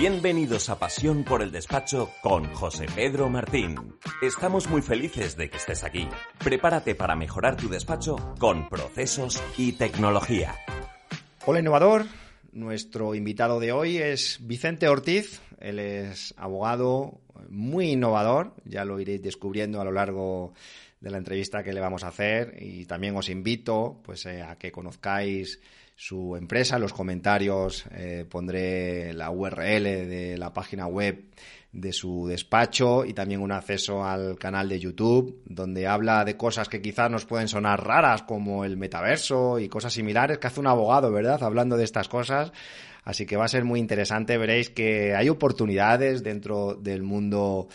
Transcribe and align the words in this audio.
Bienvenidos 0.00 0.70
a 0.70 0.78
Pasión 0.78 1.24
por 1.24 1.42
el 1.42 1.52
Despacho 1.52 2.10
con 2.22 2.50
José 2.54 2.86
Pedro 2.94 3.28
Martín. 3.28 3.98
Estamos 4.22 4.66
muy 4.66 4.80
felices 4.80 5.36
de 5.36 5.50
que 5.50 5.58
estés 5.58 5.84
aquí. 5.84 6.08
Prepárate 6.42 6.94
para 6.94 7.14
mejorar 7.14 7.58
tu 7.58 7.68
despacho 7.68 8.16
con 8.38 8.70
procesos 8.70 9.42
y 9.58 9.72
tecnología. 9.72 10.56
Hola 11.44 11.60
innovador, 11.60 12.06
nuestro 12.50 13.14
invitado 13.14 13.60
de 13.60 13.72
hoy 13.72 13.98
es 13.98 14.38
Vicente 14.40 14.88
Ortiz. 14.88 15.42
Él 15.58 15.78
es 15.78 16.32
abogado 16.38 17.20
muy 17.50 17.90
innovador, 17.90 18.54
ya 18.64 18.86
lo 18.86 19.00
iréis 19.00 19.20
descubriendo 19.20 19.82
a 19.82 19.84
lo 19.84 19.92
largo 19.92 20.54
de 20.98 21.10
la 21.10 21.18
entrevista 21.18 21.62
que 21.62 21.74
le 21.74 21.80
vamos 21.80 22.04
a 22.04 22.08
hacer 22.08 22.56
y 22.58 22.86
también 22.86 23.14
os 23.16 23.28
invito 23.28 24.00
pues 24.02 24.24
eh, 24.24 24.40
a 24.40 24.56
que 24.56 24.72
conozcáis 24.72 25.60
su 26.00 26.34
empresa. 26.34 26.78
Los 26.78 26.94
comentarios 26.94 27.84
eh, 27.90 28.24
pondré 28.26 29.12
la 29.12 29.30
URL 29.30 29.84
de 29.84 30.38
la 30.38 30.50
página 30.50 30.86
web 30.86 31.26
de 31.72 31.92
su 31.92 32.26
despacho 32.26 33.04
y 33.04 33.12
también 33.12 33.42
un 33.42 33.52
acceso 33.52 34.02
al 34.02 34.38
canal 34.38 34.70
de 34.70 34.80
YouTube 34.80 35.42
donde 35.44 35.86
habla 35.86 36.24
de 36.24 36.38
cosas 36.38 36.70
que 36.70 36.80
quizás 36.80 37.10
nos 37.10 37.26
pueden 37.26 37.48
sonar 37.48 37.86
raras 37.86 38.22
como 38.22 38.64
el 38.64 38.78
metaverso 38.78 39.58
y 39.58 39.68
cosas 39.68 39.92
similares 39.92 40.38
que 40.38 40.46
hace 40.46 40.58
un 40.58 40.68
abogado, 40.68 41.12
¿verdad? 41.12 41.42
Hablando 41.42 41.76
de 41.76 41.84
estas 41.84 42.08
cosas. 42.08 42.50
Así 43.04 43.26
que 43.26 43.36
va 43.36 43.44
a 43.44 43.48
ser 43.48 43.64
muy 43.64 43.78
interesante. 43.78 44.38
Veréis 44.38 44.70
que 44.70 45.14
hay 45.14 45.28
oportunidades 45.28 46.22
dentro 46.22 46.76
del 46.76 47.02
mundo 47.02 47.68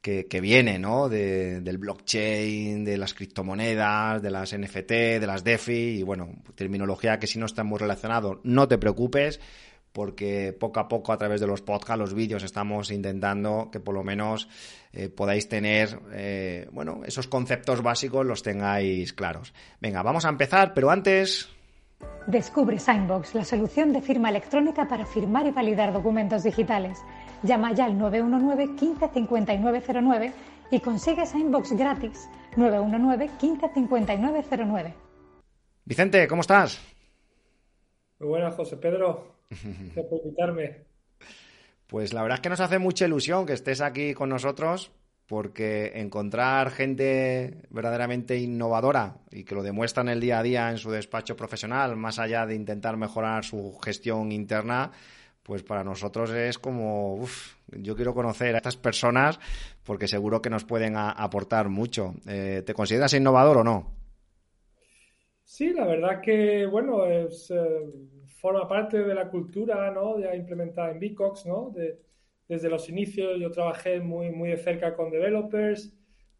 que, 0.00 0.40
viene, 0.40 0.78
¿no? 0.78 1.08
del 1.08 1.78
blockchain, 1.78 2.84
de 2.84 2.96
las 2.96 3.12
criptomonedas, 3.12 4.22
de 4.22 4.30
las 4.30 4.56
NFT, 4.56 4.90
de 4.90 5.26
las 5.26 5.44
DeFi 5.44 5.98
y 5.98 6.02
bueno, 6.02 6.36
terminología 6.54 7.18
que 7.18 7.26
si 7.26 7.38
no 7.38 7.46
está 7.46 7.64
muy 7.64 7.78
relacionado, 7.78 8.40
no 8.42 8.66
te 8.66 8.78
preocupes 8.78 9.40
porque 9.92 10.56
poco 10.58 10.80
a 10.80 10.88
poco 10.88 11.12
a 11.12 11.18
través 11.18 11.40
de 11.40 11.46
los 11.46 11.62
podcasts, 11.62 11.98
los 11.98 12.14
vídeos, 12.14 12.42
estamos 12.42 12.90
intentando 12.90 13.70
que 13.70 13.80
por 13.80 13.94
lo 13.94 14.04
menos 14.04 14.48
eh, 14.92 15.08
podáis 15.08 15.48
tener, 15.48 16.00
eh, 16.12 16.68
bueno, 16.72 17.00
esos 17.04 17.26
conceptos 17.26 17.82
básicos 17.82 18.24
los 18.24 18.42
tengáis 18.42 19.12
claros. 19.12 19.52
Venga, 19.80 20.02
vamos 20.02 20.24
a 20.24 20.28
empezar, 20.28 20.72
pero 20.74 20.90
antes... 20.90 21.48
Descubre 22.26 22.78
Signbox, 22.78 23.34
la 23.34 23.44
solución 23.44 23.92
de 23.92 24.00
firma 24.00 24.30
electrónica 24.30 24.88
para 24.88 25.04
firmar 25.04 25.46
y 25.46 25.50
validar 25.50 25.92
documentos 25.92 26.44
digitales. 26.44 26.98
Llama 27.42 27.72
ya 27.72 27.86
al 27.86 27.98
919 27.98 28.76
15 28.76 29.08
5909 29.14 30.32
y 30.70 30.80
consigue 30.80 31.22
esa 31.22 31.38
inbox 31.38 31.72
gratis. 31.72 32.28
919 32.56 33.30
15 33.38 33.70
5909. 33.74 34.94
Vicente, 35.84 36.28
¿cómo 36.28 36.42
estás? 36.42 36.80
Muy 38.18 38.28
buenas, 38.28 38.54
José 38.54 38.76
Pedro. 38.76 39.36
Gracias 39.50 40.06
por 40.06 40.20
invitarme. 40.24 40.84
Pues 41.86 42.12
la 42.12 42.22
verdad 42.22 42.36
es 42.38 42.42
que 42.42 42.50
nos 42.50 42.60
hace 42.60 42.78
mucha 42.78 43.06
ilusión 43.06 43.46
que 43.46 43.54
estés 43.54 43.80
aquí 43.80 44.14
con 44.14 44.28
nosotros 44.28 44.92
porque 45.26 45.92
encontrar 45.94 46.70
gente 46.70 47.62
verdaderamente 47.70 48.36
innovadora 48.36 49.18
y 49.30 49.44
que 49.44 49.54
lo 49.54 49.62
demuestra 49.62 50.02
en 50.02 50.08
el 50.08 50.20
día 50.20 50.40
a 50.40 50.42
día 50.42 50.70
en 50.70 50.78
su 50.78 50.90
despacho 50.90 51.36
profesional, 51.36 51.96
más 51.96 52.18
allá 52.18 52.46
de 52.46 52.56
intentar 52.56 52.96
mejorar 52.96 53.44
su 53.44 53.78
gestión 53.78 54.32
interna, 54.32 54.90
pues 55.42 55.62
para 55.62 55.84
nosotros 55.84 56.30
es 56.30 56.58
como, 56.58 57.14
uff, 57.14 57.54
yo 57.68 57.96
quiero 57.96 58.14
conocer 58.14 58.54
a 58.54 58.58
estas 58.58 58.76
personas 58.76 59.40
porque 59.84 60.08
seguro 60.08 60.42
que 60.42 60.50
nos 60.50 60.64
pueden 60.64 60.96
aportar 60.96 61.68
mucho. 61.68 62.14
Eh, 62.26 62.62
¿Te 62.64 62.74
consideras 62.74 63.14
innovador 63.14 63.58
o 63.58 63.64
no? 63.64 64.00
Sí, 65.44 65.72
la 65.72 65.84
verdad 65.86 66.20
que, 66.20 66.66
bueno, 66.66 67.06
eh, 67.06 67.28
forma 68.40 68.68
parte 68.68 69.02
de 69.02 69.14
la 69.14 69.28
cultura, 69.28 69.90
¿no? 69.90 70.18
Ya 70.18 70.34
implementada 70.34 70.90
en 70.90 71.00
Bicox, 71.00 71.46
¿no? 71.46 71.72
desde 72.48 72.68
los 72.68 72.88
inicios 72.88 73.38
yo 73.38 73.50
trabajé 73.52 74.00
muy, 74.00 74.30
muy 74.30 74.48
de 74.48 74.56
cerca 74.56 74.96
con 74.96 75.10
developers, 75.10 75.94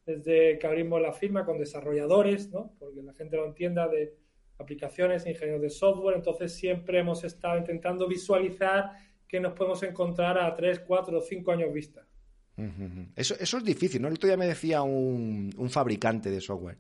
desde 0.04 0.58
que 0.58 0.66
abrimos 0.66 1.00
la 1.00 1.12
firma 1.12 1.44
con 1.44 1.58
desarrolladores, 1.58 2.50
¿no? 2.50 2.74
Porque 2.80 3.00
la 3.02 3.14
gente 3.14 3.36
lo 3.36 3.46
entienda 3.46 3.86
de 3.86 4.16
aplicaciones, 4.60 5.26
ingenieros 5.26 5.62
de 5.62 5.70
software, 5.70 6.16
entonces 6.16 6.52
siempre 6.52 7.00
hemos 7.00 7.24
estado 7.24 7.58
intentando 7.58 8.06
visualizar 8.06 8.92
que 9.26 9.40
nos 9.40 9.52
podemos 9.54 9.82
encontrar 9.82 10.38
a 10.38 10.54
3, 10.54 10.80
4 10.80 11.18
o 11.18 11.20
5 11.20 11.52
años 11.52 11.72
vista. 11.72 12.04
Eso, 13.16 13.34
eso 13.40 13.56
es 13.56 13.64
difícil, 13.64 14.02
¿no? 14.02 14.08
El 14.08 14.14
otro 14.14 14.26
día 14.26 14.36
me 14.36 14.46
decía 14.46 14.82
un, 14.82 15.50
un 15.56 15.70
fabricante 15.70 16.30
de 16.30 16.40
software. 16.42 16.76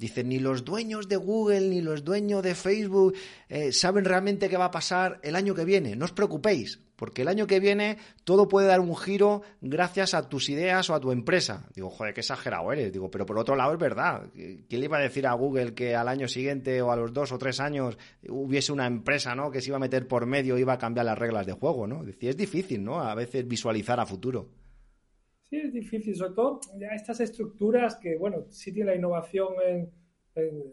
Dice, 0.00 0.24
ni 0.24 0.38
los 0.38 0.64
dueños 0.64 1.08
de 1.08 1.16
Google 1.16 1.68
ni 1.68 1.82
los 1.82 2.02
dueños 2.02 2.42
de 2.42 2.54
Facebook 2.54 3.14
eh, 3.50 3.70
saben 3.70 4.06
realmente 4.06 4.48
qué 4.48 4.56
va 4.56 4.66
a 4.66 4.70
pasar 4.70 5.20
el 5.22 5.36
año 5.36 5.54
que 5.54 5.66
viene. 5.66 5.94
No 5.94 6.06
os 6.06 6.12
preocupéis, 6.12 6.80
porque 7.00 7.22
el 7.22 7.28
año 7.28 7.46
que 7.46 7.60
viene 7.60 7.96
todo 8.24 8.46
puede 8.46 8.66
dar 8.66 8.78
un 8.80 8.94
giro 8.94 9.40
gracias 9.62 10.12
a 10.12 10.28
tus 10.28 10.50
ideas 10.50 10.90
o 10.90 10.94
a 10.94 11.00
tu 11.00 11.12
empresa. 11.12 11.66
Digo, 11.74 11.88
joder, 11.88 12.12
qué 12.12 12.20
exagerado 12.20 12.70
eres. 12.74 12.92
Digo, 12.92 13.10
pero 13.10 13.24
por 13.24 13.38
otro 13.38 13.56
lado 13.56 13.72
es 13.72 13.78
verdad. 13.78 14.28
¿Quién 14.34 14.80
le 14.80 14.84
iba 14.84 14.98
a 14.98 15.00
decir 15.00 15.26
a 15.26 15.32
Google 15.32 15.72
que 15.72 15.96
al 15.96 16.08
año 16.08 16.28
siguiente 16.28 16.82
o 16.82 16.92
a 16.92 16.96
los 16.96 17.14
dos 17.14 17.32
o 17.32 17.38
tres 17.38 17.58
años 17.58 17.96
hubiese 18.28 18.70
una 18.70 18.86
empresa 18.86 19.34
¿no? 19.34 19.50
que 19.50 19.62
se 19.62 19.70
iba 19.70 19.78
a 19.78 19.80
meter 19.80 20.06
por 20.06 20.26
medio 20.26 20.58
y 20.58 20.60
iba 20.60 20.74
a 20.74 20.78
cambiar 20.78 21.06
las 21.06 21.18
reglas 21.18 21.46
de 21.46 21.54
juego? 21.54 21.86
¿no? 21.86 22.04
Es 22.20 22.36
difícil, 22.36 22.84
¿no? 22.84 23.00
A 23.00 23.14
veces 23.14 23.48
visualizar 23.48 23.98
a 23.98 24.04
futuro. 24.04 24.50
Sí, 25.48 25.56
es 25.56 25.72
difícil, 25.72 26.14
sobre 26.14 26.34
todo 26.34 26.60
ya 26.78 26.88
estas 26.88 27.18
estructuras 27.20 27.96
que, 27.96 28.18
bueno, 28.18 28.44
sí 28.50 28.72
tiene 28.72 28.90
la 28.90 28.96
innovación 28.96 29.54
en, 29.66 29.90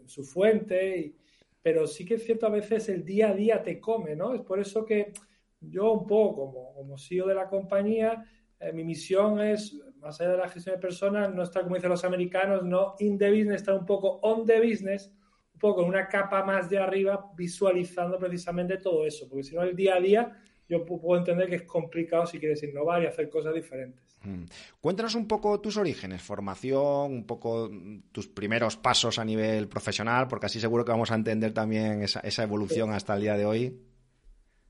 su 0.04 0.24
fuente, 0.24 1.14
pero 1.62 1.86
sí 1.86 2.04
que 2.04 2.14
es 2.14 2.24
cierto 2.24 2.46
a 2.46 2.50
veces 2.50 2.90
el 2.90 3.02
día 3.04 3.30
a 3.30 3.34
día 3.34 3.62
te 3.62 3.80
come, 3.80 4.14
¿no? 4.14 4.34
Es 4.34 4.42
por 4.42 4.60
eso 4.60 4.84
que 4.84 5.12
yo 5.60 5.92
un 5.92 6.06
poco 6.06 6.52
como, 6.52 6.74
como 6.74 6.98
CEO 6.98 7.26
de 7.26 7.34
la 7.34 7.48
compañía, 7.48 8.24
eh, 8.60 8.72
mi 8.72 8.84
misión 8.84 9.40
es, 9.40 9.80
más 10.00 10.20
allá 10.20 10.32
de 10.32 10.38
la 10.38 10.48
gestión 10.48 10.76
de 10.76 10.80
personas, 10.80 11.32
no 11.32 11.42
estar 11.42 11.62
como 11.62 11.76
dicen 11.76 11.90
los 11.90 12.04
americanos, 12.04 12.64
no 12.64 12.94
in 12.98 13.18
the 13.18 13.30
business, 13.30 13.56
estar 13.56 13.74
un 13.74 13.86
poco 13.86 14.18
on 14.22 14.44
the 14.46 14.60
business, 14.60 15.10
un 15.54 15.58
poco 15.60 15.82
en 15.82 15.88
una 15.88 16.08
capa 16.08 16.44
más 16.44 16.68
de 16.68 16.78
arriba, 16.78 17.30
visualizando 17.36 18.18
precisamente 18.18 18.78
todo 18.78 19.06
eso, 19.06 19.28
porque 19.28 19.44
si 19.44 19.54
no 19.54 19.62
el 19.62 19.76
día 19.76 19.96
a 19.96 20.00
día 20.00 20.42
yo 20.68 20.84
puedo 20.84 21.18
entender 21.18 21.48
que 21.48 21.56
es 21.56 21.62
complicado 21.62 22.26
si 22.26 22.38
quieres 22.38 22.62
innovar 22.62 23.02
y 23.02 23.06
hacer 23.06 23.30
cosas 23.30 23.54
diferentes. 23.54 24.18
Mm. 24.22 24.44
Cuéntanos 24.80 25.14
un 25.14 25.26
poco 25.26 25.60
tus 25.60 25.76
orígenes, 25.76 26.20
formación, 26.20 27.12
un 27.12 27.24
poco 27.24 27.70
tus 28.12 28.28
primeros 28.28 28.76
pasos 28.76 29.18
a 29.18 29.24
nivel 29.24 29.68
profesional, 29.68 30.28
porque 30.28 30.46
así 30.46 30.60
seguro 30.60 30.84
que 30.84 30.92
vamos 30.92 31.10
a 31.10 31.14
entender 31.14 31.54
también 31.54 32.02
esa, 32.02 32.42
evolución 32.42 32.92
hasta 32.92 33.14
el 33.14 33.22
día 33.22 33.36
de 33.36 33.46
hoy. 33.46 33.80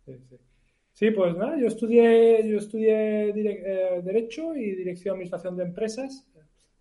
Sí, 0.05 0.13
pues 1.15 1.37
nada, 1.37 1.57
yo 1.59 1.67
estudié, 1.69 2.49
yo 2.49 2.59
estudié 2.59 3.31
eh, 3.31 4.03
Derecho 4.03 4.57
y 4.57 4.75
Dirección 4.75 5.15
de 5.15 5.19
Administración 5.19 5.57
de 5.57 5.65
Empresas. 5.65 6.29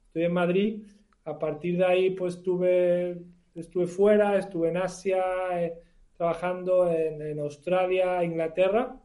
Estudié 0.07 0.25
en 0.25 0.33
Madrid. 0.33 0.83
A 1.25 1.37
partir 1.37 1.77
de 1.77 1.85
ahí, 1.85 2.09
pues 2.11 2.35
estuve, 2.35 3.21
estuve 3.53 3.85
fuera, 3.85 4.37
estuve 4.37 4.69
en 4.69 4.77
Asia, 4.77 5.23
eh, 5.53 5.73
trabajando 6.15 6.91
en, 6.91 7.39
Australia, 7.39 8.23
Inglaterra 8.23 8.99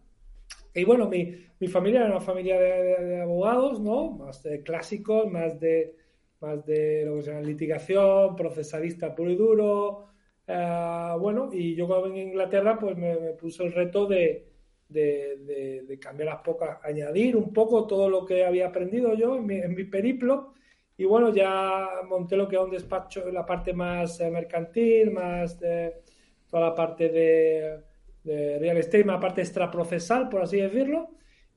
y 0.74 0.84
bueno, 0.84 1.08
mi, 1.08 1.34
mi 1.60 1.68
familia 1.68 2.00
era 2.00 2.10
una 2.10 2.20
familia 2.20 2.58
de, 2.58 3.20
abogados, 3.20 3.80
¿no? 3.80 4.12
Más 4.12 4.42
de 4.42 4.62
clásicos, 4.62 5.30
más 5.30 5.60
de, 5.60 5.96
más 6.40 6.64
de 6.64 7.04
lo 7.04 7.16
que 7.16 7.22
se 7.22 7.30
llama 7.30 7.42
litigación, 7.42 8.34
procesalista 8.36 9.14
puro 9.14 9.30
y 9.30 9.36
duro. 9.36 10.06
Eh, 10.46 11.14
bueno, 11.20 11.50
y 11.52 11.74
yo 11.74 11.86
cuando 11.86 12.08
en 12.08 12.16
Inglaterra, 12.28 12.78
pues 12.78 12.96
me, 12.96 13.14
me 13.16 13.32
puso 13.32 13.64
el 13.64 13.72
reto 13.72 14.06
de, 14.06 14.51
de, 14.92 15.84
de, 15.86 15.98
cambiar 15.98 16.28
las 16.28 16.42
pocas, 16.42 16.78
añadir 16.82 17.36
un 17.36 17.52
poco 17.52 17.86
todo 17.86 18.08
lo 18.08 18.24
que 18.24 18.44
había 18.44 18.68
aprendido 18.68 19.14
yo 19.14 19.36
en 19.36 19.46
mi, 19.46 19.60
mi 19.68 19.84
periplo. 19.84 20.54
Y 20.96 21.04
bueno, 21.04 21.32
ya 21.34 21.88
monté 22.08 22.36
lo 22.36 22.48
que 22.48 22.56
es 22.56 22.62
un 22.62 22.70
despacho, 22.70 23.30
la 23.30 23.46
parte 23.46 23.72
más 23.72 24.20
eh, 24.20 24.30
mercantil, 24.30 25.10
más 25.10 25.58
de 25.58 26.02
toda 26.48 26.68
la 26.68 26.74
parte 26.74 27.08
de 27.08 27.92
de 28.24 28.58
real 28.58 28.76
estate, 28.76 29.02
una 29.02 29.20
parte 29.20 29.40
extraprocesal, 29.40 30.28
por 30.28 30.42
así 30.42 30.58
decirlo. 30.58 31.10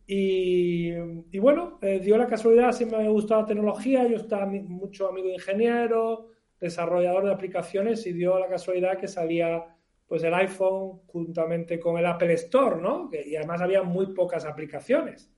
Y, 0.08 0.92
bueno, 1.40 1.80
eh, 1.82 2.00
dio 2.00 2.18
la 2.18 2.28
casualidad, 2.28 2.72
siempre 2.74 3.00
me 3.00 3.10
gustado 3.10 3.42
la 3.42 3.48
tecnología, 3.48 4.08
yo 4.08 4.18
estaba 4.18 4.46
mucho 4.46 5.10
amigo 5.10 5.28
de 5.28 5.36
ingeniero, 5.36 6.30
desarrollador 6.60 7.26
de 7.26 7.34
aplicaciones 7.34 8.06
y 8.06 8.14
dio 8.14 8.38
la 8.40 8.48
casualidad 8.48 9.00
que 9.00 9.08
salía 9.08 9.75
pues 10.08 10.24
el 10.24 10.34
iPhone 10.34 11.00
juntamente 11.08 11.80
con 11.80 11.98
el 11.98 12.06
Apple 12.06 12.34
Store, 12.34 12.82
¿no? 12.82 13.10
y 13.12 13.36
además 13.36 13.62
había 13.62 13.84
muy 13.84 14.14
pocas 14.14 14.46
aplicaciones. 14.46 15.32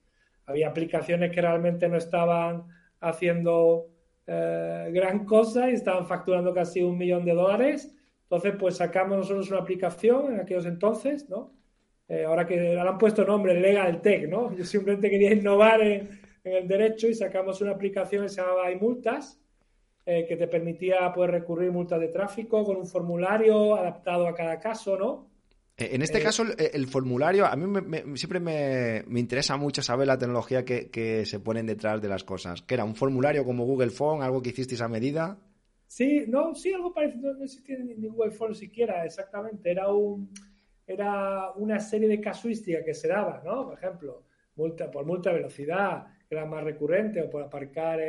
Había 0.46 0.68
aplicaciones 0.68 1.30
que 1.30 1.40
realmente 1.42 1.88
no 1.88 1.96
estaban 1.96 2.64
haciendo 3.00 3.86
eh, 4.26 4.90
gran 4.92 5.24
cosa 5.24 5.70
y 5.70 5.74
estaban 5.74 6.06
facturando 6.06 6.52
casi 6.52 6.82
un 6.82 6.98
millón 6.98 7.24
de 7.24 7.34
dólares 7.34 7.94
entonces, 8.30 8.56
pues 8.58 8.76
sacamos 8.76 9.16
nosotros 9.16 9.50
una 9.50 9.60
aplicación 9.60 10.34
en 10.34 10.40
aquellos 10.40 10.66
entonces, 10.66 11.30
¿no? 11.30 11.54
Eh, 12.08 12.24
ahora 12.24 12.46
que 12.46 12.56
le 12.56 12.78
han 12.78 12.98
puesto 12.98 13.24
nombre 13.24 13.58
Legal 13.58 14.02
Tech, 14.02 14.28
¿no? 14.28 14.52
Yo 14.56 14.64
simplemente 14.64 15.08
quería 15.08 15.32
innovar 15.32 15.80
en, 15.80 16.08
el 16.44 16.68
derecho 16.68 17.08
y 17.08 17.14
sacamos 17.14 17.60
una 17.60 17.72
aplicación 17.72 18.22
que 18.22 18.28
se 18.28 18.40
llamaba 18.40 18.70
iMultas, 18.70 19.40
eh, 20.10 20.24
que 20.26 20.38
te 20.38 20.48
permitía 20.48 21.12
poder 21.12 21.32
recurrir 21.32 21.70
multas 21.70 22.00
de 22.00 22.08
tráfico 22.08 22.64
con 22.64 22.78
un 22.78 22.86
formulario 22.86 23.76
adaptado 23.76 24.26
a 24.26 24.34
cada 24.34 24.58
caso, 24.58 24.96
¿no? 24.96 25.28
Eh, 25.76 25.90
en 25.92 26.00
este 26.00 26.22
caso, 26.22 26.44
el, 26.56 26.86
formulario, 26.86 27.44
a 27.44 27.54
mí 27.56 28.16
siempre 28.16 28.40
me, 28.40 29.04
interesa 29.20 29.58
mucho 29.58 29.82
saber 29.82 30.06
la 30.06 30.16
tecnología 30.16 30.64
que, 30.64 31.26
se 31.26 31.40
ponen 31.40 31.66
detrás 31.66 32.00
de 32.00 32.08
las 32.08 32.24
cosas. 32.24 32.62
¿Que 32.62 32.72
era 32.72 32.86
un 32.86 32.94
formulario 32.94 33.44
como 33.44 33.66
Google 33.66 33.90
Phone, 33.90 34.22
algo 34.22 34.40
que 34.40 34.48
hicisteis 34.48 34.80
a 34.80 34.88
medida? 34.88 35.36
Sí, 35.86 36.24
no, 36.26 36.54
sí, 36.54 36.72
algo 36.72 36.94
parecido. 36.94 37.34
No 37.34 37.44
existía 37.44 37.76
ni 37.78 38.08
Google 38.08 38.30
Phone 38.30 38.54
siquiera, 38.54 39.04
exactamente. 39.04 39.70
Era 39.70 39.92
un 39.92 40.30
era 40.86 41.52
una 41.52 41.80
serie 41.80 42.08
de 42.08 42.18
casuísticas 42.18 42.82
que 42.82 42.94
se 42.94 43.08
daban, 43.08 43.44
¿no? 43.44 43.66
Por 43.66 43.74
ejemplo, 43.74 44.22
multa 44.56 44.90
por 44.90 45.04
multa 45.04 45.28
de 45.28 45.36
velocidad, 45.36 46.06
que 46.26 46.34
era 46.34 46.46
más 46.46 46.64
recurrente, 46.64 47.20
o 47.20 47.28
por 47.28 47.42
aparcar 47.42 48.00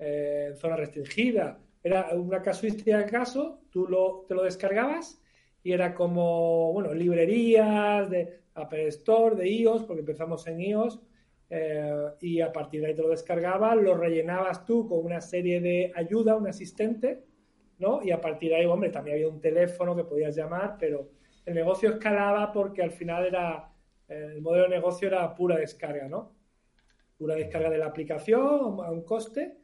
en, 0.00 0.56
zona 0.56 0.76
restringida. 0.76 1.58
Era 1.82 2.10
una 2.14 2.42
casuística 2.42 2.98
de 2.98 3.06
caso, 3.06 3.60
tú 3.70 3.86
lo, 3.86 4.24
te 4.28 4.34
lo 4.34 4.42
descargabas 4.42 5.22
y 5.62 5.72
era 5.72 5.94
como, 5.94 6.72
bueno, 6.72 6.92
librerías 6.94 8.08
de 8.10 8.40
Apple 8.54 8.88
Store, 8.88 9.36
de 9.36 9.48
iOS, 9.48 9.84
porque 9.84 10.00
empezamos 10.00 10.46
en 10.46 10.60
iOS, 10.60 11.00
eh, 11.48 12.06
y 12.20 12.40
a 12.40 12.52
partir 12.52 12.80
de 12.80 12.88
ahí 12.88 12.94
te 12.94 13.02
lo 13.02 13.08
descargabas, 13.08 13.76
lo 13.76 13.96
rellenabas 13.96 14.64
tú 14.64 14.88
con 14.88 15.04
una 15.04 15.20
serie 15.20 15.60
de 15.60 15.92
ayuda, 15.94 16.36
un 16.36 16.46
asistente, 16.46 17.24
¿no? 17.78 18.02
Y 18.02 18.10
a 18.10 18.20
partir 18.20 18.50
de 18.50 18.56
ahí, 18.56 18.66
hombre, 18.66 18.90
también 18.90 19.16
había 19.16 19.28
un 19.28 19.40
teléfono 19.40 19.96
que 19.96 20.04
podías 20.04 20.36
llamar, 20.36 20.76
pero 20.78 21.10
el 21.44 21.54
negocio 21.54 21.90
escalaba 21.90 22.52
porque 22.52 22.82
al 22.82 22.92
final 22.92 23.26
era, 23.26 23.72
el 24.08 24.40
modelo 24.40 24.64
de 24.64 24.70
negocio 24.70 25.08
era 25.08 25.34
pura 25.34 25.56
descarga, 25.56 26.08
¿no? 26.08 26.36
Pura 27.18 27.34
descarga 27.34 27.70
de 27.70 27.78
la 27.78 27.86
aplicación 27.86 28.78
a 28.80 28.90
un 28.90 29.02
coste 29.04 29.59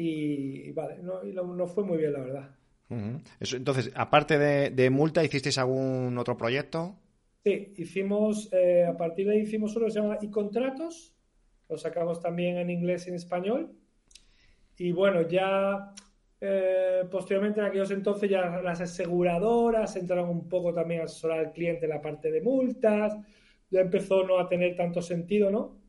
y, 0.00 0.70
vale, 0.72 0.98
no, 1.02 1.66
fue 1.66 1.82
muy 1.82 1.98
bien, 1.98 2.12
la 2.12 2.20
verdad. 2.20 2.50
entonces, 3.40 3.90
aparte 3.96 4.38
de, 4.38 4.90
multa, 4.90 5.24
¿hicisteis 5.24 5.58
algún 5.58 6.16
otro 6.18 6.36
proyecto? 6.36 6.94
Sí, 7.44 7.74
hicimos, 7.76 8.48
eh, 8.52 8.86
a 8.86 8.96
partir 8.96 9.26
de 9.26 9.34
ahí 9.34 9.40
hicimos 9.40 9.74
uno 9.74 9.86
que 9.86 9.92
se 9.92 10.00
llama 10.00 10.18
e-contratos, 10.22 11.14
lo 11.68 11.76
sacamos 11.76 12.20
también 12.20 12.58
en 12.58 12.70
inglés 12.70 13.06
y 13.06 13.10
en 13.10 13.16
español. 13.16 13.72
Y 14.76 14.92
bueno, 14.92 15.28
ya 15.28 15.92
eh, 16.40 17.04
posteriormente, 17.10 17.58
en 17.58 17.66
aquellos 17.66 17.90
entonces, 17.90 18.30
ya 18.30 18.60
las 18.62 18.80
aseguradoras 18.80 19.96
entraron 19.96 20.28
un 20.28 20.48
poco 20.48 20.72
también 20.72 21.00
a 21.00 21.04
asesorar 21.04 21.40
al 21.40 21.52
cliente 21.52 21.86
en 21.86 21.90
la 21.90 22.00
parte 22.00 22.30
de 22.30 22.40
multas. 22.40 23.16
Ya 23.70 23.80
empezó 23.80 24.22
no 24.24 24.38
a 24.38 24.48
tener 24.48 24.76
tanto 24.76 25.02
sentido, 25.02 25.50
¿no? 25.50 25.80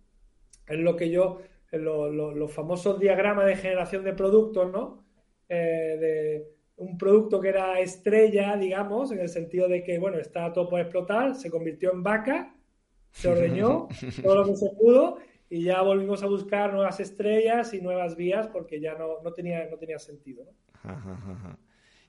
En 0.68 0.84
lo 0.84 0.96
que 0.96 1.10
yo, 1.10 1.42
en 1.72 1.86
los 1.86 2.52
famosos 2.52 3.00
diagramas 3.00 3.46
de 3.46 3.56
generación 3.56 4.04
de 4.04 4.14
productos, 4.14 4.72
¿no? 4.72 5.04
Eh, 5.48 5.98
de 6.00 6.48
un 6.78 6.98
producto 6.98 7.40
que 7.42 7.50
era 7.50 7.80
estrella, 7.80 8.56
digamos, 8.56 9.12
en 9.12 9.20
el 9.20 9.30
sentido 9.30 9.68
de 9.68 9.84
que, 9.84 10.00
bueno, 10.00 10.18
estaba 10.18 10.54
todo 10.54 10.70
por 10.70 10.80
explotar, 10.80 11.36
se 11.36 11.52
convirtió 11.52 11.92
en 11.92 12.04
vaca, 12.04 12.56
se 13.12 13.28
ordeñó 13.28 13.88
todo 14.24 14.36
lo 14.36 14.46
que 14.46 14.56
se 14.56 14.70
pudo 14.70 15.18
y 15.50 15.64
ya 15.64 15.82
volvimos 15.82 16.24
a 16.24 16.28
buscar 16.28 16.74
nuevas 16.74 17.00
estrellas 17.00 17.74
y 17.74 17.82
nuevas 17.82 18.16
vías 18.16 18.48
porque 18.48 18.80
ya 18.80 18.94
no, 18.94 19.22
no 19.24 19.34
tenía, 19.34 19.68
no 19.70 19.78
tenía 19.78 20.00
sentido. 20.00 20.46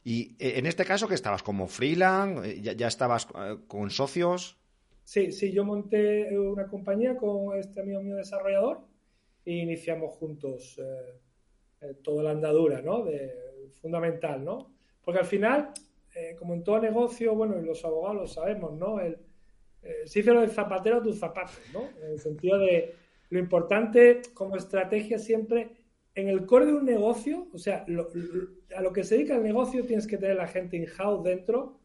Y 0.04 0.36
eh, 0.38 0.58
en 0.58 0.66
este 0.66 0.84
caso 0.84 1.08
que 1.08 1.14
estabas 1.14 1.42
como 1.42 1.66
freelance, 1.66 2.50
eh, 2.50 2.60
ya, 2.60 2.86
estabas 2.86 3.26
eh, 3.36 3.56
con 3.66 3.90
socios. 3.90 4.58
Sí, 5.04 5.32
sí, 5.32 5.52
yo 5.52 5.64
monté 5.64 6.38
una 6.38 6.68
compañía 6.68 7.16
con 7.16 7.58
este 7.58 7.80
amigo 7.80 8.02
mío 8.02 8.16
desarrollador 8.16 8.89
e 9.44 9.52
iniciamos 9.52 10.14
juntos 10.16 10.80
toda 12.02 12.22
la 12.22 12.30
andadura, 12.32 12.82
¿no? 12.82 13.04
De, 13.04 13.50
fundamental, 13.80 14.44
¿no? 14.44 14.72
Porque 15.02 15.20
al 15.20 15.26
final, 15.26 15.70
como 16.38 16.54
en 16.54 16.62
todo 16.62 16.80
negocio, 16.80 17.34
bueno, 17.34 17.58
y 17.58 17.64
los 17.64 17.84
abogados 17.84 18.16
lo 18.16 18.26
sabemos, 18.26 18.72
¿no? 18.72 19.00
El, 19.00 19.16
se 20.04 20.18
dice 20.18 20.32
lo 20.32 20.40
del 20.40 20.50
zapatero 20.50 20.98
a 20.98 21.02
tus 21.02 21.18
zapatos, 21.18 21.58
¿no? 21.72 21.88
En 22.02 22.12
el 22.12 22.18
sentido 22.18 22.58
de 22.58 22.94
lo 23.30 23.38
importante 23.38 24.20
como 24.34 24.56
estrategia 24.56 25.18
siempre, 25.18 25.70
en 26.14 26.28
el 26.28 26.44
core 26.44 26.66
de 26.66 26.74
un 26.74 26.84
negocio, 26.84 27.48
o 27.52 27.58
sea, 27.58 27.86
a 27.86 28.82
lo 28.82 28.92
que 28.92 29.04
se 29.04 29.14
dedica 29.14 29.36
el 29.36 29.42
negocio 29.42 29.84
tienes 29.84 30.06
que 30.06 30.18
tener 30.18 30.36
la 30.36 30.48
gente 30.48 30.76
in-house 30.76 31.22
dentro. 31.22 31.78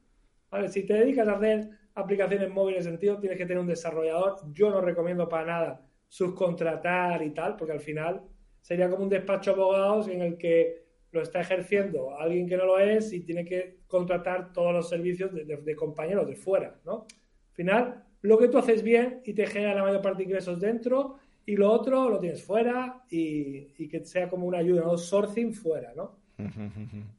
¿vale? 0.50 0.68
Si 0.70 0.84
te 0.84 0.96
dedicas 0.96 1.28
a 1.28 1.34
hacer 1.34 1.70
aplicaciones 1.94 2.50
móviles 2.50 2.84
sentido, 2.84 3.20
tienes 3.20 3.38
que 3.38 3.46
tener 3.46 3.60
un 3.60 3.68
desarrollador. 3.68 4.38
Yo 4.52 4.72
no 4.72 4.82
recomiendo 4.82 5.30
para 5.30 5.46
nada 5.46 5.88
subcontratar 6.08 7.24
y 7.24 7.32
tal, 7.32 7.56
porque 7.56 7.74
al 7.74 7.80
final 7.80 8.22
sería 8.62 8.90
como 8.90 9.04
un 9.04 9.10
despacho 9.10 9.54
de 9.54 9.62
abogados 9.62 10.08
en 10.08 10.22
el 10.22 10.38
que 10.38 10.86
lo 11.12 11.22
está 11.22 11.40
ejerciendo 11.40 12.18
alguien 12.20 12.48
que 12.48 12.58
no 12.58 12.66
lo 12.66 12.80
es 12.80 13.14
y 13.14 13.22
tiene 13.22 13.46
que 13.46 13.80
contratar 13.88 14.52
todos 14.52 14.74
los 14.74 14.90
servicios 14.90 15.32
de, 15.34 15.76
compañeros 15.76 16.28
de 16.28 16.36
fuera, 16.36 16.80
¿no? 16.86 17.06
Al 17.50 17.56
final, 17.56 18.04
lo 18.22 18.38
que 18.38 18.50
tú 18.50 18.58
haces 18.58 18.84
bien 18.84 19.22
y 19.24 19.34
te 19.34 19.48
genera 19.48 19.76
la 19.76 19.84
mayor 19.84 20.02
parte 20.02 20.20
de 20.20 20.24
ingresos 20.26 20.60
dentro 20.60 21.16
y 21.46 21.56
lo 21.56 21.72
otro 21.72 22.10
lo 22.10 22.20
tienes 22.20 22.44
fuera 22.44 23.04
y, 23.10 23.88
que 23.88 24.04
sea 24.04 24.30
como 24.30 24.46
una 24.46 24.58
ayuda, 24.58 24.82
¿no? 24.82 24.98
Sourcing 24.98 25.54
fuera, 25.54 25.94
¿no? 25.96 26.18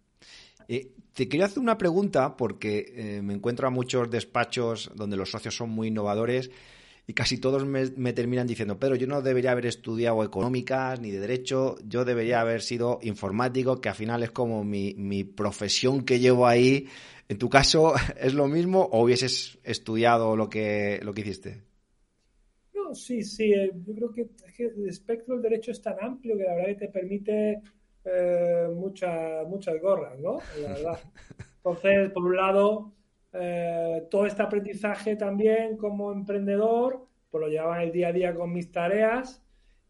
Eh, 0.69 0.91
te 1.13 1.29
quería 1.29 1.47
hacer 1.47 1.61
una 1.61 1.79
pregunta 1.79 2.37
porque 2.37 2.93
eh, 2.97 3.23
me 3.23 3.35
encuentro 3.35 3.69
a 3.69 3.71
muchos 3.71 4.11
despachos 4.11 4.91
donde 4.97 5.17
los 5.17 5.31
socios 5.31 5.55
son 5.57 5.71
muy 5.71 5.87
innovadores 5.87 6.51
y 7.07 7.15
casi 7.15 7.39
todos 7.39 7.65
me, 7.65 8.13
terminan 8.13 8.47
diciendo, 8.47 8.79
pero 8.79 8.97
yo 8.97 9.07
no 9.07 9.23
debería 9.23 9.53
haber 9.53 9.67
estudiado 9.67 10.25
económicas 10.25 11.01
ni 11.01 11.11
de 11.11 11.21
derecho, 11.21 11.77
yo 11.87 12.05
debería 12.05 12.41
haber 12.41 12.63
sido 12.63 12.99
informático, 13.03 13.81
que 13.81 13.89
al 13.89 13.95
final 13.95 14.23
es 14.23 14.33
como 14.33 14.65
mi, 14.65 14.95
mi 14.95 15.23
profesión 15.23 16.05
que 16.05 16.19
llevo 16.19 16.47
ahí. 16.47 16.89
¿En 17.29 17.39
tu 17.39 17.49
caso 17.49 17.95
es 18.21 18.35
lo 18.35 18.49
mismo 18.49 18.83
o 18.83 19.03
hubieses 19.03 19.59
estudiado 19.63 20.37
lo 20.37 20.49
que, 20.49 21.01
lo 21.03 21.15
que 21.15 21.21
hiciste? 21.21 21.67
sí, 22.95 23.23
sí. 23.23 23.53
Eh, 23.53 23.71
yo 23.87 23.95
creo 23.95 24.13
que, 24.13 24.29
el 24.59 24.89
espectro 24.89 25.35
del 25.35 25.43
derecho 25.43 25.71
es 25.71 25.83
tan 25.83 25.97
amplio 26.01 26.37
que 26.37 26.45
la 26.45 26.55
verdad 26.55 26.69
que 26.69 26.87
te 26.87 26.89
permite 26.89 27.63
eh, 28.05 28.69
muchas 28.75 29.81
gorras, 29.81 30.19
¿no? 30.19 30.39
La 30.63 30.69
verdad. 30.69 30.99
Entonces, 31.59 32.11
por 32.13 32.25
un 32.25 32.37
lado, 32.37 32.93
eh, 33.39 34.07
todo 34.11 34.27
este 34.27 34.43
aprendizaje 34.43 35.17
también 35.17 35.77
como 35.77 36.13
emprendedor, 36.13 37.07
pues 37.31 37.41
lo 37.41 37.49
llevaba 37.49 37.83
el 37.83 37.93
día 37.93 38.09
a 38.09 38.13
día 38.13 38.35
con 38.35 38.53
mis 38.53 38.71
tareas 38.71 39.43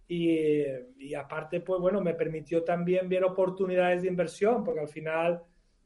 y, 0.09 0.65
y, 0.99 1.15
aparte, 1.15 1.61
pues 1.61 1.81
bueno, 1.81 2.01
me 2.01 2.15
permitió 2.15 2.63
también 2.63 3.09
ver 3.09 3.25
oportunidades 3.25 4.03
de 4.03 4.09
inversión, 4.09 4.63
porque 4.63 4.81
al 4.81 4.89
final 4.89 5.43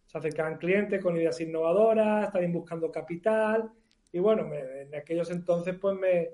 se 0.07 0.19
acercaban 0.19 0.59
clientes 0.59 1.03
con 1.03 1.17
ideas 1.17 1.41
innovadoras, 1.41 2.33
también 2.33 2.53
buscando 2.53 2.91
capital 2.91 3.71
y 4.12 4.19
bueno, 4.19 4.51
en 4.55 4.95
aquellos 4.95 5.31
entonces 5.31 5.77
pues 5.81 5.97
me, 5.97 6.31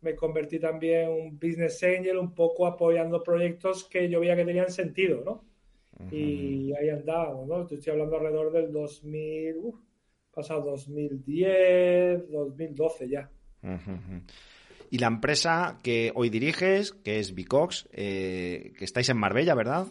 me 0.00 0.16
convertí 0.16 0.58
también 0.58 1.02
en 1.02 1.10
un 1.10 1.38
business 1.38 1.82
angel, 1.82 2.18
un 2.18 2.34
poco 2.34 2.66
apoyando 2.66 3.22
proyectos 3.22 3.84
que 3.84 4.08
yo 4.08 4.20
veía 4.20 4.36
que 4.36 4.44
tenían 4.44 4.70
sentido, 4.70 5.22
¿no? 5.24 5.44
Y 6.10 6.72
ahí 6.72 6.88
andábamos, 6.88 7.46
¿no? 7.46 7.62
Estoy 7.62 7.92
hablando 7.92 8.16
alrededor 8.16 8.50
del 8.52 8.72
2000, 8.72 9.56
uf, 9.58 9.74
pasado 10.32 10.62
2010, 10.70 12.30
2012 12.30 13.08
ya. 13.08 13.30
Y 14.90 14.98
la 14.98 15.06
empresa 15.06 15.78
que 15.82 16.12
hoy 16.14 16.30
diriges, 16.30 16.92
que 16.92 17.18
es 17.18 17.34
Bicox, 17.34 17.88
eh, 17.92 18.72
que 18.76 18.84
estáis 18.84 19.08
en 19.08 19.18
Marbella, 19.18 19.54
¿verdad? 19.54 19.86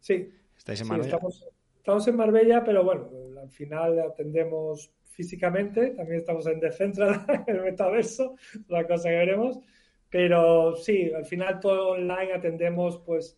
Sí. 0.00 0.30
¿Estáis 0.56 0.80
en 0.80 0.88
Marbella? 0.88 1.08
estamos, 1.08 1.46
estamos 1.76 2.08
en 2.08 2.16
Marbella, 2.16 2.64
pero 2.64 2.84
bueno, 2.84 3.10
al 3.40 3.50
final 3.50 3.98
atendemos 4.00 4.90
físicamente, 5.04 5.90
también 5.90 6.20
estamos 6.20 6.46
en 6.46 6.60
Decentral, 6.60 7.24
en 7.46 7.56
el 7.56 7.62
metaverso, 7.62 8.36
la 8.68 8.86
cosa 8.86 9.08
que 9.08 9.16
veremos, 9.16 9.60
pero 10.10 10.74
sí, 10.76 11.12
al 11.12 11.24
final 11.24 11.60
todo 11.60 11.90
online 11.90 12.32
atendemos, 12.34 12.98
pues, 12.98 13.36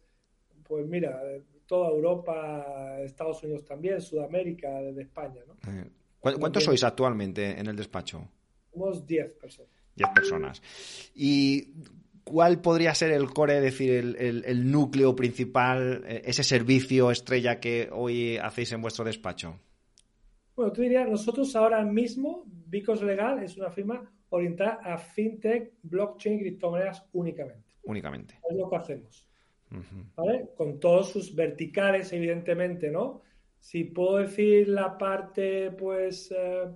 pues 0.63 0.87
mira, 0.87 1.21
toda 1.67 1.91
Europa, 1.91 2.99
Estados 3.03 3.43
Unidos 3.43 3.65
también, 3.65 4.01
Sudamérica, 4.01 4.81
desde 4.81 5.03
España, 5.03 5.43
¿no? 5.47 5.55
Eh, 5.73 5.91
¿Cuántos 6.35 6.65
sois 6.65 6.83
actualmente 6.85 7.59
en 7.59 7.67
el 7.67 7.77
despacho? 7.77 8.29
Somos 8.73 9.07
10 9.07 9.33
personas. 9.33 9.73
10 9.95 10.11
personas. 10.15 10.63
¿Y 11.15 11.73
cuál 12.25 12.61
podría 12.61 12.95
ser 12.95 13.13
el 13.13 13.31
core, 13.31 13.57
es 13.57 13.63
decir, 13.63 13.93
el, 13.93 14.45
el, 14.45 14.71
núcleo 14.71 15.15
principal, 15.15 16.05
eh, 16.07 16.23
ese 16.25 16.43
servicio 16.43 17.11
estrella 17.11 17.61
que 17.61 17.89
hoy 17.93 18.37
hacéis 18.37 18.73
en 18.73 18.83
vuestro 18.83 19.05
despacho? 19.05 19.59
Bueno, 20.57 20.73
tú 20.73 20.83
dirías, 20.83 21.09
nosotros 21.09 21.55
ahora 21.55 21.85
mismo, 21.85 22.45
Bicos 22.47 23.03
Legal 23.03 23.43
es 23.43 23.57
una 23.57 23.71
firma 23.71 24.11
orientada 24.31 24.81
a 24.83 24.99
fintech, 24.99 25.75
blockchain 25.83 26.37
y 26.37 26.41
criptomonedas 26.41 27.05
únicamente. 27.13 27.63
Únicamente. 27.85 28.41
Es 28.51 28.57
lo 28.57 28.69
que 28.69 28.77
hacemos. 28.77 29.29
¿Vale? 30.17 30.51
Con 30.57 30.81
todos 30.81 31.11
sus 31.11 31.35
verticales, 31.35 32.13
evidentemente, 32.13 32.91
¿no? 32.91 33.23
Si 33.67 33.83
puedo 33.83 34.19
decir 34.19 34.69
la 34.69 34.97
parte, 34.97 35.73
pues, 35.73 36.31
eh, 36.31 36.69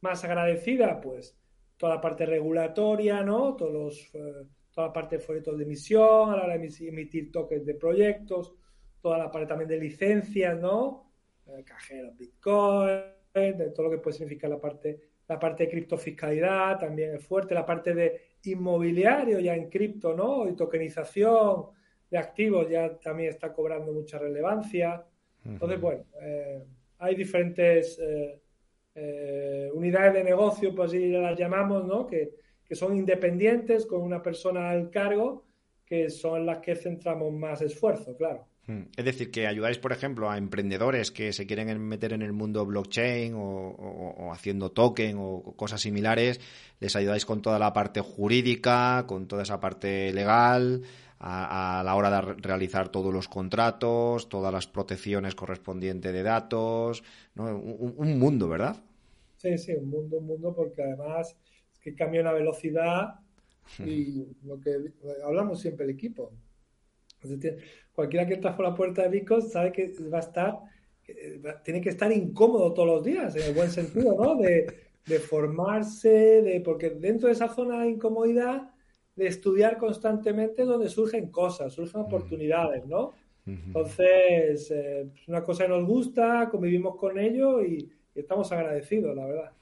más 0.00 0.24
agradecida, 0.24 0.98
pues, 0.98 1.36
toda 1.76 1.96
la 1.96 2.00
parte 2.00 2.24
regulatoria, 2.24 3.22
¿no? 3.22 3.54
Todos 3.54 3.72
los, 3.74 4.14
eh, 4.14 4.46
toda 4.72 4.86
la 4.86 4.92
parte 4.94 5.18
de 5.18 5.22
folletos 5.22 5.58
de 5.58 5.64
emisión, 5.64 6.30
a 6.30 6.36
la 6.36 6.44
hora 6.44 6.56
de 6.56 6.70
emitir 6.88 7.30
tokens 7.30 7.66
de 7.66 7.74
proyectos, 7.74 8.54
toda 9.02 9.18
la 9.18 9.30
parte 9.30 9.46
también 9.46 9.68
de 9.68 9.78
licencias, 9.78 10.58
¿no? 10.58 11.10
cajeros 11.66 12.16
Bitcoin, 12.16 13.02
todo 13.74 13.88
lo 13.88 13.90
que 13.90 13.98
puede 13.98 14.16
significar 14.16 14.48
la 14.48 14.58
parte 14.58 15.00
la 15.28 15.38
parte 15.38 15.64
de 15.64 15.70
criptofiscalidad 15.70 16.78
también 16.78 17.14
es 17.14 17.26
fuerte, 17.26 17.54
la 17.54 17.66
parte 17.66 17.94
de 17.94 18.36
inmobiliario 18.44 19.38
ya 19.38 19.54
en 19.54 19.68
cripto, 19.68 20.14
¿no? 20.14 20.48
Y 20.48 20.56
tokenización 20.56 21.66
de 22.10 22.18
activos 22.18 22.68
ya 22.70 22.98
también 22.98 23.28
está 23.30 23.52
cobrando 23.52 23.92
mucha 23.92 24.18
relevancia. 24.18 25.04
Entonces, 25.44 25.80
bueno, 25.80 26.04
eh, 26.20 26.62
hay 26.98 27.14
diferentes 27.14 27.98
eh, 27.98 28.40
eh, 28.94 29.70
unidades 29.74 30.14
de 30.14 30.24
negocio, 30.24 30.74
pues 30.74 30.90
así 30.90 31.10
las 31.10 31.38
llamamos, 31.38 31.84
¿no? 31.86 32.06
Que, 32.06 32.30
que 32.64 32.74
son 32.74 32.96
independientes 32.96 33.86
con 33.86 34.02
una 34.02 34.22
persona 34.22 34.70
al 34.70 34.90
cargo, 34.90 35.44
que 35.84 36.10
son 36.10 36.46
las 36.46 36.58
que 36.58 36.76
centramos 36.76 37.32
más 37.32 37.60
esfuerzo, 37.60 38.16
claro. 38.16 38.46
Hmm. 38.66 38.82
Es 38.96 39.04
decir, 39.04 39.32
que 39.32 39.48
ayudáis, 39.48 39.78
por 39.78 39.92
ejemplo, 39.92 40.30
a 40.30 40.38
emprendedores 40.38 41.10
que 41.10 41.32
se 41.32 41.46
quieren 41.46 41.80
meter 41.80 42.12
en 42.12 42.22
el 42.22 42.32
mundo 42.32 42.64
blockchain 42.64 43.34
o, 43.36 44.30
haciendo 44.32 44.70
token 44.70 45.16
o 45.18 45.54
cosas 45.56 45.80
similares, 45.80 46.40
les 46.78 46.94
ayudáis 46.94 47.26
con 47.26 47.42
toda 47.42 47.58
la 47.58 47.72
parte 47.72 48.00
jurídica, 48.00 49.04
con 49.08 49.26
toda 49.26 49.42
esa 49.42 49.58
parte 49.58 50.12
legal, 50.12 50.82
a, 51.24 51.82
la 51.84 51.94
hora 51.94 52.10
de 52.10 52.34
realizar 52.34 52.88
todos 52.90 53.12
los 53.14 53.28
contratos, 53.28 54.28
todas 54.28 54.52
las 54.52 54.66
protecciones 54.66 55.34
correspondientes 55.34 56.12
de 56.12 56.22
datos, 56.22 57.02
un, 57.36 58.18
mundo, 58.18 58.48
¿verdad? 58.48 58.76
Sí, 59.36 59.56
sí, 59.58 59.72
un 59.72 59.88
mundo, 59.88 60.18
un 60.18 60.26
mundo, 60.26 60.54
porque 60.54 60.82
además 60.82 61.36
es 61.72 61.78
que 61.78 61.94
cambia 61.94 62.20
una 62.20 62.32
velocidad 62.32 63.20
y 63.78 64.26
lo 64.44 64.60
que 64.60 64.92
hablamos 65.24 65.60
siempre 65.60 65.84
el 65.84 65.92
equipo 65.92 66.32
cualquiera 67.92 68.26
que 68.26 68.34
entra 68.34 68.56
por 68.56 68.66
la 68.66 68.74
puerta 68.74 69.02
de 69.02 69.08
Bitcoin 69.08 69.42
sabe 69.42 69.72
que 69.72 69.92
va 70.12 70.18
a 70.18 70.20
estar, 70.20 70.58
tiene 71.64 71.80
que 71.80 71.90
estar 71.90 72.10
incómodo 72.12 72.72
todos 72.72 72.88
los 72.88 73.04
días, 73.04 73.34
en 73.36 73.42
el 73.42 73.54
buen 73.54 73.70
sentido, 73.70 74.16
¿no? 74.16 74.36
De, 74.36 74.66
formarse, 75.18 76.08
de, 76.08 76.60
porque 76.60 76.90
dentro 76.90 77.26
de 77.26 77.34
esa 77.34 77.48
zona 77.48 77.82
de 77.82 77.90
incomodidad, 77.90 78.70
de 79.14 79.26
estudiar 79.26 79.78
constantemente 79.78 80.64
donde 80.64 80.88
surgen 80.88 81.30
cosas, 81.30 81.72
surgen 81.72 82.02
oportunidades, 82.02 82.86
¿no? 82.86 83.12
Entonces, 83.44 84.70
eh, 84.70 85.08
es 85.14 85.28
una 85.28 85.42
cosa 85.42 85.64
que 85.64 85.70
nos 85.70 85.84
gusta, 85.84 86.48
convivimos 86.48 86.96
con 86.96 87.18
ello 87.18 87.62
y, 87.64 87.90
estamos 88.14 88.52
agradecidos, 88.52 89.16
la 89.16 89.26
verdad. 89.26 89.52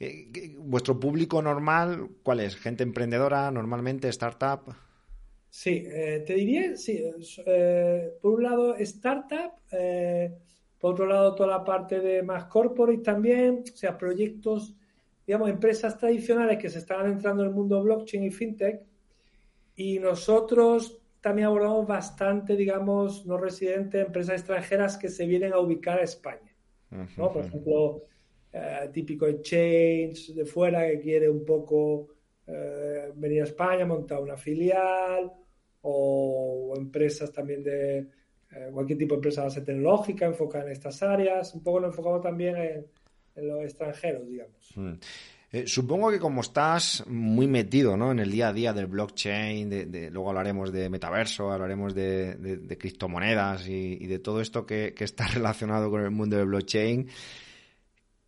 Eh, 0.00 0.54
¿Vuestro 0.58 0.98
público 0.98 1.42
normal 1.42 2.08
cuál 2.22 2.40
es? 2.40 2.56
¿Gente 2.56 2.82
emprendedora, 2.82 3.50
normalmente, 3.50 4.08
startup? 4.08 4.74
Sí, 5.50 5.84
eh, 5.86 6.22
te 6.26 6.34
diría, 6.34 6.76
sí, 6.76 7.02
eh, 7.46 8.12
por 8.20 8.34
un 8.34 8.42
lado 8.42 8.76
startup, 8.76 9.52
por 10.78 10.92
otro 10.92 11.06
lado 11.06 11.34
toda 11.34 11.58
la 11.58 11.64
parte 11.64 12.00
de 12.00 12.22
más 12.22 12.44
corporate 12.44 13.02
también, 13.02 13.64
o 13.72 13.76
sea, 13.76 13.96
proyectos, 13.96 14.74
digamos, 15.26 15.50
empresas 15.50 15.98
tradicionales 15.98 16.58
que 16.58 16.68
se 16.68 16.78
están 16.78 17.00
adentrando 17.00 17.42
en 17.42 17.48
el 17.48 17.54
mundo 17.54 17.82
blockchain 17.82 18.24
y 18.24 18.30
fintech. 18.30 18.82
Y 19.74 19.98
nosotros 19.98 21.00
también 21.20 21.48
abordamos 21.48 21.86
bastante, 21.86 22.56
digamos, 22.56 23.26
no 23.26 23.36
residentes, 23.36 24.06
empresas 24.06 24.36
extranjeras 24.36 24.96
que 24.96 25.08
se 25.08 25.26
vienen 25.26 25.52
a 25.52 25.58
ubicar 25.58 25.98
a 25.98 26.04
España. 26.04 26.54
¿no? 27.16 27.32
Por 27.32 27.44
ejemplo, 27.44 28.02
típico 28.92 29.26
exchange 29.26 30.34
de 30.34 30.46
fuera 30.46 30.86
que 30.86 31.00
quiere 31.00 31.28
un 31.28 31.44
poco 31.44 32.08
venir 33.16 33.42
a 33.42 33.44
España, 33.44 33.84
montar 33.84 34.20
una 34.22 34.36
filial 34.36 35.32
o 35.82 36.74
empresas 36.76 37.32
también 37.32 37.62
de 37.62 37.98
eh, 37.98 38.70
cualquier 38.72 38.98
tipo 38.98 39.14
de 39.14 39.18
empresa 39.18 39.44
base 39.44 39.60
tecnológica 39.60 40.26
enfocada 40.26 40.66
en 40.66 40.72
estas 40.72 41.02
áreas. 41.02 41.54
Un 41.54 41.62
poco 41.62 41.80
lo 41.80 41.86
enfocamos 41.88 42.20
también 42.20 42.56
en, 42.56 42.86
los 43.36 43.62
extranjeros, 43.62 44.26
digamos. 44.28 44.72
Mm. 44.74 44.94
Eh, 45.52 45.66
supongo 45.66 46.10
que 46.10 46.18
como 46.18 46.40
estás 46.40 47.04
muy 47.06 47.46
metido 47.46 47.96
¿no? 47.96 48.10
en 48.10 48.18
el 48.18 48.30
día 48.30 48.48
a 48.48 48.52
día 48.52 48.72
del 48.72 48.86
blockchain, 48.86 50.10
luego 50.12 50.30
hablaremos 50.30 50.72
de 50.72 50.90
metaverso, 50.90 51.52
hablaremos 51.52 51.94
de, 51.94 52.76
criptomonedas 52.78 53.68
y, 53.68 54.06
de 54.06 54.18
todo 54.18 54.40
esto 54.40 54.66
que, 54.66 54.92
está 54.98 55.26
relacionado 55.34 55.88
con 55.90 56.02
el 56.02 56.10
mundo 56.10 56.36
del 56.36 56.46
blockchain, 56.46 57.08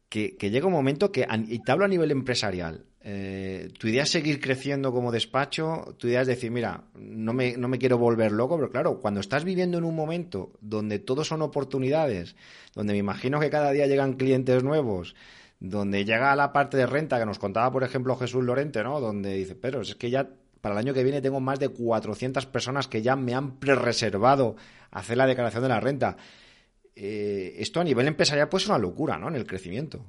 que, 0.09 0.37
llega 0.41 0.67
un 0.67 0.73
momento 0.73 1.11
que, 1.11 1.27
y 1.49 1.59
te 1.59 1.73
hablo 1.73 1.85
a 1.85 1.89
nivel 1.89 2.13
empresarial, 2.13 2.87
eh, 3.11 3.71
tu 3.79 3.89
idea 3.89 4.03
es 4.03 4.11
seguir 4.11 4.39
creciendo 4.39 4.93
como 4.93 5.11
despacho, 5.11 5.95
tu 5.97 6.09
idea 6.09 6.21
es 6.21 6.27
decir, 6.27 6.51
mira, 6.51 6.85
no 6.95 7.33
me, 7.33 7.57
no 7.57 7.67
me 7.67 7.79
quiero 7.79 7.97
volver 7.97 8.33
loco, 8.33 8.57
pero 8.57 8.69
claro, 8.69 9.01
cuando 9.01 9.21
estás 9.21 9.45
viviendo 9.45 9.79
en 9.79 9.85
un 9.85 9.97
momento 9.97 10.53
donde 10.61 10.99
todo 10.99 11.25
son 11.25 11.41
oportunidades, 11.41 12.37
donde 12.75 12.93
me 12.93 12.99
imagino 12.99 13.41
que 13.41 13.49
cada 13.49 13.71
día 13.71 13.87
llegan 13.87 14.13
clientes 14.13 14.63
nuevos, 14.63 15.15
donde 15.59 16.05
llega 16.05 16.37
la 16.37 16.53
parte 16.53 16.77
de 16.77 16.87
renta 16.87 17.19
que 17.19 17.25
nos 17.25 17.39
contaba, 17.39 17.73
por 17.73 17.83
ejemplo, 17.83 18.15
Jesús 18.15 18.45
Lorente, 18.45 18.83
¿no? 18.83 19.01
Donde 19.01 19.33
dice, 19.33 19.55
pero 19.55 19.81
es 19.81 19.95
que 19.95 20.11
ya 20.11 20.29
para 20.61 20.75
el 20.75 20.79
año 20.81 20.93
que 20.93 21.03
viene 21.03 21.23
tengo 21.23 21.41
más 21.41 21.59
de 21.59 21.71
400 21.71 22.45
personas 22.45 22.89
que 22.89 23.01
ya 23.01 23.17
me 23.17 23.33
han 23.35 23.59
pre-reservado 23.59 24.57
hacer 24.91 25.17
la 25.17 25.27
declaración 25.27 25.63
de 25.63 25.69
la 25.71 25.81
renta. 25.81 26.19
Eh, 26.95 27.55
esto 27.59 27.81
a 27.81 27.85
nivel 27.85 28.07
empresarial 28.07 28.51
pues 28.51 28.65
es 28.65 28.69
una 28.69 28.77
locura, 28.77 29.17
¿no? 29.17 29.29
En 29.29 29.35
el 29.35 29.47
crecimiento. 29.47 30.05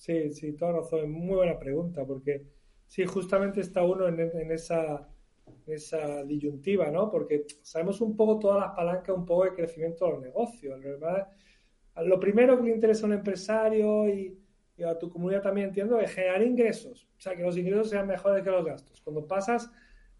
Sí, 0.00 0.32
sí, 0.32 0.54
toda 0.54 0.72
razón. 0.72 1.10
Muy 1.12 1.36
buena 1.36 1.58
pregunta, 1.58 2.06
porque 2.06 2.46
sí, 2.86 3.04
justamente 3.04 3.60
está 3.60 3.84
uno 3.84 4.08
en, 4.08 4.50
esa, 4.50 5.06
esa 5.66 6.24
disyuntiva, 6.24 6.90
¿no? 6.90 7.10
Porque 7.10 7.44
sabemos 7.60 8.00
un 8.00 8.16
poco 8.16 8.38
todas 8.38 8.60
las 8.60 8.74
palancas, 8.74 9.14
un 9.14 9.26
poco 9.26 9.44
de 9.44 9.52
crecimiento 9.52 10.06
de 10.06 10.12
los 10.12 10.22
negocios. 10.22 10.80
Lo 11.96 12.18
primero 12.18 12.56
que 12.56 12.62
le 12.62 12.74
interesa 12.74 13.04
a 13.04 13.08
un 13.08 13.12
empresario 13.12 14.08
y, 14.08 14.38
a 14.82 14.98
tu 14.98 15.10
comunidad 15.10 15.42
también 15.42 15.68
entiendo 15.68 16.00
es 16.00 16.10
generar 16.14 16.42
ingresos. 16.42 17.06
O 17.18 17.20
sea, 17.20 17.36
que 17.36 17.42
los 17.42 17.58
ingresos 17.58 17.90
sean 17.90 18.06
mejores 18.06 18.42
que 18.42 18.50
los 18.50 18.64
gastos. 18.64 19.02
Cuando 19.02 19.26
pasas 19.26 19.70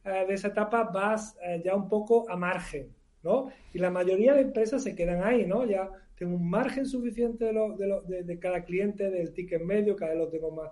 eh, 0.05 0.27
de 0.29 0.35
esa 0.35 0.49
etapa 0.49 0.85
vas 0.85 1.39
eh, 1.43 1.63
ya 1.65 1.75
un 1.75 1.89
poco 1.89 2.29
a 2.29 2.37
margen, 2.37 2.95
¿no? 3.23 3.51
Y 3.73 3.79
la 3.79 3.91
mayoría 3.91 4.35
de 4.35 4.43
empresas 4.43 4.83
se 4.83 4.95
quedan 4.95 5.23
ahí, 5.23 5.47
¿no? 5.47 5.65
Ya 5.67 5.91
tengo 6.17 6.37
un 6.37 6.49
margen 6.49 6.87
suficiente 6.87 7.47
de, 7.47 7.53
lo, 7.53 7.77
de, 7.77 8.23
de, 8.25 8.39
cada 8.39 8.65
cliente, 8.65 9.11
del 9.11 9.33
ticket 9.33 9.63
medio, 9.63 9.97
cada 9.97 10.13
vez 10.13 10.21
lo 10.21 10.29
tengo 10.29 10.51
más, 10.51 10.71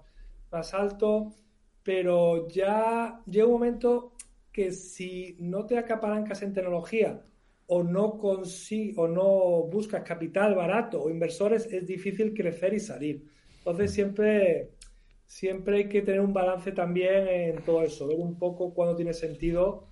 más 0.50 0.75
alto, 0.75 1.33
pero 1.83 2.49
ya 2.49 3.23
llega 3.26 3.47
un 3.47 3.52
momento 3.52 4.12
que 4.52 4.73
si 4.73 5.37
no 5.38 5.67
te 5.67 5.78
acaparancas 5.78 6.43
en 6.43 6.52
tecnología 6.52 7.23
o 7.67 7.83
no 7.83 8.07
o 8.07 9.09
no 9.09 9.62
buscas 9.64 10.02
capital 10.02 10.55
barato 10.55 11.02
o 11.02 11.11
inversores, 11.11 11.67
es 11.73 11.87
difícil 11.87 12.35
crecer 12.35 12.75
y 12.75 12.81
salir. 12.81 13.25
Entonces 13.59 13.93
siempre, 13.93 14.71
siempre 15.26 15.76
hay 15.76 15.88
que 15.88 16.02
tener 16.02 16.21
un 16.21 16.33
balance 16.33 16.73
también 16.73 17.28
en 17.28 17.62
todo 17.62 17.83
eso, 17.83 18.09
ver 18.09 18.19
un 18.19 18.38
poco 18.38 18.75
cuándo 18.75 18.97
tiene 18.97 19.12
sentido 19.12 19.88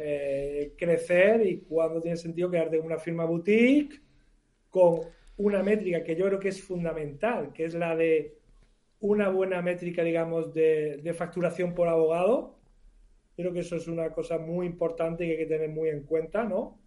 eh, 0.00 0.74
crecer 0.78 1.44
y 1.44 1.62
cuándo 1.62 2.00
tiene 2.00 2.16
sentido 2.16 2.48
quedarte 2.48 2.76
en 2.76 2.84
una 2.84 2.98
firma 2.98 3.24
boutique 3.24 4.00
con 4.70 5.00
una 5.38 5.64
métrica 5.64 6.04
que 6.04 6.14
yo 6.14 6.26
creo 6.26 6.38
que 6.38 6.50
es 6.50 6.62
fundamental, 6.62 7.52
que 7.52 7.64
es 7.64 7.74
la 7.74 7.96
de 7.96 8.38
una 9.00 9.28
buena 9.28 9.60
métrica, 9.60 10.04
digamos, 10.04 10.54
de, 10.54 11.14
facturación 11.16 11.74
por 11.74 11.88
abogado. 11.88 12.60
Creo 13.34 13.52
que 13.52 13.60
eso 13.60 13.74
es 13.74 13.88
una 13.88 14.12
cosa 14.12 14.38
muy 14.38 14.66
importante 14.66 15.24
que 15.24 15.32
hay 15.32 15.38
que 15.38 15.46
tener 15.46 15.68
muy 15.68 15.88
en 15.88 16.04
cuenta, 16.04 16.44
¿no? 16.44 16.78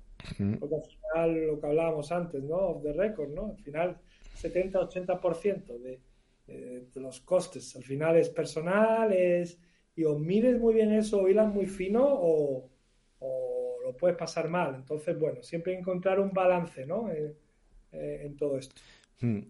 Porque 0.60 0.76
al 0.76 0.84
final, 0.84 1.48
lo 1.48 1.60
que 1.60 1.68
hablábamos 1.68 2.14
antes, 2.14 2.42
¿no? 2.44 2.56
Of 2.56 2.84
the 2.84 2.94
record, 2.94 3.32
¿no? 3.32 3.48
Al 3.48 3.58
final, 3.58 3.98
70-80% 4.42 5.80
de, 5.80 6.00
de, 6.48 7.02
los 7.02 7.20
costes, 7.20 7.76
al 7.76 7.84
final 7.84 8.16
es 8.16 8.30
personal, 8.30 9.12
es... 9.12 9.60
Y 9.98 10.06
o 10.06 10.18
mides 10.18 10.58
muy 10.58 10.76
bien 10.76 10.94
eso, 10.94 11.22
o 11.22 11.28
hilas 11.28 11.54
muy 11.54 11.66
fino, 11.66 12.06
o, 12.06 12.72
lo 13.92 13.98
puedes 13.98 14.18
pasar 14.18 14.50
mal. 14.50 14.76
Entonces, 14.76 15.18
bueno, 15.20 15.42
siempre 15.44 15.78
encontrar 15.78 16.20
un 16.20 16.32
balance, 16.32 16.86
¿no? 16.86 17.10
Eh, 17.10 17.36
eh, 17.92 18.22
en 18.26 18.38
todo 18.38 18.58
esto. 18.58 18.76
Hmm. 19.20 19.42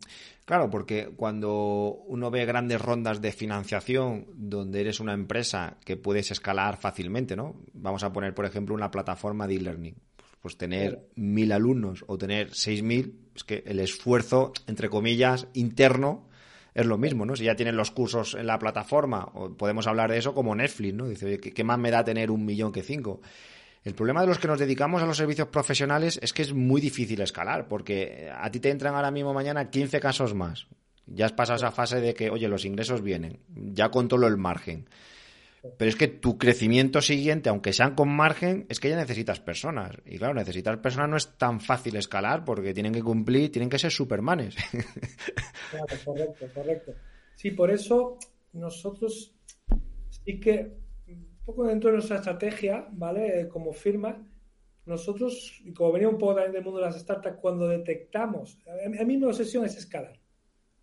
Claro, 0.45 0.69
porque 0.69 1.09
cuando 1.15 2.03
uno 2.07 2.29
ve 2.29 2.45
grandes 2.45 2.81
rondas 2.81 3.21
de 3.21 3.31
financiación 3.31 4.25
donde 4.33 4.81
eres 4.81 4.99
una 4.99 5.13
empresa 5.13 5.77
que 5.85 5.95
puedes 5.95 6.31
escalar 6.31 6.77
fácilmente, 6.77 7.35
¿no? 7.35 7.55
Vamos 7.73 8.03
a 8.03 8.11
poner, 8.11 8.33
por 8.33 8.45
ejemplo, 8.45 8.75
una 8.75 8.91
plataforma 8.91 9.47
de 9.47 9.55
e-learning. 9.55 9.95
Pues 10.41 10.57
tener 10.57 11.07
mil 11.15 11.51
alumnos 11.51 12.03
o 12.07 12.17
tener 12.17 12.53
seis 12.53 12.81
mil, 12.81 13.29
es 13.35 13.43
que 13.43 13.63
el 13.65 13.79
esfuerzo, 13.79 14.53
entre 14.67 14.89
comillas, 14.89 15.47
interno 15.53 16.27
es 16.73 16.85
lo 16.85 16.97
mismo, 16.97 17.25
¿no? 17.25 17.35
Si 17.35 17.43
ya 17.43 17.55
tienen 17.55 17.75
los 17.75 17.91
cursos 17.91 18.35
en 18.35 18.47
la 18.47 18.57
plataforma, 18.57 19.29
o 19.33 19.55
podemos 19.55 19.87
hablar 19.87 20.11
de 20.11 20.17
eso 20.17 20.33
como 20.33 20.55
Netflix, 20.55 20.93
¿no? 20.93 21.07
Dice, 21.07 21.39
¿qué, 21.39 21.63
más 21.63 21.77
me 21.77 21.91
da 21.91 22.03
tener 22.03 22.31
un 22.31 22.45
millón 22.45 22.71
que 22.71 22.81
cinco? 22.81 23.21
El 23.83 23.95
problema 23.95 24.21
de 24.21 24.27
los 24.27 24.37
que 24.37 24.47
nos 24.47 24.59
dedicamos 24.59 25.01
a 25.01 25.05
los 25.05 25.17
servicios 25.17 25.47
profesionales 25.47 26.19
es 26.21 26.33
que 26.33 26.43
es 26.43 26.53
muy 26.53 26.79
difícil 26.81 27.19
escalar, 27.21 27.67
porque 27.67 28.31
a 28.35 28.49
ti 28.51 28.59
te 28.59 28.69
entran 28.69 28.95
ahora 28.95 29.11
mismo 29.11 29.33
mañana 29.33 29.69
15 29.69 29.99
casos 29.99 30.35
más. 30.35 30.67
Ya 31.07 31.25
has 31.25 31.33
pasado 31.33 31.57
esa 31.57 31.71
fase 31.71 31.99
de 31.99 32.13
que, 32.13 32.29
oye, 32.29 32.47
los 32.47 32.63
ingresos 32.63 33.01
vienen, 33.01 33.39
ya 33.49 33.89
controlo 33.89 34.27
el 34.27 34.37
margen. 34.37 34.87
Pero 35.77 35.89
es 35.89 35.95
que 35.95 36.07
tu 36.07 36.37
crecimiento 36.39 37.01
siguiente, 37.01 37.49
aunque 37.49 37.73
sean 37.73 37.93
con 37.93 38.09
margen, 38.09 38.65
es 38.69 38.79
que 38.79 38.89
ya 38.89 38.95
necesitas 38.95 39.39
personas. 39.39 39.95
Y 40.05 40.17
claro, 40.17 40.33
necesitar 40.33 40.81
personas 40.81 41.09
no 41.09 41.17
es 41.17 41.37
tan 41.37 41.59
fácil 41.59 41.95
escalar 41.97 42.43
porque 42.43 42.73
tienen 42.73 42.93
que 42.93 43.03
cumplir, 43.03 43.51
tienen 43.51 43.69
que 43.69 43.77
ser 43.77 43.91
supermanes. 43.91 44.55
Claro, 45.69 45.85
correcto, 46.03 46.47
correcto. 46.53 46.93
Sí, 47.35 47.51
por 47.51 47.71
eso 47.71 48.17
nosotros 48.53 49.33
sí 50.09 50.39
que, 50.39 50.77
un 51.41 51.45
poco 51.45 51.65
dentro 51.65 51.89
de 51.89 51.97
nuestra 51.97 52.17
estrategia, 52.17 52.87
¿vale? 52.91 53.47
Como 53.49 53.73
firma, 53.73 54.25
nosotros, 54.85 55.61
y 55.63 55.73
como 55.73 55.91
venía 55.91 56.09
un 56.09 56.17
poco 56.17 56.35
también 56.35 56.53
del 56.53 56.63
mundo 56.63 56.79
de 56.79 56.85
las 56.85 56.99
startups, 56.99 57.37
cuando 57.41 57.67
detectamos, 57.67 58.57
a 58.67 59.03
mí 59.03 59.17
mi 59.17 59.25
obsesión 59.25 59.65
es 59.65 59.77
escalar. 59.77 60.19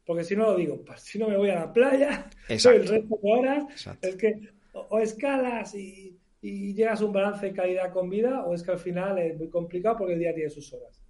Porque 0.05 0.25
si 0.25 0.35
no 0.35 0.45
lo 0.45 0.57
digo, 0.57 0.83
si 0.97 1.19
no 1.19 1.29
me 1.29 1.37
voy 1.37 1.51
a 1.51 1.57
la 1.57 1.73
playa, 1.73 2.31
soy 2.59 2.77
el 2.77 2.89
resto 2.89 3.19
de 3.23 3.31
horas, 3.31 3.65
es 4.01 4.17
que 4.17 4.41
o, 4.73 4.99
escalas 4.99 5.75
y, 5.75 6.17
llegas 6.41 7.01
a 7.01 7.05
un 7.05 7.13
balance 7.13 7.47
de 7.47 7.53
calidad 7.53 7.93
con 7.93 8.09
vida, 8.09 8.45
o 8.45 8.55
es 8.55 8.63
que 8.63 8.71
al 8.71 8.79
final 8.79 9.19
es 9.19 9.37
muy 9.37 9.49
complicado 9.49 9.99
porque 9.99 10.15
el 10.15 10.21
día 10.21 10.35
tiene 10.35 10.51
sus 10.51 10.73
horas. 10.73 11.01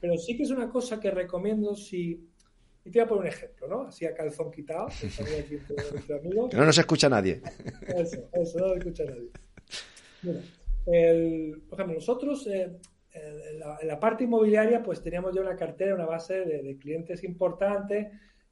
Pero 0.00 0.16
sí 0.16 0.36
que 0.36 0.44
es 0.44 0.50
una 0.50 0.70
cosa 0.70 1.00
que 1.00 1.10
recomiendo 1.10 1.74
si. 1.74 2.28
Y 2.84 2.90
te 2.90 2.98
voy 2.98 3.04
a 3.04 3.08
poner 3.08 3.22
un 3.22 3.28
ejemplo, 3.28 3.68
¿no? 3.68 3.82
Así 3.82 4.06
a 4.06 4.14
calzón 4.14 4.50
quitado. 4.50 4.88
no 6.52 6.64
nos 6.64 6.78
escucha 6.78 7.08
nadie. 7.08 7.42
Eso, 7.86 8.28
eso, 8.32 8.58
no 8.58 8.68
nos 8.68 8.78
escucha 8.78 9.04
nadie. 9.04 9.30
Bueno, 10.22 10.40
el, 10.86 11.62
por 11.68 11.78
ejemplo, 11.78 11.94
nosotros 11.96 12.46
eh, 12.46 12.78
en, 13.12 13.58
la, 13.88 14.00
parte 14.00 14.24
inmobiliaria, 14.24 14.82
pues 14.82 15.02
teníamos 15.02 15.34
ya 15.34 15.42
una 15.42 15.56
cartera, 15.56 15.94
una 15.94 16.06
base 16.06 16.44
de, 16.44 16.76
clientes 16.78 17.22
importantes, 17.22 18.08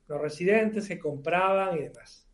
los 0.06 0.20
residentes 0.20 0.88
que 0.88 0.98
compraban 0.98 1.78
y 1.78 1.82
demás. 1.82 2.28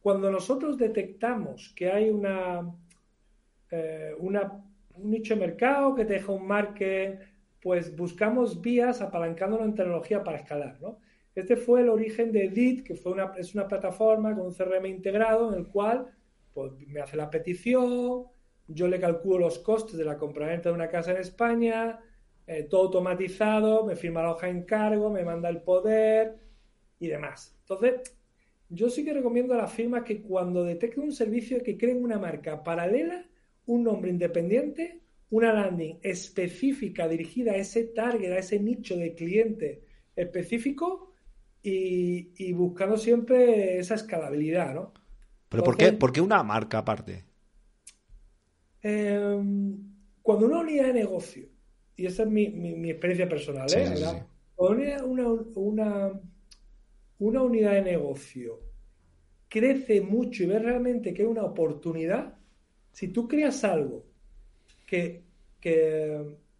Cuando 0.00 0.30
nosotros 0.30 0.78
detectamos 0.78 1.74
que 1.76 1.90
hay 1.90 2.08
una, 2.08 2.74
eh, 3.70 4.14
una 4.18 4.64
un 4.94 5.10
nicho 5.10 5.34
de 5.34 5.40
mercado 5.40 5.94
que 5.94 6.04
te 6.04 6.14
deja 6.14 6.32
un 6.32 6.46
market, 6.46 7.20
pues 7.60 7.94
buscamos 7.94 8.60
vías 8.60 9.00
apalancándonos 9.00 9.66
en 9.66 9.74
tecnología 9.74 10.24
para 10.24 10.38
escalar, 10.38 10.80
¿no? 10.80 10.98
Este 11.34 11.56
fue 11.56 11.82
el 11.82 11.88
origen 11.88 12.32
de 12.32 12.48
DIT, 12.48 12.84
que 12.84 12.94
fue 12.94 13.12
una, 13.12 13.32
es 13.36 13.54
una 13.54 13.68
plataforma 13.68 14.34
con 14.34 14.46
un 14.46 14.54
CRM 14.54 14.86
integrado 14.86 15.52
en 15.52 15.58
el 15.60 15.68
cual 15.68 16.06
pues, 16.52 16.72
me 16.88 17.00
hace 17.00 17.16
la 17.16 17.30
petición, 17.30 18.24
yo 18.66 18.88
le 18.88 19.00
calculo 19.00 19.38
los 19.38 19.58
costes 19.58 19.96
de 19.96 20.04
la 20.04 20.16
compraventa 20.16 20.68
de 20.68 20.74
una 20.74 20.88
casa 20.88 21.12
en 21.12 21.18
España, 21.18 22.00
eh, 22.46 22.64
todo 22.64 22.82
automatizado, 22.82 23.84
me 23.84 23.96
firma 23.96 24.22
la 24.22 24.32
hoja 24.32 24.48
en 24.48 24.64
cargo, 24.64 25.10
me 25.10 25.24
manda 25.24 25.48
el 25.48 25.62
poder 25.62 26.38
y 26.98 27.06
demás. 27.06 27.56
Entonces, 27.60 28.16
yo 28.68 28.90
sí 28.90 29.04
que 29.04 29.12
recomiendo 29.12 29.54
a 29.54 29.58
las 29.58 29.72
firmas 29.72 30.04
que 30.04 30.22
cuando 30.22 30.64
detecten 30.64 31.04
un 31.04 31.12
servicio 31.12 31.62
que 31.62 31.78
creen 31.78 32.02
una 32.02 32.18
marca 32.18 32.62
paralela, 32.62 33.24
un 33.66 33.84
nombre 33.84 34.10
independiente, 34.10 35.00
una 35.30 35.52
landing 35.52 35.98
específica 36.02 37.08
dirigida 37.08 37.52
a 37.52 37.56
ese 37.56 37.84
target, 37.84 38.32
a 38.32 38.38
ese 38.38 38.58
nicho 38.58 38.96
de 38.96 39.14
cliente 39.14 39.84
específico 40.16 41.12
y, 41.62 42.52
buscando 42.52 42.96
siempre 42.96 43.78
esa 43.78 43.94
escalabilidad, 43.94 44.74
¿no? 44.74 44.92
¿Pero 45.48 45.64
por, 45.64 45.76
qué, 45.76 45.92
por 45.92 46.12
qué 46.12 46.20
una 46.20 46.42
marca 46.42 46.78
aparte? 46.78 47.24
Em, 48.82 49.76
cuando 50.22 50.46
una 50.46 50.60
unidad 50.60 50.86
de 50.86 50.92
negocio, 50.94 51.48
y 51.96 52.06
esa 52.06 52.22
es 52.22 52.30
mi, 52.30 52.44
experiencia 52.90 53.28
personal, 53.28 53.68
¿eh? 53.76 54.24
Cuando 54.54 55.06
una, 55.06 56.20
una, 57.18 57.42
unidad 57.42 57.72
de 57.72 57.82
negocio 57.82 58.60
crece 59.48 60.00
mucho 60.00 60.44
y 60.44 60.46
ves 60.46 60.62
realmente 60.62 61.12
que 61.12 61.22
hay 61.22 61.28
una 61.28 61.44
oportunidad, 61.44 62.38
si 62.92 63.08
tú 63.08 63.28
creas 63.28 63.64
algo 63.64 64.09
que, 64.90 65.22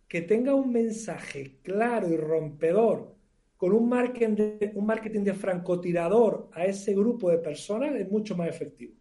que, 0.08 0.20
tenga 0.22 0.54
un 0.54 0.72
mensaje 0.72 1.58
claro 1.62 2.08
y 2.08 2.16
rompedor, 2.16 3.16
con 3.56 3.72
un 3.72 3.88
marketing, 3.88 4.36
de, 4.36 4.72
un 4.74 4.86
marketing 4.86 5.24
de 5.24 5.34
francotirador 5.34 6.48
a 6.52 6.64
ese 6.64 6.94
grupo 6.94 7.30
de 7.30 7.38
personas, 7.38 7.94
es 7.94 8.10
mucho 8.10 8.36
más 8.36 8.48
efectivo. 8.48 8.94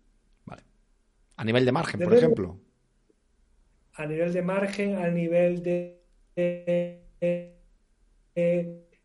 Vale. 0.45 0.63
A 1.37 1.45
nivel 1.45 1.63
de 1.63 1.71
margen, 1.71 1.99
por 2.01 2.13
ejemplo 2.13 2.59
a 3.99 4.05
nivel 4.05 4.31
de 4.31 4.41
margen, 4.41 4.95
a 4.95 5.09
nivel 5.09 5.61
de, 5.61 5.99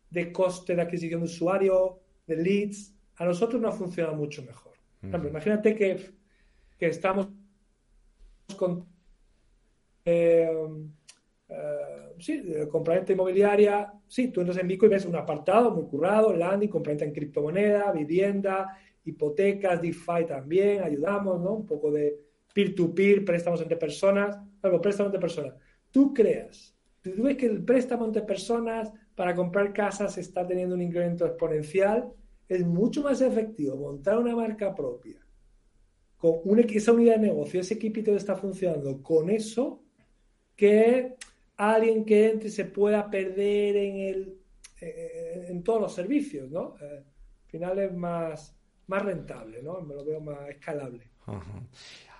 de, 0.09 0.31
coste 0.31 0.73
de 0.73 0.81
adquisición 0.81 1.19
de 1.19 1.25
usuario, 1.25 1.99
de 2.25 2.37
leads, 2.37 2.95
a 3.17 3.25
nosotros 3.25 3.61
nos 3.61 3.75
funciona 3.75 4.13
mucho 4.13 4.41
mejor. 4.43 4.71
imagínate 5.03 5.75
que, 5.75 6.11
que, 6.79 6.87
estamos 6.87 7.27
con 8.55 8.87
sí, 12.19 12.43
compraventa 12.69 13.13
inmobiliaria, 13.13 13.91
sí, 14.07 14.29
tú 14.29 14.41
entras 14.41 14.57
en 14.59 14.67
Bico 14.67 14.85
y 14.85 14.89
ves 14.89 15.05
un 15.05 15.15
apartado 15.15 15.71
muy 15.71 15.85
currado, 15.85 16.33
landing, 16.33 16.69
compraventa 16.69 17.05
en 17.05 17.13
criptomoneda, 17.13 17.91
vivienda, 17.91 18.77
hipotecas, 19.03 19.81
DeFi 19.81 20.25
también, 20.27 20.83
ayudamos, 20.83 21.41
¿no? 21.41 21.53
Un 21.53 21.65
poco 21.65 21.91
de 21.91 22.19
peer-to-peer, 22.53 23.25
préstamos 23.25 23.61
entre 23.61 23.77
personas, 23.77 24.37
algo, 24.61 24.81
préstamos 24.81 25.09
entre 25.09 25.21
personas. 25.21 25.55
Tú 25.91 26.13
creas, 26.13 26.75
tú 27.01 27.23
ves 27.23 27.37
que 27.37 27.45
el 27.45 27.63
préstamo 27.63 28.05
entre 28.05 28.21
personas 28.21 28.91
para 29.15 29.35
comprar 29.35 29.73
casas 29.73 30.17
está 30.17 30.45
teniendo 30.45 30.75
un 30.75 30.81
incremento 30.81 31.25
exponencial, 31.25 32.11
es 32.47 32.65
mucho 32.65 33.01
más 33.01 33.21
efectivo 33.21 33.75
montar 33.75 34.17
una 34.17 34.35
marca 34.35 34.73
propia 34.75 35.19
con 36.17 36.39
una, 36.45 36.61
esa 36.61 36.93
unidad 36.93 37.15
de 37.15 37.27
negocio, 37.27 37.59
ese 37.59 37.75
equipito 37.75 38.11
que 38.11 38.17
está 38.17 38.35
funcionando 38.35 39.01
con 39.01 39.29
eso, 39.29 39.83
que 40.55 41.15
alguien 41.57 42.05
que 42.05 42.29
entre 42.29 42.49
se 42.49 42.65
pueda 42.65 43.09
perder 43.09 43.75
en, 43.77 43.97
el, 43.97 44.37
eh, 44.81 45.47
en 45.49 45.63
todos 45.63 45.81
los 45.81 45.93
servicios, 45.93 46.49
¿no? 46.49 46.75
Eh, 46.81 47.03
al 47.03 47.51
final 47.51 47.79
es 47.79 47.93
más, 47.93 48.55
más 48.87 49.01
rentable, 49.01 49.61
¿no? 49.61 49.81
Me 49.81 49.95
lo 49.95 50.03
veo 50.03 50.19
más 50.19 50.49
escalable. 50.49 51.09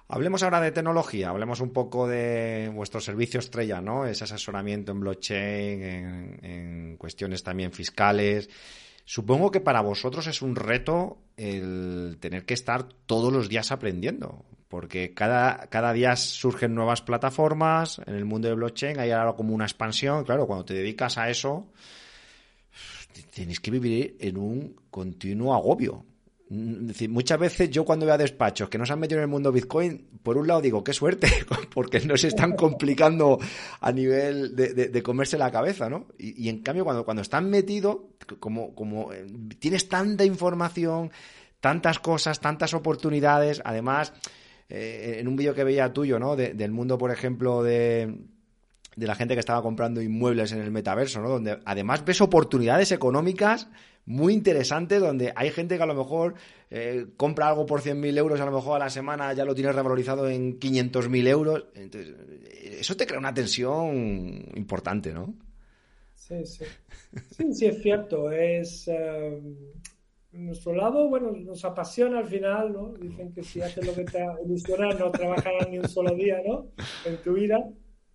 Hablemos 0.08 0.44
ahora 0.44 0.62
de 0.62 0.72
tecnología, 0.72 1.30
hablemos 1.30 1.62
un 1.62 1.74
poco 1.74 2.08
de 2.08 2.72
vuestro 2.74 3.02
servicio 3.02 3.40
estrella, 3.40 3.82
¿no? 3.82 4.06
Ese 4.06 4.24
asesoramiento 4.24 4.92
en 4.92 5.00
blockchain, 5.00 5.84
en, 6.44 6.98
cuestiones 6.98 7.44
también 7.44 7.72
fiscales. 7.72 8.50
Supongo 9.04 9.52
que 9.52 9.62
para 9.62 9.82
vosotros 9.82 10.28
es 10.28 10.42
un 10.42 10.56
reto 10.56 11.18
el 11.38 12.18
tener 12.20 12.46
que 12.46 12.54
estar 12.54 12.88
todos 13.06 13.34
los 13.34 13.50
días 13.50 13.72
aprendiendo, 13.72 14.46
porque 14.76 15.14
cada, 15.14 15.68
cada 15.68 15.94
día 15.94 16.18
surgen 16.18 16.76
nuevas 16.76 17.02
plataformas 17.02 18.02
en 18.06 18.14
el 18.14 18.26
mundo 18.26 18.50
de 18.50 18.56
blockchain, 18.56 19.00
hay 19.00 19.10
ahora 19.12 19.32
como 19.32 19.56
una 19.56 19.64
expansión, 19.64 20.26
claro, 20.26 20.46
cuando 20.48 20.66
te 20.66 20.74
dedicas 20.74 21.18
a 21.18 21.30
eso, 21.30 21.68
tienes 23.34 23.62
que 23.62 23.72
vivir 23.72 24.18
en 24.20 24.36
un 24.36 24.76
continuo 24.90 25.56
agobio, 25.56 26.04
muchas 26.50 27.40
veces 27.40 27.70
yo 27.70 27.86
cuando 27.86 28.06
veo 28.06 28.16
a 28.16 28.18
despachos 28.18 28.68
que 28.68 28.78
no 28.78 28.86
se 28.86 28.92
han 28.92 29.00
metido 29.00 29.20
en 29.20 29.24
el 29.24 29.30
mundo 29.30 29.50
Bitcoin, 29.50 30.10
por 30.22 30.38
un 30.38 30.46
lado 30.46 30.60
digo, 30.60 30.84
qué 30.84 30.92
suerte, 30.92 31.30
porque 31.74 32.02
no 32.02 32.18
se 32.18 32.28
están 32.28 32.58
complicando 32.58 33.40
a 33.80 33.94
nivel 33.94 34.58
de, 34.58 35.04
comerse 35.04 35.38
la 35.38 35.52
cabeza, 35.52 35.90
¿no? 35.90 36.08
Y, 36.18 36.50
en 36.50 36.62
cambio, 36.62 36.84
cuando, 36.84 37.06
cuando 37.06 37.22
están 37.22 37.50
metidos, 37.50 38.00
como, 38.42 38.76
como 38.76 39.14
eh, 39.14 39.26
tienes 39.58 39.88
tanta 39.88 40.26
información, 40.26 41.12
tantas 41.62 42.00
cosas, 42.00 42.42
tantas 42.42 42.74
oportunidades, 42.74 43.62
además, 43.64 44.14
eh, 44.70 45.18
en 45.20 45.28
un 45.28 45.36
vídeo 45.36 45.54
que 45.54 45.64
veía 45.64 45.94
tuyo, 45.94 46.20
¿no? 46.20 46.36
del 46.36 46.72
mundo, 46.72 46.98
por 46.98 47.12
ejemplo, 47.12 47.64
de 47.64 48.14
de 48.96 49.08
la 49.08 49.16
gente 49.16 49.34
que 49.34 49.40
estaba 49.40 49.62
comprando 49.62 50.02
inmuebles 50.02 50.52
en 50.52 50.62
el 50.62 50.72
metaverso, 50.72 51.22
¿no? 51.22 51.30
Donde 51.30 51.60
además 51.66 52.06
ves 52.06 52.22
oportunidades 52.22 52.92
económicas 52.92 53.68
muy 54.06 54.34
interesantes, 54.34 55.02
donde 55.02 55.34
hay 55.36 55.50
gente 55.52 55.78
que 55.78 55.84
a 55.84 55.88
lo 55.88 55.96
mejor 55.96 56.36
eh, 56.70 57.08
compra 57.18 57.50
algo 57.50 57.66
por 57.66 57.82
100.000 57.82 58.18
euros, 58.18 58.40
a 58.40 58.46
lo 58.46 58.52
mejor 58.52 58.78
a 58.78 58.86
la 58.86 58.90
semana 58.90 59.34
ya 59.34 59.46
lo 59.46 59.56
tienes 59.56 59.76
revalorizado 59.76 60.30
en 60.30 60.60
500.000 60.60 61.28
euros. 61.28 61.66
Entonces, 61.74 62.14
eso 62.80 62.96
te 62.96 63.08
crea 63.08 63.20
una 63.20 63.34
tensión 63.34 64.46
importante, 64.56 65.12
¿no? 65.12 65.34
Sí, 66.14 66.46
sí. 66.46 66.66
Sí, 67.38 67.54
sí, 67.54 67.66
es 67.66 67.82
cierto. 67.82 68.32
Es. 68.32 68.88
Eh, 68.88 69.42
nuestro 70.38 70.74
lado, 70.74 71.08
bueno, 71.08 71.32
nos 71.32 71.64
apasiona 71.66 72.20
al 72.20 72.26
final, 72.26 72.74
¿no? 72.74 72.94
Dicen 72.94 73.32
que 73.32 73.44
si 73.44 73.62
haces 73.62 73.86
lo 73.86 73.94
que 73.94 74.06
te 74.06 74.26
ilusiona, 74.44 74.90
no 74.94 75.12
trabajarás 75.12 75.70
ni 75.70 75.80
un 75.80 75.88
solo 75.88 76.14
día, 76.16 76.42
¿no? 76.46 76.72
En 77.06 77.18
tu 77.18 77.34
vida. 77.34 77.58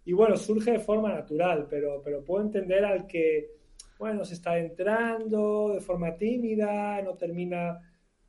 Y 0.05 0.13
bueno, 0.13 0.37
surge 0.37 0.73
de 0.73 0.79
forma 0.79 1.13
natural, 1.13 1.67
pero, 1.69 2.03
pero 2.03 2.25
puedo 2.25 2.45
entender 2.45 2.85
al 2.85 3.07
que, 3.07 3.51
bueno, 3.99 4.25
se 4.25 4.35
está 4.35 4.59
entrando 4.59 5.73
de 5.75 5.81
forma 5.81 6.17
tímida, 6.17 7.01
no 7.03 7.15
termina 7.15 7.79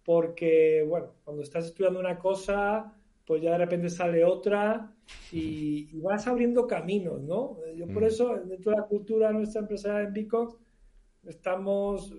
porque, 0.03 0.85
bueno, 0.87 1.15
cuando 1.23 1.43
estás 1.43 1.65
estudiando 1.65 1.99
una 1.99 2.17
cosa, 2.17 2.93
pues 3.25 3.41
ya 3.41 3.51
de 3.51 3.59
repente 3.59 3.89
sale 3.89 4.25
otra 4.25 4.93
y, 5.31 5.99
vas 5.99 6.27
abriendo 6.27 6.67
caminos, 6.67 7.21
¿no? 7.21 7.57
Yo 7.75 7.87
por 7.87 8.03
mm. 8.03 8.05
eso, 8.05 8.35
dentro 8.45 8.71
de 8.71 8.77
la 8.77 8.87
cultura 8.87 9.31
nuestra 9.31 9.61
empresa 9.61 10.01
en 10.01 10.11
Bicox, 10.11 10.57
estamos, 11.25 12.13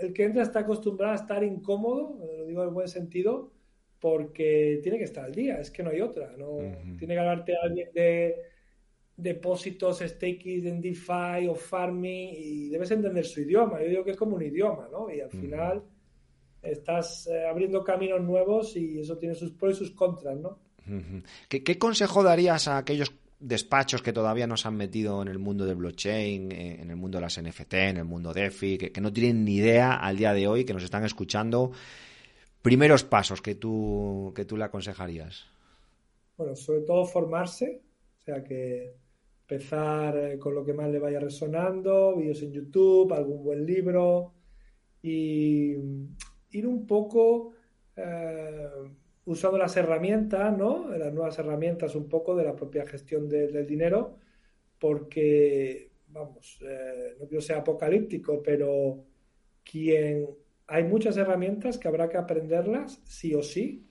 el, 0.00 0.12
que 0.12 0.24
entra 0.24 0.42
está 0.42 0.60
acostumbrado 0.60 1.12
a 1.12 1.16
estar 1.16 1.42
incómodo, 1.44 2.18
lo 2.36 2.44
digo 2.44 2.62
en 2.64 2.74
buen 2.74 2.88
sentido, 2.88 3.52
porque 4.00 4.80
tiene 4.82 4.98
que 4.98 5.04
estar 5.04 5.24
al 5.24 5.34
día, 5.34 5.60
es 5.60 5.70
que 5.70 5.82
no 5.82 5.90
hay 5.90 6.00
otra, 6.00 6.34
¿no? 6.36 6.58
Tiene 6.98 7.14
que 7.14 7.20
hablarte 7.20 7.54
alguien 7.60 7.88
de 7.94 8.36
depósitos, 9.16 10.00
stakes 10.00 10.68
en 10.68 10.80
DeFi 10.80 11.48
o 11.48 11.54
farming 11.54 12.34
y 12.36 12.68
debes 12.68 12.90
entender 12.90 13.24
su 13.24 13.40
idioma. 13.40 13.80
Yo 13.80 13.88
digo 13.88 14.04
que 14.04 14.10
es 14.10 14.16
como 14.16 14.36
un 14.36 14.42
idioma, 14.42 14.88
¿no? 14.92 15.10
Y 15.10 15.20
al 15.20 15.30
final 15.30 15.82
estás 16.62 17.26
eh, 17.28 17.46
abriendo 17.46 17.82
caminos 17.82 18.20
nuevos 18.20 18.76
y 18.76 19.00
eso 19.00 19.16
tiene 19.16 19.34
sus 19.34 19.52
pros 19.52 19.74
y 19.74 19.78
sus 19.78 19.90
contras, 19.92 20.36
¿no? 20.36 20.58
¿Qué, 21.48 21.78
consejo 21.78 22.22
darías 22.22 22.68
a 22.68 22.78
aquellos 22.78 23.12
despachos 23.38 24.02
que 24.02 24.12
todavía 24.12 24.46
no 24.46 24.56
se 24.56 24.68
han 24.68 24.76
metido 24.76 25.20
en 25.22 25.28
el 25.28 25.38
mundo 25.38 25.66
del 25.66 25.76
blockchain, 25.76 26.52
eh, 26.52 26.80
en 26.80 26.90
el 26.90 26.96
mundo 26.96 27.18
de 27.18 27.22
las 27.22 27.40
NFT, 27.40 27.74
en 27.74 27.96
el 27.98 28.04
mundo 28.04 28.32
DeFi, 28.32 28.78
que, 28.78 28.92
que 28.92 29.00
no 29.00 29.12
tienen 29.12 29.44
ni 29.44 29.56
idea 29.56 29.94
al 29.94 30.16
día 30.16 30.32
de 30.32 30.46
hoy, 30.48 30.64
que 30.64 30.72
nos 30.72 30.82
están 30.82 31.04
escuchando? 31.04 31.72
Primeros 32.62 33.04
pasos 33.04 33.42
que 33.42 33.54
tú, 33.54 34.32
que 34.34 34.44
tú 34.44 34.56
le 34.56 34.64
aconsejarías. 34.64 35.46
Bueno, 36.36 36.56
sobre 36.56 36.80
todo 36.80 37.04
formarse, 37.04 37.82
o 38.20 38.24
sea 38.24 38.42
que 38.42 38.96
empezar 39.48 40.16
eh, 40.18 40.38
con 40.38 40.54
lo 40.54 40.64
que 40.64 40.74
más 40.74 40.90
le 40.90 40.98
vaya 40.98 41.20
resonando, 41.20 42.16
vídeos 42.16 42.42
en 42.42 42.52
YouTube, 42.52 43.12
algún 43.12 43.44
buen 43.44 43.64
libro 43.64 44.34
y 45.00 45.76
ir 46.50 46.66
un 46.66 46.86
poco 46.86 47.52
eh, 47.94 48.68
usando 49.26 49.58
las 49.58 49.76
herramientas, 49.76 50.56
¿no? 50.56 50.88
Las 50.96 51.12
nuevas 51.12 51.38
herramientas 51.38 51.94
un 51.94 52.08
poco 52.08 52.34
de 52.36 52.44
la 52.44 52.54
propia 52.56 52.86
gestión 52.86 53.28
del 53.28 53.66
dinero, 53.66 54.18
porque, 54.78 55.90
vamos, 56.08 56.58
eh, 56.62 57.16
no 57.20 57.26
quiero 57.26 57.42
ser 57.42 57.56
apocalíptico, 57.56 58.42
pero 58.42 59.04
quien 59.64 60.28
hay 60.68 60.84
muchas 60.84 61.16
herramientas 61.16 61.78
que 61.78 61.88
habrá 61.88 62.08
que 62.08 62.16
aprenderlas 62.16 63.00
sí 63.04 63.34
o 63.34 63.42
sí, 63.42 63.86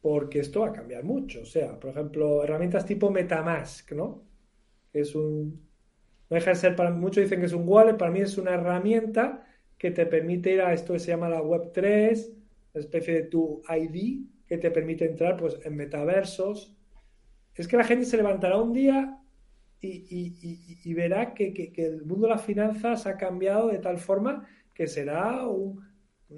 porque 0.00 0.40
esto 0.40 0.60
va 0.60 0.68
a 0.68 0.72
cambiar 0.72 1.04
mucho. 1.04 1.42
O 1.42 1.46
sea, 1.46 1.78
por 1.78 1.90
ejemplo, 1.90 2.42
herramientas 2.42 2.86
tipo 2.86 3.10
Metamask, 3.10 3.92
¿no? 3.92 4.24
Es 4.92 5.14
un. 5.14 5.68
No 6.30 6.34
deja 6.34 6.50
de 6.50 6.56
ser, 6.56 6.76
para 6.76 6.90
muchos 6.90 7.22
dicen 7.24 7.40
que 7.40 7.46
es 7.46 7.52
un 7.52 7.68
wallet, 7.68 7.96
para 7.96 8.10
mí 8.10 8.20
es 8.20 8.38
una 8.38 8.54
herramienta 8.54 9.46
que 9.78 9.90
te 9.90 10.06
permite 10.06 10.52
ir 10.52 10.60
a 10.60 10.72
esto 10.74 10.92
que 10.94 10.98
se 10.98 11.08
llama 11.10 11.28
la 11.28 11.42
Web 11.42 11.72
3, 11.72 12.32
una 12.74 12.80
especie 12.80 13.14
de 13.14 13.22
tu 13.24 13.62
ID 13.68 14.26
que 14.48 14.58
te 14.58 14.70
permite 14.70 15.04
entrar 15.04 15.36
pues, 15.36 15.58
en 15.64 15.76
metaversos. 15.76 16.74
Es 17.54 17.68
que 17.68 17.76
la 17.76 17.84
gente 17.84 18.06
se 18.06 18.16
levantará 18.16 18.56
un 18.56 18.72
día 18.72 19.18
y, 19.80 20.94
verá 20.94 21.34
que, 21.34 21.72
el 21.76 22.04
mundo 22.04 22.26
de 22.26 22.34
las 22.34 22.44
finanzas 22.44 23.06
ha 23.06 23.16
cambiado 23.16 23.68
de 23.68 23.78
tal 23.78 23.98
forma 23.98 24.48
que 24.74 24.86
será 24.86 25.46
un, 25.46 25.86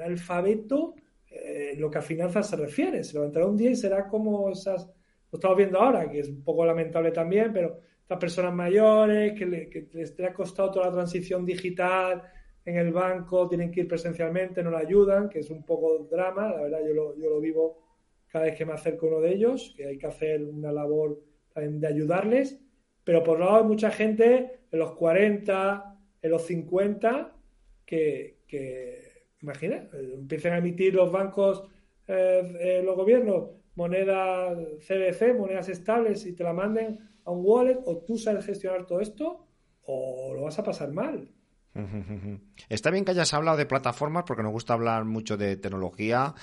alfabeto 0.01 0.95
eh, 1.31 1.75
lo 1.79 1.91
que 1.91 1.99
a 1.99 2.03
finanzas 2.03 2.49
se 2.49 2.57
refiere. 2.57 3.05
Se 3.05 3.15
levantará 3.15 3.47
un 3.47 3.57
día 3.57 3.71
y 3.71 3.77
será 3.77 4.09
como 4.09 4.51
esas, 4.51 4.87
lo 5.31 5.37
estamos 5.39 5.57
viendo 5.57 5.79
ahora, 5.79 6.11
que 6.11 6.21
es 6.21 6.29
un 6.29 6.43
poco 6.43 6.65
lamentable 6.65 7.13
también, 7.13 7.53
pero 7.53 7.79
estas 8.03 8.19
personas 8.19 8.53
mayores 8.53 9.39
que, 9.39 9.47
les 9.93 10.21
ha 10.21 10.33
costado 10.33 10.73
toda 10.73 10.87
la 10.87 10.93
transición 10.93 11.47
digital 11.47 12.23
en 12.65 12.77
el 12.77 12.93
banco, 12.93 13.49
tienen 13.49 13.71
que 13.71 13.81
ir 13.81 13.89
presencialmente, 13.89 14.63
no 14.63 14.71
la 14.71 14.81
ayudan, 14.81 15.29
que 15.29 15.39
es 15.39 15.51
un 15.51 15.65
poco 15.65 16.07
drama, 16.11 16.49
la 16.49 16.63
verdad 16.63 16.81
yo 16.87 16.93
lo, 16.93 17.17
yo 17.17 17.31
lo 17.31 17.41
vivo 17.41 17.90
cada 18.31 18.45
vez 18.47 18.57
que 18.57 18.65
me 18.65 18.73
acerco 18.73 19.07
a 19.07 19.09
uno 19.11 19.21
de 19.21 19.33
ellos, 19.33 19.75
que 19.77 19.87
hay 19.87 19.99
que 19.99 20.07
hacer 20.07 20.43
una 20.43 20.73
labor 20.73 21.21
de 21.55 21.87
ayudarles, 21.87 22.61
pero 23.05 23.25
por 23.25 23.35
otro 23.35 23.47
lado 23.47 23.59
hay 23.59 23.65
mucha 23.65 23.91
gente 23.91 24.61
en 24.71 24.79
los 24.79 24.93
40, 24.93 25.99
en 26.23 26.31
los 26.31 26.43
50, 26.47 27.37
que, 27.85 28.39
imagina, 29.43 29.89
empiecen 29.93 30.53
a 30.53 30.59
emitir 30.59 30.95
los 30.95 31.11
bancos, 31.11 31.65
eh, 32.07 32.57
eh, 32.61 32.83
los 32.85 32.97
gobiernos, 32.97 33.51
monedas 33.75 34.57
CBC, 34.87 35.35
monedas 35.37 35.69
estables 35.69 36.25
y 36.27 36.33
te 36.35 36.45
la 36.45 36.53
manden 36.53 37.01
a 37.25 37.33
un 37.33 37.45
wallet, 37.45 37.81
o 37.85 37.99
tú 37.99 38.17
sabes 38.17 38.47
gestionar 38.47 38.87
todo 38.87 39.01
esto, 39.01 39.47
o 39.83 40.33
lo 40.35 40.43
vas 40.43 40.59
a 40.59 40.65
pasar 40.65 40.93
mal. 40.93 41.29
Está 42.69 42.91
bien 42.91 43.05
que 43.05 43.11
hayas 43.11 43.35
hablado 43.35 43.57
de 43.57 43.67
plataformas 43.67 44.25
porque 44.25 44.43
nos 44.43 44.53
gusta 44.53 44.75
hablar 44.75 45.05
mucho 45.05 45.37
de 45.37 45.57
tecnología 45.57 46.35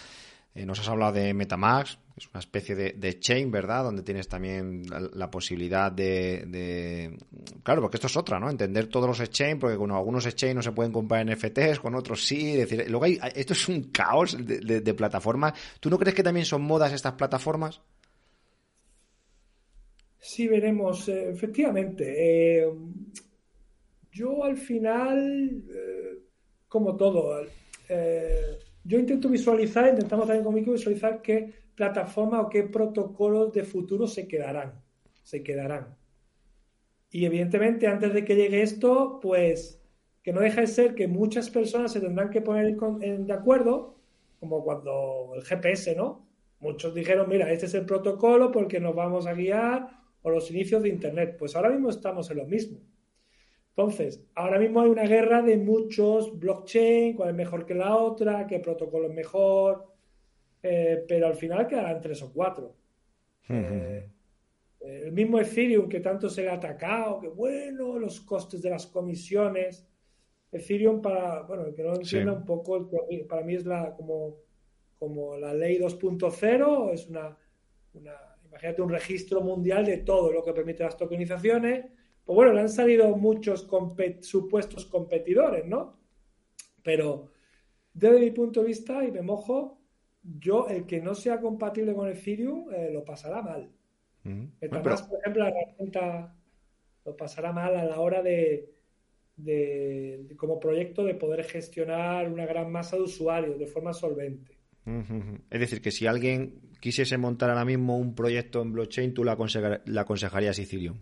eh, 0.58 0.66
nos 0.66 0.80
has 0.80 0.90
hablado 0.90 1.14
de 1.14 1.36
Metamask, 1.36 2.00
es 2.18 2.28
una 2.30 2.40
especie 2.40 2.76
de, 2.76 3.20
chain, 3.20 3.52
¿verdad? 3.52 3.84
Donde 3.84 4.02
tienes 4.02 4.28
también 4.28 4.82
la, 5.14 5.30
posibilidad 5.30 5.92
de, 5.92 7.16
Claro, 7.62 7.82
porque 7.82 7.98
esto 7.98 8.08
es 8.08 8.18
otra, 8.18 8.40
¿no? 8.40 8.50
Entender 8.50 8.88
todos 8.88 9.06
los 9.08 9.20
exchange, 9.20 9.60
porque 9.60 9.78
con 9.78 9.92
algunos 9.92 10.26
exchange 10.26 10.56
no 10.56 10.64
se 10.64 10.72
pueden 10.72 10.92
comprar 10.92 11.24
NFTs, 11.28 11.80
con 11.80 11.94
otros 11.94 12.26
sí. 12.26 12.56
decir, 12.56 12.90
luego 12.90 13.06
hay, 13.06 13.20
esto 13.36 13.54
es 13.54 13.70
un 13.70 13.92
caos 13.92 14.36
de, 14.36 14.94
plataformas. 14.96 15.54
¿Tú 15.80 15.92
no 15.92 16.00
crees 16.00 16.16
que 16.16 16.24
también 16.24 16.48
son 16.48 16.64
modas 16.64 16.92
estas 16.92 17.14
plataformas? 17.14 17.80
Sí, 20.18 20.48
veremos. 20.48 21.08
Eh, 21.10 21.30
efectivamente. 21.30 22.64
Eh, 22.64 22.68
yo 24.12 24.44
al 24.44 24.58
final, 24.58 25.64
como 26.68 26.96
todo, 26.96 27.46
yo 28.88 28.98
intento 28.98 29.28
visualizar, 29.28 29.90
intentamos 29.90 30.28
también 30.28 30.46
conmigo 30.46 30.72
visualizar 30.72 31.22
qué 31.22 31.54
plataformas 31.76 32.46
o 32.46 32.50
qué 32.50 32.64
protocolos 32.64 33.52
de 33.52 33.64
futuro 33.64 34.08
se 34.08 34.28
quedarán. 34.28 34.82
Se 35.24 35.44
quedarán. 35.44 35.98
Y 37.12 37.26
evidentemente, 37.26 37.88
antes 37.88 38.14
de 38.14 38.24
que 38.24 38.36
llegue 38.36 38.62
esto, 38.62 39.20
pues 39.22 39.82
que 40.24 40.32
no 40.32 40.40
deja 40.42 40.62
de 40.62 40.68
ser 40.68 40.96
que 40.96 41.08
muchas 41.08 41.50
personas 41.50 41.92
se 41.92 42.00
tendrán 42.00 42.30
que 42.30 42.42
poner 42.42 42.76
de 42.76 43.34
acuerdo, 43.34 43.96
como 44.40 44.64
cuando 44.64 45.34
el 45.36 45.44
GPS, 45.44 45.96
¿no? 45.96 46.26
Muchos 46.60 46.96
dijeron, 46.96 47.30
mira, 47.30 47.52
este 47.52 47.66
es 47.66 47.74
el 47.74 47.86
protocolo 47.86 48.52
porque 48.52 48.80
nos 48.80 48.96
vamos 48.96 49.28
a 49.28 49.34
guiar 49.34 49.90
o 50.22 50.30
los 50.30 50.50
inicios 50.50 50.82
de 50.82 50.90
Internet. 50.90 51.36
Pues 51.38 51.56
ahora 51.56 51.70
mismo 51.70 51.90
estamos 51.90 52.30
en 52.32 52.38
lo 52.38 52.46
mismo. 52.46 52.80
Entonces, 53.78 54.26
ahora 54.34 54.58
mismo 54.58 54.82
hay 54.82 54.90
una 54.90 55.04
guerra 55.04 55.44
de 55.44 55.56
muchos 55.56 56.40
blockchain, 56.40 57.16
cuál 57.16 57.30
es 57.30 57.36
mejor 57.36 57.64
que 57.64 57.76
la 57.76 57.96
otra, 57.96 58.48
qué 58.48 58.60
protocolo 58.60 59.06
es 59.06 59.14
mejor, 59.14 59.86
eh, 60.64 61.06
pero 61.08 61.28
al 61.28 61.36
final 61.36 61.68
quedarán 61.68 62.02
tres 62.02 62.24
o 62.24 62.34
cuatro. 62.34 62.76
Eh, 63.48 64.10
el 64.80 65.12
mismo 65.12 65.40
Ethereum 65.40 65.88
que 65.88 66.00
tanto 66.00 66.28
se 66.28 66.42
le 66.42 66.50
ha 66.50 66.56
atacado, 66.56 67.20
que 67.20 67.28
bueno, 67.28 68.00
los 68.00 68.20
costes 68.22 68.64
de 68.64 68.72
las 68.72 68.88
comisiones. 68.88 69.88
Ethereum, 70.52 71.00
para, 71.00 71.44
bueno, 71.44 71.72
que 71.76 71.84
no 71.84 71.94
entienda 71.94 72.34
un 72.34 72.46
poco, 72.46 72.90
para 73.30 73.44
mí 73.44 73.54
es 73.54 73.66
la, 73.68 73.94
como, 73.94 74.38
como 74.98 75.38
la 75.38 75.54
ley 75.54 75.78
2.0, 75.78 76.94
es 76.94 77.08
una, 77.10 77.38
una, 77.94 78.14
imagínate 78.44 78.82
un 78.82 78.90
registro 78.90 79.42
mundial 79.42 79.86
de 79.86 79.98
todo 79.98 80.32
lo 80.32 80.44
que 80.44 80.54
permite 80.54 80.84
las 80.84 80.98
tokenizaciones 80.98 81.86
pues 82.28 82.36
bueno, 82.36 82.52
le 82.52 82.60
han 82.60 82.70
salido 82.70 83.16
muchos 83.16 83.66
supuestos 84.20 84.86
competidores, 84.88 85.66
¿no? 85.66 85.98
Pero 86.84 87.32
desde 87.94 88.20
mi 88.20 88.32
punto 88.32 88.60
de 88.60 88.68
vista, 88.68 89.06
y 89.06 89.14
me 89.14 89.22
mojo, 89.22 89.80
yo, 90.22 90.68
el 90.68 90.86
que 90.86 91.00
no 91.00 91.16
sea 91.16 91.40
compatible 91.40 91.96
con 91.96 92.10
Ethereum, 92.10 92.70
eh, 92.74 92.90
lo 92.92 93.06
pasará 93.06 93.42
mal. 93.42 93.72
Mm. 94.26 94.48
por 94.60 94.92
ejemplo, 94.92 95.44
la 95.44 95.50
herramienta 95.52 96.36
lo 97.06 97.16
pasará 97.16 97.54
mal 97.54 97.78
a 97.78 97.86
la 97.86 97.98
hora 98.02 98.22
de, 98.22 98.74
como 100.36 100.60
proyecto, 100.60 101.06
de 101.06 101.16
poder 101.16 101.46
gestionar 101.46 102.30
una 102.30 102.46
gran 102.46 102.70
masa 102.70 102.98
de 102.98 103.04
usuarios 103.04 103.58
de 103.58 103.68
forma 103.68 103.94
solvente. 103.94 104.58
Es 105.50 105.60
decir, 105.62 105.82
que 105.82 105.92
si 105.92 106.08
alguien 106.08 106.60
quisiese 106.82 107.18
montar 107.18 107.52
ahora 107.52 107.64
mismo 107.64 107.98
un 107.98 108.16
proyecto 108.16 108.62
en 108.62 108.74
blockchain, 108.74 109.14
tú 109.14 109.24
le, 109.24 109.32
aconsejarías 109.32 110.60
Ethereum. 110.60 110.98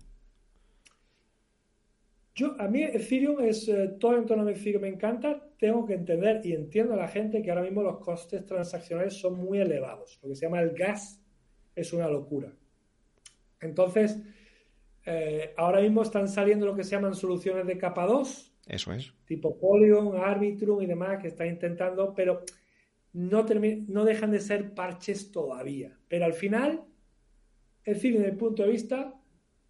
Yo, 2.36 2.54
a 2.60 2.68
mí 2.68 2.84
Ethereum 2.84 3.40
es 3.40 3.70
eh, 3.70 3.96
todo 3.98 4.12
el 4.12 4.20
entorno 4.20 4.44
de 4.44 4.52
Ethereum 4.52 4.82
me 4.82 4.90
encanta. 4.90 5.42
Tengo 5.58 5.86
que 5.86 5.94
entender 5.94 6.42
y 6.44 6.52
entiendo 6.52 6.94
a 6.94 6.98
la 6.98 7.08
gente 7.08 7.42
que 7.42 7.50
ahora 7.50 7.64
mismo 7.64 7.82
los 7.82 8.00
costes 8.00 8.46
transaccionales 8.46 9.14
son 9.14 9.38
muy 9.38 9.60
elevados. 9.60 10.20
Lo 10.22 10.28
que 10.28 10.36
se 10.36 10.46
llama 10.46 10.60
el 10.60 10.72
gas 10.72 11.24
es 11.74 11.94
una 11.94 12.10
locura. 12.10 12.52
Entonces, 13.62 14.22
eh, 15.06 15.54
ahora 15.56 15.80
mismo 15.80 16.02
están 16.02 16.28
saliendo 16.28 16.66
lo 16.66 16.76
que 16.76 16.84
se 16.84 16.92
llaman 16.92 17.16
soluciones 17.16 17.66
de 17.68 17.78
capa 17.78 18.06
2. 18.06 18.54
Eso 18.68 18.92
es. 18.92 19.14
Tipo 19.24 19.58
Polygon, 19.58 20.18
Arbitrum 20.18 20.82
y 20.82 20.88
demás 20.88 21.22
que 21.22 21.30
están 21.30 21.48
intentando, 21.48 22.14
pero 22.14 22.44
no, 23.14 23.46
no 23.88 24.04
dejan 24.04 24.32
de 24.32 24.42
ser 24.42 24.74
parches 24.74 25.32
todavía. 25.32 25.98
Pero 26.10 26.26
al 26.26 26.34
final, 26.34 26.84
Ethereum, 27.86 28.24
desde 28.24 28.32
el 28.32 28.38
punto 28.38 28.64
de 28.64 28.72
vista, 28.72 29.14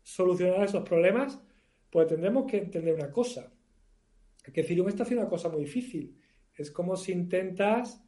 solucionará 0.02 0.66
esos 0.66 0.84
problemas 0.84 1.45
pues 1.90 2.08
tendremos 2.08 2.50
que 2.50 2.58
entender 2.58 2.94
una 2.94 3.12
cosa. 3.12 3.52
Que 4.54 4.62
Ethereum 4.62 4.90
está 4.90 5.04
haciendo 5.04 5.24
una 5.24 5.30
cosa 5.30 5.50
muy 5.50 5.62
difícil. 5.62 6.20
Es 6.54 6.72
como 6.72 6.96
si 6.96 7.12
intentas 7.12 8.02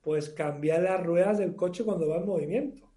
pues 0.00 0.30
cambiar 0.30 0.82
las 0.82 1.04
ruedas 1.04 1.38
del 1.38 1.56
coche 1.56 1.84
cuando 1.84 2.08
va 2.08 2.18
en 2.18 2.26
movimiento. 2.26 2.90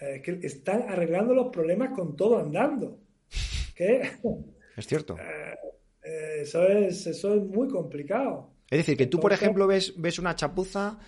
Eh, 0.00 0.22
que 0.22 0.38
están 0.46 0.82
arreglando 0.82 1.34
los 1.34 1.48
problemas 1.48 1.90
con 1.90 2.16
todo 2.16 2.38
andando. 2.38 3.00
¿Qué? 3.74 4.02
Es 4.76 4.86
cierto. 4.86 5.16
Eh, 5.18 6.42
eso, 6.42 6.66
es, 6.68 7.06
eso 7.06 7.34
es 7.34 7.42
muy 7.42 7.68
complicado. 7.68 8.52
Es 8.70 8.78
decir, 8.78 8.96
que 8.96 9.06
tú, 9.06 9.18
por 9.18 9.32
ejemplo, 9.32 9.66
ves, 9.66 9.94
ves 9.96 10.18
una 10.18 10.36
chapuza, 10.36 10.98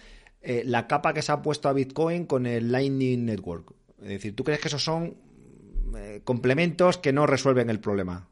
eh, 0.40 0.62
la 0.64 0.87
capa 0.87 1.14
que 1.14 1.22
se 1.22 1.31
ha 1.31 1.42
puesto 1.42 1.68
a 1.68 1.72
Bitcoin 1.72 2.24
con 2.26 2.46
el 2.46 2.72
Lightning 2.72 3.26
Network. 3.26 3.74
Es 4.03 4.09
decir, 4.09 4.35
¿tú 4.35 4.44
crees 4.44 4.61
que 4.61 4.68
esos 4.68 4.83
son 4.83 5.16
eh, 5.96 6.20
complementos 6.24 6.98
que 6.98 7.12
no 7.12 7.26
resuelven 7.26 7.70
el 7.70 7.81
problema. 7.81 8.29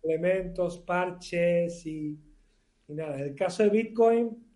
Complementos, 0.00 0.78
parches 0.78 1.84
y, 1.86 2.18
nada. 2.88 3.18
En 3.18 3.24
el 3.24 3.34
caso 3.34 3.62
de 3.62 3.70
Bitcoin, 3.70 4.48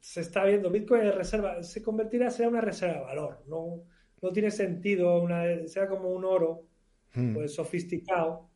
se 0.00 0.20
está 0.20 0.44
viendo, 0.44 0.70
Bitcoin 0.70 1.02
es 1.02 1.14
reserva, 1.14 1.62
se 1.62 1.82
convertirá, 1.82 2.30
será 2.30 2.48
una 2.48 2.60
reserva 2.60 2.94
de 2.94 3.04
valor, 3.04 3.42
no, 3.46 3.82
no 4.22 4.32
tiene 4.32 4.50
sentido, 4.50 5.20
una, 5.20 5.66
sea 5.66 5.88
como 5.88 6.10
un 6.10 6.24
oro 6.24 6.66
hmm. 7.14 7.34
pues, 7.34 7.54
sofisticado 7.54 8.48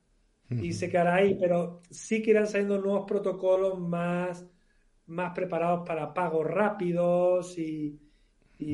y 0.51 0.71
hmm. 0.71 0.73
se 0.73 0.89
quedará 0.89 1.17
ahí, 1.17 1.37
pero 1.39 1.83
sí 1.91 2.23
que 2.23 2.31
irán 2.31 2.47
saliendo 2.47 2.81
nuevos 2.81 3.05
protocolos 3.07 3.79
más, 3.79 4.47
más 5.07 5.35
preparados 5.35 5.87
para 5.87 6.15
pagos 6.15 6.47
rápidos 6.47 7.59
y, 7.59 7.99
y, 8.59 8.65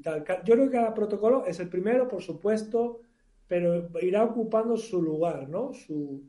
tal. 0.00 0.24
Yo 0.44 0.54
creo 0.54 0.66
que 0.66 0.76
cada 0.76 0.94
protocolo 0.94 1.44
es 1.46 1.60
el 1.60 1.68
primero, 1.68 2.08
por 2.08 2.22
supuesto, 2.22 3.00
pero 3.46 3.90
irá 4.00 4.24
ocupando 4.24 4.76
su 4.76 5.02
lugar, 5.02 5.48
¿no? 5.48 5.72
Su, 5.72 6.22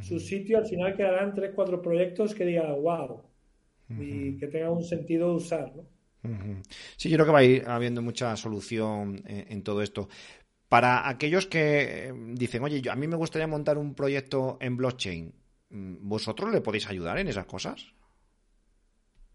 su 0.00 0.20
sitio, 0.20 0.58
al 0.58 0.66
final 0.66 0.96
quedarán 0.96 1.34
tres, 1.34 1.52
cuatro 1.54 1.80
proyectos 1.80 2.34
que 2.34 2.44
digan, 2.44 2.80
wow, 2.82 3.22
y 3.98 4.36
que 4.36 4.46
tenga 4.48 4.70
un 4.70 4.84
sentido 4.84 5.34
usar, 5.34 5.74
¿no? 5.74 5.84
Sí, 6.96 7.08
yo 7.08 7.16
creo 7.16 7.26
que 7.26 7.32
va 7.32 7.38
a 7.40 7.44
ir 7.44 7.64
habiendo 7.66 8.00
mucha 8.00 8.36
solución 8.36 9.22
en, 9.26 9.62
todo 9.62 9.82
esto. 9.82 10.08
Para 10.68 11.08
aquellos 11.08 11.46
que 11.46 12.08
eh, 12.08 12.12
dicen, 12.34 12.62
oye, 12.62 12.80
yo, 12.80 12.92
a 12.92 12.96
mí 12.96 13.06
me 13.08 13.16
gustaría 13.16 13.46
montar 13.46 13.76
un 13.76 13.94
proyecto 13.94 14.56
en 14.60 14.76
blockchain, 14.76 15.34
mm, 15.70 16.08
¿vosotros 16.08 16.52
le 16.52 16.60
podéis 16.60 16.88
ayudar 16.88 17.18
en 17.18 17.28
esas 17.28 17.46
cosas? 17.46 17.92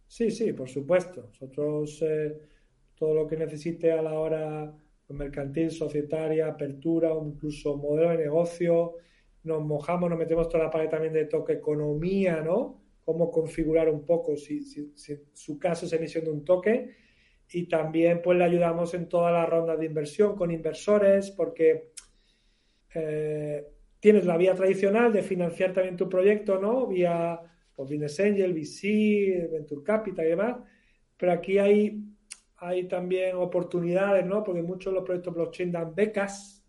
Sí, 0.07 0.31
sí, 0.31 0.53
por 0.53 0.69
supuesto. 0.69 1.27
Nosotros 1.27 2.01
eh, 2.01 2.39
todo 2.97 3.13
lo 3.13 3.27
que 3.27 3.37
necesite 3.37 3.91
a 3.91 4.01
la 4.01 4.19
hora 4.19 4.73
mercantil, 5.09 5.71
societaria, 5.71 6.47
apertura 6.47 7.11
incluso 7.23 7.77
modelo 7.77 8.09
de 8.09 8.17
negocio, 8.17 8.95
nos 9.43 9.63
mojamos, 9.63 10.09
nos 10.09 10.19
metemos 10.19 10.49
toda 10.49 10.65
la 10.65 10.69
parte 10.69 10.89
también 10.89 11.13
de 11.13 11.25
toque 11.25 11.53
economía, 11.53 12.41
¿no? 12.41 12.81
Cómo 13.03 13.31
configurar 13.31 13.89
un 13.89 14.03
poco 14.03 14.35
si, 14.35 14.61
su 15.33 15.57
caso 15.57 15.85
es 15.85 15.93
emisión 15.93 16.25
de 16.25 16.31
un 16.31 16.43
toque. 16.43 16.89
Y 17.49 17.69
también 17.69 18.21
pues 18.21 18.37
le 18.37 18.43
ayudamos 18.43 18.93
en 18.93 19.07
todas 19.07 19.31
las 19.31 19.47
rondas 19.47 19.79
de 19.79 19.85
inversión 19.85 20.35
con 20.35 20.51
inversores 20.51 21.31
porque 21.31 21.93
eh, 22.93 23.65
tienes 24.01 24.25
la 24.25 24.35
vía 24.35 24.53
tradicional 24.53 25.13
de 25.13 25.21
financiar 25.21 25.71
también 25.71 25.95
tu 25.95 26.09
proyecto, 26.09 26.59
¿no? 26.59 26.87
Vía 26.87 27.39
pues, 27.73 27.89
Business 27.89 28.19
Angel, 28.19 28.53
VC, 28.53 29.49
Venture 29.49 29.83
Capital 29.83 30.25
y 30.25 30.29
demás. 30.29 30.57
Pero 31.15 31.31
aquí 31.31 31.57
hay 31.57 32.03
hay 32.57 32.87
también 32.87 33.35
oportunidades, 33.35 34.25
¿no? 34.25 34.43
Porque 34.43 34.61
muchos 34.61 34.91
de 34.91 34.99
los 34.99 35.05
proyectos 35.05 35.33
blockchain 35.33 35.71
dan 35.71 35.93
becas, 35.95 36.63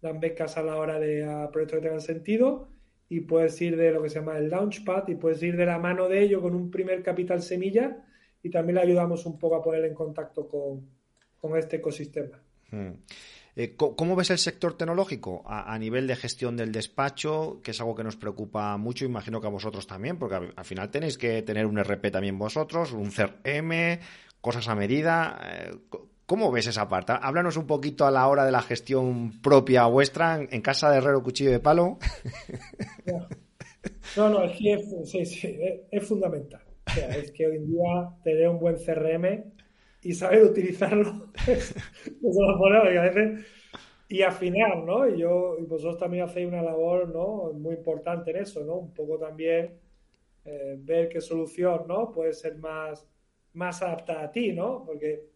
dan 0.00 0.20
becas 0.20 0.56
a 0.56 0.62
la 0.62 0.76
hora 0.76 0.98
de 0.98 1.48
proyectos 1.52 1.78
que 1.78 1.82
tengan 1.82 2.00
sentido 2.00 2.68
y 3.08 3.20
puedes 3.20 3.60
ir 3.60 3.76
de 3.76 3.92
lo 3.92 4.02
que 4.02 4.08
se 4.08 4.18
llama 4.18 4.38
el 4.38 4.50
Launchpad 4.50 5.08
y 5.08 5.14
puedes 5.14 5.42
ir 5.42 5.56
de 5.56 5.66
la 5.66 5.78
mano 5.78 6.08
de 6.08 6.22
ello 6.22 6.40
con 6.40 6.54
un 6.54 6.70
primer 6.70 7.02
capital 7.02 7.42
semilla 7.42 8.04
y 8.42 8.50
también 8.50 8.76
le 8.76 8.82
ayudamos 8.82 9.24
un 9.26 9.38
poco 9.38 9.56
a 9.56 9.62
poner 9.62 9.84
en 9.84 9.94
contacto 9.94 10.48
con, 10.48 11.56
este 11.56 11.76
ecosistema. 11.76 12.40
Hmm. 12.70 12.92
Eh, 13.56 13.76
¿Cómo 13.76 14.16
ves 14.16 14.30
el 14.30 14.38
sector 14.38 14.76
tecnológico 14.76 15.44
a, 15.46 15.78
nivel 15.78 16.06
de 16.08 16.16
gestión 16.16 16.56
del 16.56 16.72
despacho, 16.72 17.60
que 17.62 17.70
es 17.70 17.80
algo 17.80 17.94
que 17.94 18.02
nos 18.02 18.16
preocupa 18.16 18.76
mucho, 18.78 19.04
imagino 19.04 19.40
que 19.40 19.46
a 19.46 19.50
vosotros 19.50 19.86
también, 19.86 20.18
porque 20.18 20.52
al, 20.56 20.64
final 20.64 20.90
tenéis 20.90 21.18
que 21.18 21.42
tener 21.42 21.66
un 21.66 21.78
RP 21.78 22.10
también 22.10 22.36
vosotros, 22.36 22.92
un 22.92 23.10
CRM, 23.10 24.00
cosas 24.44 24.68
a 24.68 24.74
medida. 24.74 25.40
Eh, 25.42 25.74
¿Cómo 26.26 26.52
ves 26.52 26.66
esa 26.66 26.86
parte? 26.86 27.14
Háblanos 27.18 27.56
un 27.56 27.66
poquito 27.66 28.06
a 28.06 28.10
la 28.10 28.28
hora 28.28 28.44
de 28.44 28.52
la 28.52 28.60
gestión 28.60 29.40
propia 29.40 29.86
vuestra 29.86 30.38
en 30.38 30.60
casa 30.60 30.90
de 30.90 30.98
Herrero 30.98 31.22
Cuchillo 31.22 31.50
de 31.50 31.60
Palo. 31.60 31.98
No, 34.16 34.30
no, 34.30 34.44
es 34.44 34.56
que 34.56 34.72
es, 35.90 36.08
fundamental. 36.08 36.62
es 36.96 37.30
que 37.32 37.46
hoy 37.46 37.56
en 37.56 37.66
día 37.66 38.16
tener 38.22 38.48
un 38.48 38.58
buen 38.58 38.76
CRM 38.76 39.52
y 40.02 40.14
saber 40.14 40.44
utilizarlo 40.44 41.32
y 44.08 44.22
afinar, 44.22 44.84
¿no? 44.84 45.08
Y 45.08 45.18
yo 45.18 45.56
y 45.58 45.64
vosotros 45.64 45.98
también 45.98 46.24
hacéis 46.24 46.48
una 46.48 46.62
labor, 46.62 47.08
¿no? 47.08 47.52
Muy 47.52 47.74
importante 47.74 48.30
en 48.30 48.38
eso, 48.38 48.64
¿no? 48.64 48.76
Un 48.76 48.94
poco 48.94 49.18
también 49.18 49.78
eh, 50.44 50.76
ver 50.78 51.08
qué 51.08 51.20
solución, 51.20 51.84
¿no? 51.86 52.10
Puede 52.10 52.32
ser 52.32 52.56
más 52.56 53.06
más 53.54 53.82
adaptada 53.82 54.24
a 54.24 54.30
ti, 54.30 54.52
¿no? 54.52 54.84
Porque, 54.84 55.30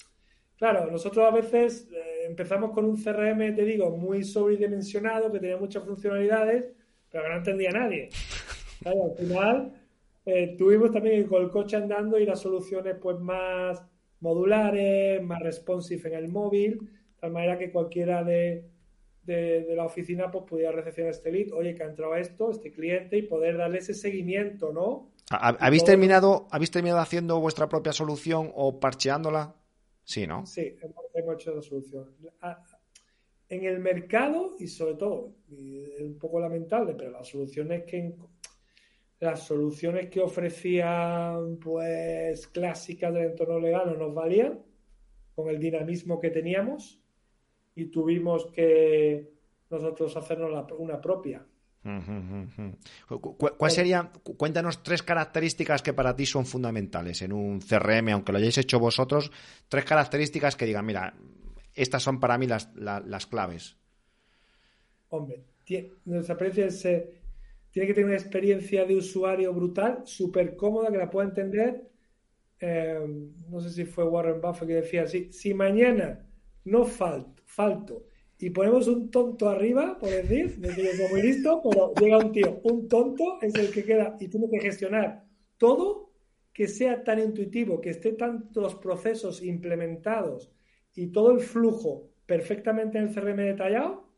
claro, 0.56 0.90
nosotros 0.90 1.26
a 1.26 1.30
veces 1.30 1.88
eh, 1.92 2.26
empezamos 2.26 2.72
con 2.72 2.84
un 2.84 2.96
CRM, 2.96 3.54
te 3.54 3.64
digo, 3.64 3.90
muy 3.96 4.22
sobredimensionado, 4.22 5.32
que 5.32 5.40
tenía 5.40 5.56
muchas 5.56 5.84
funcionalidades, 5.84 6.66
pero 7.10 7.24
que 7.24 7.30
no 7.30 7.36
entendía 7.36 7.70
nadie. 7.70 8.10
al 8.84 9.16
final 9.16 9.72
eh, 10.26 10.54
tuvimos 10.58 10.92
también 10.92 11.26
con 11.26 11.42
el 11.42 11.50
coche 11.50 11.76
andando 11.76 12.18
y 12.18 12.26
las 12.26 12.40
soluciones 12.40 12.96
pues 13.00 13.18
más 13.18 13.82
modulares, 14.20 15.22
más 15.22 15.40
responsive 15.40 16.08
en 16.08 16.14
el 16.14 16.28
móvil, 16.28 16.80
de 16.80 17.20
tal 17.20 17.32
manera 17.32 17.56
que 17.56 17.70
cualquiera 17.70 18.22
de, 18.24 18.64
de, 19.24 19.74
la 19.76 19.84
oficina 19.84 20.30
pues 20.30 20.44
pudiera 20.44 20.72
recepcionar 20.72 21.12
este 21.12 21.30
lead, 21.30 21.52
oye, 21.52 21.74
que 21.74 21.82
ha 21.82 21.86
entrado 21.86 22.16
esto, 22.16 22.50
este 22.50 22.72
cliente, 22.72 23.18
y 23.18 23.22
poder 23.22 23.56
darle 23.56 23.78
ese 23.78 23.94
seguimiento, 23.94 24.72
¿no? 24.72 25.10
¿Habéis 25.30 25.84
terminado, 25.84 26.48
¿Habéis 26.50 26.70
terminado 26.70 27.00
haciendo 27.00 27.38
vuestra 27.40 27.68
propia 27.68 27.92
solución 27.92 28.50
o 28.54 28.80
parcheándola? 28.80 29.54
Sí, 30.04 30.26
¿no? 30.26 30.46
Sí, 30.46 30.76
hemos, 30.80 31.36
hecho 31.36 31.54
la 31.54 31.62
solución. 31.62 32.14
En 33.50 33.64
el 33.64 33.78
mercado, 33.78 34.56
y 34.58 34.66
sobre 34.68 34.94
todo, 34.94 35.34
es 35.50 36.00
un 36.00 36.18
poco 36.18 36.40
lamentable, 36.40 36.94
pero 36.94 37.10
las 37.10 37.28
soluciones 37.28 37.84
que 37.84 38.14
las 39.20 39.46
soluciones 39.46 40.10
que 40.10 40.20
ofrecían 40.20 41.56
pues 41.56 42.46
clásicas 42.46 43.12
del 43.12 43.30
entorno 43.30 43.58
legal 43.58 43.86
no 43.86 43.96
nos 43.96 44.14
valían 44.14 44.62
con 45.34 45.48
el 45.48 45.58
dinamismo 45.58 46.20
que 46.20 46.30
teníamos 46.30 47.02
y 47.74 47.86
tuvimos 47.86 48.46
que 48.46 49.32
nosotros 49.70 50.16
hacernos 50.16 50.70
una 50.78 51.00
propia. 51.00 51.44
¿Cuál 51.82 53.70
sería, 53.70 54.10
cuéntanos 54.36 54.82
tres 54.82 55.02
características 55.02 55.82
que 55.82 55.92
para 55.92 56.14
ti 56.14 56.26
son 56.26 56.44
fundamentales 56.44 57.22
en 57.22 57.32
un 57.32 57.60
CRM, 57.60 58.10
aunque 58.10 58.32
lo 58.32 58.38
hayáis 58.38 58.58
hecho 58.58 58.78
vosotros, 58.78 59.30
tres 59.68 59.84
características 59.84 60.56
que 60.56 60.66
digan, 60.66 60.84
mira, 60.84 61.14
estas 61.74 62.02
son 62.02 62.18
para 62.20 62.36
mí 62.36 62.46
las, 62.46 62.74
las, 62.74 63.26
claves. 63.26 63.76
Hombre, 65.10 65.44
nuestra 66.04 66.34
experiencia 66.34 66.90
eh, 66.90 67.20
tiene 67.70 67.86
que 67.86 67.94
tener 67.94 68.08
una 68.08 68.18
experiencia 68.18 68.84
de 68.84 68.96
usuario 68.96 69.54
brutal, 69.54 70.02
súper 70.04 70.56
cómoda, 70.56 70.90
que 70.90 70.98
la 70.98 71.10
pueda 71.10 71.28
entender. 71.28 71.88
Eh, 72.60 72.98
no 73.48 73.60
sé 73.60 73.70
si 73.70 73.84
fue 73.84 74.04
Warren 74.04 74.40
Buffett 74.40 74.68
que 74.68 74.74
decía, 74.74 75.06
si, 75.06 75.32
si 75.32 75.54
mañana 75.54 76.26
no 76.64 76.84
falto, 76.84 77.42
falto 77.46 78.07
y 78.40 78.50
ponemos 78.50 78.86
un 78.86 79.10
tonto 79.10 79.48
arriba, 79.48 79.98
por 79.98 80.10
decir, 80.10 80.56
de 80.58 80.68
que 80.74 80.84
yo 80.84 80.92
soy 80.92 81.08
muy 81.10 81.22
listo, 81.22 81.60
pero 81.62 81.92
llega 82.00 82.18
un 82.18 82.32
tío, 82.32 82.60
un 82.62 82.88
tonto 82.88 83.38
es 83.42 83.54
el 83.56 83.72
que 83.72 83.84
queda 83.84 84.16
y 84.20 84.28
tiene 84.28 84.48
que 84.48 84.60
gestionar 84.60 85.24
todo 85.56 86.12
que 86.52 86.68
sea 86.68 87.04
tan 87.04 87.18
intuitivo, 87.20 87.80
que 87.80 87.90
esté 87.90 88.12
tantos 88.12 88.74
procesos 88.76 89.42
implementados 89.42 90.52
y 90.94 91.08
todo 91.08 91.32
el 91.32 91.40
flujo 91.40 92.10
perfectamente 92.26 92.98
en 92.98 93.08
el 93.08 93.14
CRM 93.14 93.36
detallado, 93.36 94.08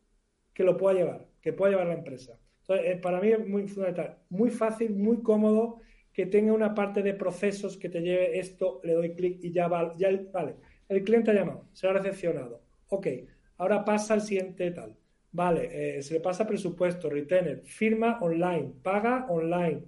que 0.53 0.63
lo 0.63 0.75
pueda 0.75 0.97
llevar, 0.97 1.27
que 1.39 1.53
pueda 1.53 1.71
llevar 1.71 1.87
la 1.87 1.93
empresa. 1.93 2.39
Entonces, 2.61 2.91
eh, 2.91 2.97
para 2.97 3.21
mí 3.21 3.29
es 3.29 3.47
muy 3.47 3.67
fundamental, 3.67 4.17
muy 4.29 4.49
fácil, 4.49 4.95
muy 4.95 5.21
cómodo, 5.21 5.81
que 6.13 6.25
tenga 6.25 6.53
una 6.53 6.73
parte 6.73 7.01
de 7.01 7.13
procesos 7.13 7.77
que 7.77 7.89
te 7.89 8.01
lleve 8.01 8.39
esto, 8.39 8.81
le 8.83 8.93
doy 8.93 9.13
clic 9.13 9.37
y 9.41 9.51
ya, 9.51 9.67
va, 9.67 9.95
vale, 10.33 10.55
el 10.89 11.03
cliente 11.03 11.31
ha 11.31 11.35
llamado, 11.35 11.67
se 11.73 11.87
ha 11.87 11.93
recepcionado, 11.93 12.61
ok, 12.89 13.07
Ahora 13.61 13.85
pasa 13.85 14.15
al 14.15 14.21
siguiente 14.21 14.71
tal. 14.71 14.97
Vale, 15.33 15.69
eh, 15.71 16.01
se 16.01 16.15
le 16.15 16.19
pasa 16.19 16.47
presupuesto, 16.47 17.11
retainer, 17.11 17.61
firma 17.63 18.17
online, 18.19 18.73
paga 18.81 19.27
online. 19.29 19.83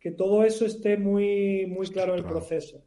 Que 0.00 0.10
todo 0.10 0.42
eso 0.42 0.66
esté 0.66 0.96
muy, 0.96 1.64
muy 1.66 1.86
claro 1.86 2.14
en 2.14 2.18
el 2.18 2.24
proceso. 2.24 2.82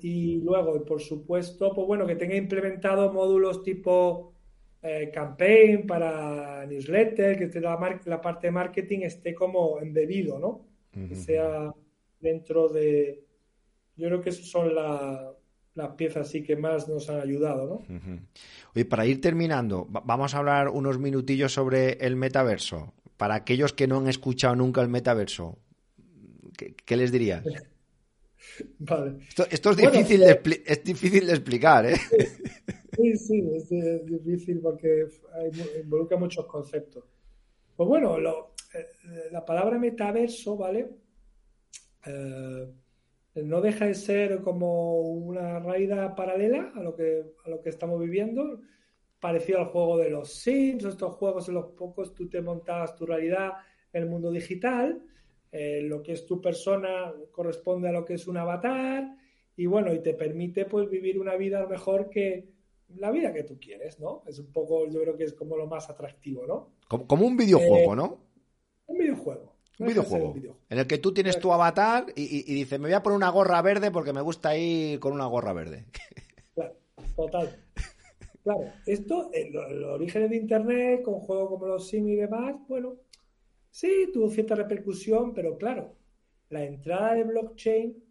y 0.00 0.40
luego, 0.40 0.82
por 0.86 1.02
supuesto, 1.02 1.74
pues 1.74 1.86
bueno, 1.86 2.06
que 2.06 2.16
tenga 2.16 2.34
implementado 2.34 3.12
módulos 3.12 3.62
tipo 3.62 4.32
eh, 4.82 5.10
campaign 5.12 5.86
para 5.86 6.64
newsletter, 6.64 7.50
que 7.50 7.60
la, 7.60 8.00
la, 8.06 8.20
parte 8.22 8.46
de 8.46 8.52
marketing 8.52 9.00
esté 9.00 9.34
como 9.34 9.80
embebido, 9.80 10.38
¿no? 10.38 10.64
Que 10.94 11.14
sea 11.14 11.74
dentro 12.18 12.70
de... 12.70 13.22
Yo 13.96 14.06
creo 14.06 14.22
que 14.22 14.30
esos 14.30 14.50
son 14.50 14.74
la, 14.74 15.34
las 15.80 15.94
piezas 15.94 16.28
sí 16.28 16.42
que 16.42 16.56
más 16.56 16.88
nos 16.88 17.08
han 17.08 17.20
ayudado, 17.20 17.66
¿no? 17.88 18.18
Oye, 18.74 18.84
para 18.84 19.06
ir 19.06 19.20
terminando, 19.20 19.86
vamos 19.88 20.34
a 20.34 20.38
hablar 20.38 20.68
unos 20.68 20.98
minutillos 20.98 21.52
sobre 21.52 21.92
el 21.94 22.16
metaverso. 22.16 22.92
Para 23.16 23.34
aquellos 23.34 23.72
que 23.72 23.86
no 23.86 23.98
han 23.98 24.08
escuchado 24.08 24.56
nunca 24.56 24.80
el 24.80 24.88
metaverso, 24.88 25.58
¿qué, 26.56 26.96
les 26.96 27.10
dirías? 27.10 27.44
Vale. 28.78 29.18
Esto, 29.50 29.70
es, 29.70 29.76
difícil 29.76 30.20
de, 30.20 30.30
eh, 30.30 30.62
es 30.66 30.84
difícil 30.84 31.26
de 31.26 31.32
explicar, 31.32 31.86
¿eh? 31.86 31.96
Sí, 32.96 33.16
sí, 33.16 33.50
es 33.54 34.06
difícil 34.06 34.60
porque 34.60 35.06
involucra 35.82 36.18
muchos 36.18 36.46
conceptos. 36.46 37.04
Pues 37.76 37.88
bueno, 37.88 38.18
eh, 38.18 39.28
la 39.30 39.44
palabra 39.44 39.78
metaverso, 39.78 40.56
¿vale? 40.56 40.90
Eh, 42.06 42.66
no 43.34 43.60
deja 43.60 43.86
de 43.86 43.94
ser 43.94 44.40
como 44.40 45.00
una 45.00 45.60
raída 45.60 46.14
paralela 46.14 46.72
a 46.74 46.82
lo 46.82 46.94
que, 46.94 47.24
a 47.44 47.50
lo 47.50 47.60
que 47.60 47.68
estamos 47.68 48.00
viviendo, 48.00 48.60
parecido 49.20 49.60
al 49.60 49.66
juego 49.66 49.98
de 49.98 50.10
los 50.10 50.32
Sims, 50.32 50.84
estos 50.84 51.14
juegos 51.14 51.48
en 51.48 51.54
los 51.54 51.66
pocos 51.72 52.14
tú 52.14 52.28
te 52.28 52.40
montas 52.40 52.96
tu 52.96 53.06
realidad 53.06 53.52
en 53.92 54.02
el 54.02 54.08
mundo 54.08 54.30
digital, 54.30 55.02
eh, 55.52 55.80
lo 55.82 56.02
que 56.02 56.12
es 56.12 56.26
tu 56.26 56.40
persona 56.40 57.12
corresponde 57.30 57.88
a 57.88 57.92
lo 57.92 58.04
que 58.04 58.14
es 58.14 58.26
un 58.26 58.36
avatar 58.36 59.16
y 59.56 59.66
bueno, 59.66 59.92
y 59.92 60.00
te 60.00 60.14
permite 60.14 60.64
pues 60.64 60.88
vivir 60.88 61.18
una 61.18 61.36
vida 61.36 61.58
a 61.58 61.62
lo 61.62 61.68
mejor 61.68 62.08
que 62.08 62.48
la 62.96 63.10
vida 63.10 63.32
que 63.32 63.44
tú 63.44 63.58
quieres, 63.60 64.00
¿no? 64.00 64.22
Es 64.26 64.38
un 64.38 64.52
poco, 64.52 64.88
yo 64.88 65.00
creo 65.02 65.16
que 65.16 65.24
es 65.24 65.34
como 65.34 65.56
lo 65.56 65.66
más 65.66 65.88
atractivo, 65.90 66.46
¿no? 66.46 66.70
Como, 66.88 67.26
un 67.26 67.36
videojuego, 67.36 67.92
eh, 67.92 67.96
¿no? 67.96 68.18
Un 69.80 69.86
videojuego. 69.86 70.34
En 70.68 70.78
el 70.78 70.86
que 70.86 70.98
tú 70.98 71.12
tienes 71.12 71.38
tu 71.40 71.52
avatar 71.52 72.06
y, 72.14 72.42
dices, 72.54 72.78
me 72.78 72.88
voy 72.88 72.94
a 72.94 73.02
poner 73.02 73.16
una 73.16 73.30
gorra 73.30 73.60
verde 73.62 73.90
porque 73.90 74.12
me 74.12 74.20
gusta 74.20 74.56
ir 74.56 75.00
con 75.00 75.12
una 75.12 75.26
gorra 75.26 75.52
verde. 75.52 75.86
Claro, 76.54 76.74
total. 77.16 77.56
Claro, 78.42 78.72
esto, 78.84 79.30
el, 79.32 79.54
el 79.56 79.84
origen 79.84 80.28
de 80.28 80.36
Internet, 80.36 81.02
con 81.02 81.20
juegos 81.20 81.48
como 81.48 81.66
los 81.66 81.88
Sim 81.88 82.08
y 82.08 82.16
demás, 82.16 82.56
bueno, 82.68 82.96
sí, 83.70 84.10
tuvo 84.12 84.28
cierta 84.28 84.54
repercusión, 84.54 85.32
pero 85.32 85.56
claro, 85.56 85.94
la 86.50 86.64
entrada 86.64 87.14
de 87.14 87.24
blockchain 87.24 88.02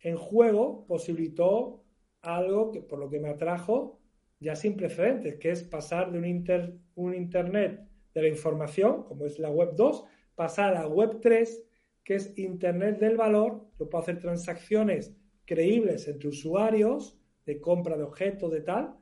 en 0.00 0.16
juego 0.16 0.86
posibilitó 0.86 1.84
algo 2.22 2.72
que 2.72 2.80
por 2.80 2.98
lo 2.98 3.10
que 3.10 3.20
me 3.20 3.28
atrajo 3.28 3.98
ya 4.40 4.56
sin 4.56 4.76
precedentes, 4.76 5.36
que 5.36 5.50
es 5.50 5.62
pasar 5.64 6.12
de 6.12 6.18
un, 6.18 6.24
inter, 6.24 6.74
un 6.94 7.14
Internet 7.14 7.80
de 8.14 8.22
la 8.22 8.28
información, 8.28 9.04
como 9.04 9.26
es 9.26 9.38
la 9.38 9.50
Web 9.50 9.74
2, 9.74 10.04
pasar 10.38 10.76
a 10.76 10.82
la 10.82 10.86
Web 10.86 11.18
3, 11.20 11.64
que 12.04 12.14
es 12.14 12.38
Internet 12.38 13.00
del 13.00 13.16
valor. 13.16 13.66
Yo 13.76 13.90
puedo 13.90 14.02
hacer 14.02 14.20
transacciones 14.20 15.12
creíbles 15.44 16.06
entre 16.06 16.28
usuarios 16.28 17.18
de 17.44 17.60
compra 17.60 17.96
de 17.96 18.04
objetos, 18.04 18.52
de 18.52 18.60
tal, 18.60 18.94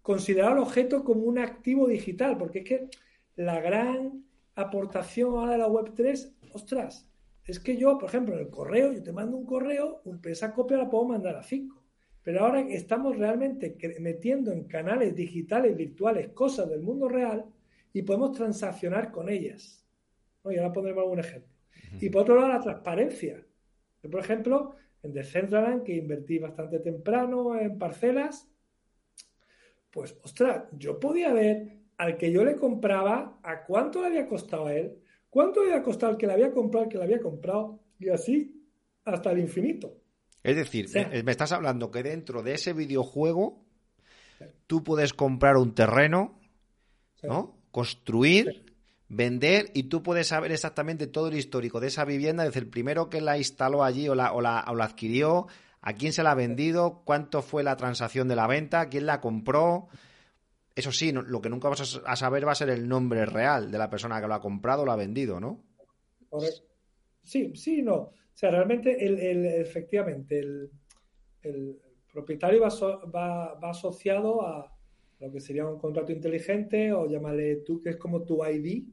considerar 0.00 0.52
el 0.52 0.60
objeto 0.60 1.04
como 1.04 1.24
un 1.24 1.38
activo 1.38 1.86
digital, 1.86 2.38
porque 2.38 2.60
es 2.60 2.64
que 2.64 2.88
la 3.36 3.60
gran 3.60 4.24
aportación 4.54 5.34
ahora 5.34 5.52
de 5.52 5.58
la 5.58 5.68
Web 5.68 5.92
3, 5.94 6.36
ostras, 6.54 7.06
es 7.44 7.60
que 7.60 7.76
yo, 7.76 7.98
por 7.98 8.08
ejemplo, 8.08 8.34
en 8.34 8.40
el 8.40 8.48
correo, 8.48 8.90
yo 8.90 9.02
te 9.02 9.12
mando 9.12 9.36
un 9.36 9.44
correo, 9.44 10.02
esa 10.24 10.54
copia 10.54 10.78
la 10.78 10.88
puedo 10.88 11.04
mandar 11.04 11.36
a 11.36 11.42
5. 11.42 11.76
Pero 12.22 12.40
ahora 12.40 12.60
estamos 12.60 13.18
realmente 13.18 13.76
metiendo 14.00 14.50
en 14.50 14.64
canales 14.64 15.14
digitales, 15.14 15.76
virtuales, 15.76 16.28
cosas 16.28 16.70
del 16.70 16.80
mundo 16.80 17.06
real 17.06 17.44
y 17.92 18.00
podemos 18.00 18.32
transaccionar 18.32 19.10
con 19.10 19.28
ellas. 19.28 19.80
Y 20.44 20.56
ahora 20.56 20.72
pondremos 20.72 21.02
algún 21.02 21.20
ejemplo. 21.20 21.52
Y 22.00 22.08
por 22.08 22.22
otro 22.22 22.36
lado, 22.36 22.48
la 22.48 22.60
transparencia. 22.60 23.44
Yo, 24.02 24.10
por 24.10 24.20
ejemplo, 24.20 24.76
en 25.02 25.12
Decentraland, 25.12 25.82
que 25.82 25.94
invertí 25.94 26.38
bastante 26.38 26.78
temprano 26.78 27.58
en 27.58 27.78
parcelas, 27.78 28.48
pues, 29.90 30.16
ostras, 30.22 30.64
yo 30.72 31.00
podía 31.00 31.32
ver 31.32 31.80
al 31.98 32.16
que 32.16 32.30
yo 32.32 32.44
le 32.44 32.56
compraba 32.56 33.38
a 33.42 33.64
cuánto 33.64 34.00
le 34.00 34.06
había 34.06 34.26
costado 34.26 34.66
a 34.66 34.74
él, 34.74 34.98
cuánto 35.28 35.62
le 35.62 35.72
había 35.72 35.82
costado 35.82 36.12
al 36.12 36.18
que 36.18 36.26
le 36.26 36.32
había 36.32 36.52
comprado, 36.52 36.84
al 36.84 36.90
que 36.90 36.98
le 36.98 37.04
había 37.04 37.20
comprado, 37.20 37.80
y 37.98 38.08
así 38.08 38.66
hasta 39.04 39.32
el 39.32 39.40
infinito. 39.40 39.96
Es 40.42 40.56
decir, 40.56 40.88
me 41.24 41.32
estás 41.32 41.52
hablando 41.52 41.90
que 41.90 42.02
dentro 42.02 42.42
de 42.42 42.54
ese 42.54 42.72
videojuego 42.72 43.62
tú 44.66 44.82
puedes 44.82 45.12
comprar 45.12 45.58
un 45.58 45.74
terreno, 45.74 46.40
¿no? 47.22 47.58
Construir, 47.70 48.69
vender 49.10 49.70
y 49.74 49.84
tú 49.84 50.02
puedes 50.02 50.28
saber 50.28 50.52
exactamente 50.52 51.08
todo 51.08 51.28
el 51.28 51.36
histórico 51.36 51.80
de 51.80 51.88
esa 51.88 52.04
vivienda, 52.04 52.44
desde 52.44 52.60
el 52.60 52.68
primero 52.68 53.10
que 53.10 53.20
la 53.20 53.36
instaló 53.36 53.84
allí 53.84 54.08
o 54.08 54.14
la, 54.14 54.32
o 54.32 54.40
la, 54.40 54.64
o 54.68 54.74
la 54.74 54.84
adquirió, 54.84 55.48
a 55.82 55.94
quién 55.94 56.12
se 56.12 56.22
la 56.22 56.30
ha 56.30 56.34
vendido, 56.34 57.02
cuánto 57.04 57.42
fue 57.42 57.62
la 57.62 57.76
transacción 57.76 58.28
de 58.28 58.36
la 58.36 58.46
venta, 58.46 58.88
quién 58.88 59.06
la 59.06 59.20
compró. 59.20 59.88
Eso 60.74 60.92
sí, 60.92 61.12
lo 61.12 61.40
que 61.40 61.50
nunca 61.50 61.68
vas 61.68 62.00
a 62.06 62.16
saber 62.16 62.46
va 62.46 62.52
a 62.52 62.54
ser 62.54 62.70
el 62.70 62.88
nombre 62.88 63.26
real 63.26 63.70
de 63.70 63.78
la 63.78 63.90
persona 63.90 64.20
que 64.20 64.28
lo 64.28 64.34
ha 64.34 64.40
comprado 64.40 64.82
o 64.82 64.86
lo 64.86 64.92
ha 64.92 64.96
vendido, 64.96 65.40
¿no? 65.40 65.64
Sí, 67.24 67.52
sí, 67.56 67.82
no. 67.82 67.94
O 67.94 68.12
sea, 68.32 68.50
realmente, 68.50 69.04
el, 69.04 69.44
efectivamente, 69.44 70.38
el, 70.38 70.70
propietario 72.12 72.60
va, 72.62 73.58
asociado 73.62 74.46
a 74.46 74.72
lo 75.18 75.30
que 75.32 75.40
sería 75.40 75.66
un 75.66 75.78
contrato 75.78 76.12
inteligente 76.12 76.92
o 76.92 77.06
llámale 77.08 77.56
tú, 77.56 77.80
que 77.82 77.90
es 77.90 77.96
como 77.96 78.22
tu 78.22 78.44
ID, 78.44 78.84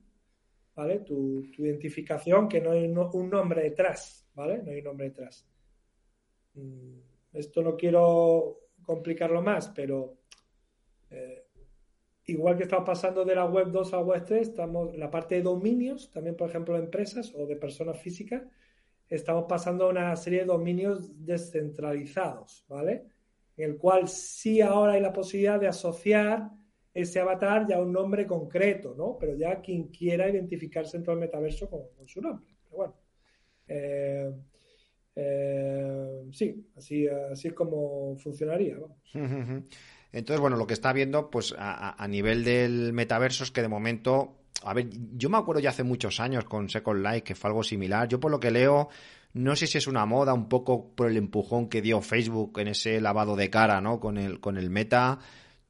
¿vale? 0.78 1.00
Tu, 1.00 1.44
identificación, 1.58 2.48
que 2.48 2.62
no 2.62 2.72
hay 2.72 2.86
un 2.86 3.30
nombre 3.30 3.64
detrás, 3.64 4.30
¿vale? 4.36 4.62
No 4.62 4.72
hay 4.72 4.78
un 4.78 4.84
nombre 4.84 5.10
detrás. 5.10 5.44
Mm, 6.54 7.00
esto 7.34 7.64
no 7.64 7.76
quiero 7.76 8.60
complicarlo 8.84 9.42
más, 9.42 9.70
pero 9.70 10.20
eh, 11.10 11.48
igual 12.26 12.58
que 12.58 12.64
está 12.64 12.86
pasando 12.86 13.26
de 13.26 13.34
la 13.34 13.46
web 13.46 13.72
2 13.72 13.94
a 13.94 13.98
la 13.98 14.04
web 14.04 14.24
3, 14.24 14.50
estamos 14.50 14.96
la 14.96 15.10
parte 15.10 15.36
de 15.36 15.42
dominios, 15.42 16.12
también 16.12 16.38
por 16.38 16.48
ejemplo 16.48 16.76
de 16.76 16.84
empresas 16.84 17.34
o 17.36 17.48
de 17.48 17.56
personas 17.56 18.00
físicas, 18.00 18.44
estamos 19.10 19.46
pasando 19.50 19.86
a 19.86 19.90
una 19.90 20.16
serie 20.16 20.42
de 20.42 20.46
dominios 20.46 21.26
descentralizados, 21.26 22.66
¿vale? 22.68 23.08
En 23.58 23.72
el 23.72 23.78
cual 23.78 24.08
sí 24.08 24.62
ahora 24.62 24.94
hay 24.94 25.02
la 25.02 25.14
posibilidad 25.14 25.60
de 25.60 25.70
asociar 25.70 26.52
ese 27.02 27.20
avatar 27.20 27.68
ya 27.68 27.80
un 27.80 27.92
nombre 27.92 28.26
concreto, 28.26 28.96
¿no? 28.98 29.18
Pero 29.20 29.36
ya 29.36 29.62
quien 29.62 29.90
quiera 29.90 30.30
identificarse 30.30 30.98
en 30.98 31.04
todo 31.04 31.14
el 31.14 31.22
metaverso 31.22 31.70
con, 31.70 31.82
su 32.08 32.22
nombre. 32.22 32.56
Pero 32.64 32.78
bueno. 32.78 32.96
Eh, 33.68 34.32
eh, 35.16 36.24
sí, 36.32 36.68
así, 36.76 37.08
así 37.08 37.50
es 37.50 37.54
como 37.54 38.16
funcionaría. 38.18 38.78
Entonces, 40.12 40.40
bueno, 40.40 40.58
lo 40.58 40.66
que 40.66 40.74
está 40.74 40.92
viendo, 40.94 41.30
pues 41.30 41.54
a, 41.58 42.02
a, 42.02 42.08
nivel 42.08 42.44
del 42.44 42.94
metaverso 42.94 43.44
es 43.44 43.52
que 43.52 43.62
de 43.62 43.68
momento 43.68 44.38
a 44.64 44.74
ver, 44.74 44.90
yo 45.16 45.30
me 45.30 45.38
acuerdo 45.38 45.62
ya 45.62 45.70
hace 45.70 45.84
muchos 45.84 46.20
años 46.20 46.46
con 46.46 46.68
Second 46.68 47.06
Life 47.06 47.22
que 47.22 47.36
fue 47.36 47.50
algo 47.50 47.64
similar. 47.64 48.08
Yo 48.08 48.20
por 48.20 48.32
lo 48.32 48.40
que 48.40 48.50
leo, 48.50 48.90
no 49.34 49.56
sé 49.56 49.68
si 49.68 49.78
es 49.78 49.86
una 49.86 50.06
moda, 50.06 50.34
un 50.34 50.50
poco 50.50 50.96
por 50.96 51.10
el 51.10 51.18
empujón 51.18 51.70
que 51.70 51.82
dio 51.82 52.02
Facebook 52.02 52.60
en 52.60 52.70
ese 52.70 53.00
lavado 53.00 53.36
de 53.36 53.52
cara, 53.52 53.82
¿no? 53.82 54.00
Con 54.00 54.18
el, 54.18 54.40
con 54.40 54.58
el 54.58 54.72
meta. 54.72 55.20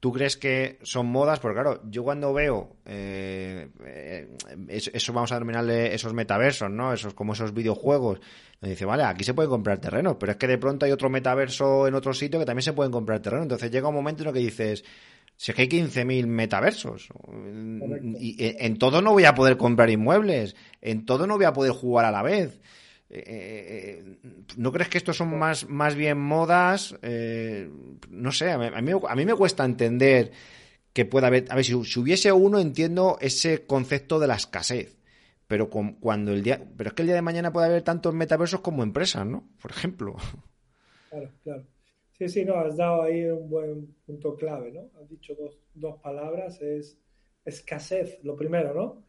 ¿Tú 0.00 0.12
crees 0.12 0.36
que 0.36 0.78
son 0.82 1.06
modas? 1.06 1.40
Porque 1.40 1.60
claro, 1.60 1.82
yo 1.90 2.04
cuando 2.04 2.32
veo 2.32 2.76
eh, 2.86 3.68
eh, 3.84 4.28
eso, 4.68 5.12
vamos 5.12 5.32
a 5.32 5.34
denominarle 5.34 5.92
esos 5.92 6.14
metaversos, 6.14 6.70
¿no? 6.70 6.92
Esos 6.92 7.14
como 7.14 7.32
esos 7.32 7.52
videojuegos. 7.52 8.20
Me 8.60 8.70
dice, 8.70 8.84
vale, 8.84 9.02
aquí 9.02 9.24
se 9.24 9.34
pueden 9.34 9.50
comprar 9.50 9.78
terrenos, 9.78 10.16
pero 10.18 10.32
es 10.32 10.38
que 10.38 10.46
de 10.46 10.58
pronto 10.58 10.86
hay 10.86 10.92
otro 10.92 11.10
metaverso 11.10 11.88
en 11.88 11.94
otro 11.94 12.14
sitio 12.14 12.38
que 12.38 12.46
también 12.46 12.62
se 12.62 12.74
pueden 12.74 12.92
comprar 12.92 13.20
terrenos. 13.20 13.46
Entonces 13.46 13.72
llega 13.72 13.88
un 13.88 13.94
momento 13.94 14.22
en 14.22 14.28
el 14.28 14.34
que 14.34 14.40
dices, 14.40 14.84
si 15.34 15.50
es 15.50 15.56
que 15.56 15.62
hay 15.62 15.68
15.000 15.68 16.26
metaversos. 16.26 17.08
Y 18.20 18.36
en 18.38 18.78
todo 18.78 19.02
no 19.02 19.12
voy 19.12 19.24
a 19.24 19.34
poder 19.34 19.56
comprar 19.56 19.90
inmuebles. 19.90 20.54
En 20.80 21.06
todo 21.06 21.26
no 21.26 21.36
voy 21.36 21.46
a 21.46 21.52
poder 21.52 21.72
jugar 21.72 22.04
a 22.04 22.12
la 22.12 22.22
vez. 22.22 22.60
Eh, 23.10 23.24
eh, 23.26 24.02
eh, 24.04 24.18
¿No 24.58 24.70
crees 24.70 24.90
que 24.90 24.98
estos 24.98 25.16
son 25.16 25.38
más, 25.38 25.68
más 25.68 25.94
bien 25.94 26.18
modas? 26.18 26.94
no 28.10 28.32
sé, 28.32 28.50
a 28.50 28.58
mí, 28.58 28.92
a 29.08 29.14
mí, 29.14 29.24
me 29.24 29.34
cuesta 29.34 29.64
entender 29.64 30.30
que 30.92 31.06
pueda 31.06 31.28
haber. 31.28 31.46
A 31.50 31.54
ver, 31.54 31.64
si, 31.64 31.74
hubiese 31.74 32.32
uno, 32.32 32.58
entiendo 32.58 33.16
ese 33.20 33.66
concepto 33.66 34.18
de 34.18 34.26
la 34.26 34.34
escasez. 34.34 34.96
Pero 35.46 35.70
cuando 35.70 36.32
el 36.32 36.42
día. 36.42 36.62
Pero 36.76 36.88
es 36.88 36.94
que 36.94 37.02
el 37.02 37.08
día 37.08 37.14
de 37.14 37.22
mañana 37.22 37.52
puede 37.52 37.68
haber 37.68 37.82
tantos 37.82 38.12
metaversos 38.12 38.60
como 38.60 38.82
empresas, 38.82 39.24
¿no? 39.24 39.48
Por 39.62 39.70
ejemplo. 39.70 40.16
Claro, 41.08 41.30
claro. 41.42 41.64
Sí, 42.18 42.28
sí, 42.28 42.44
no, 42.44 42.56
has 42.56 42.76
dado 42.76 43.02
ahí 43.02 43.24
un 43.24 43.48
buen 43.48 43.94
punto 44.04 44.36
clave, 44.36 44.72
¿no? 44.72 44.90
Has 45.00 45.08
dicho 45.08 45.34
dos, 45.74 45.96
palabras, 46.02 46.60
es 46.60 46.98
escasez, 47.44 48.18
lo 48.24 48.36
primero, 48.36 48.74
¿no? 48.74 49.04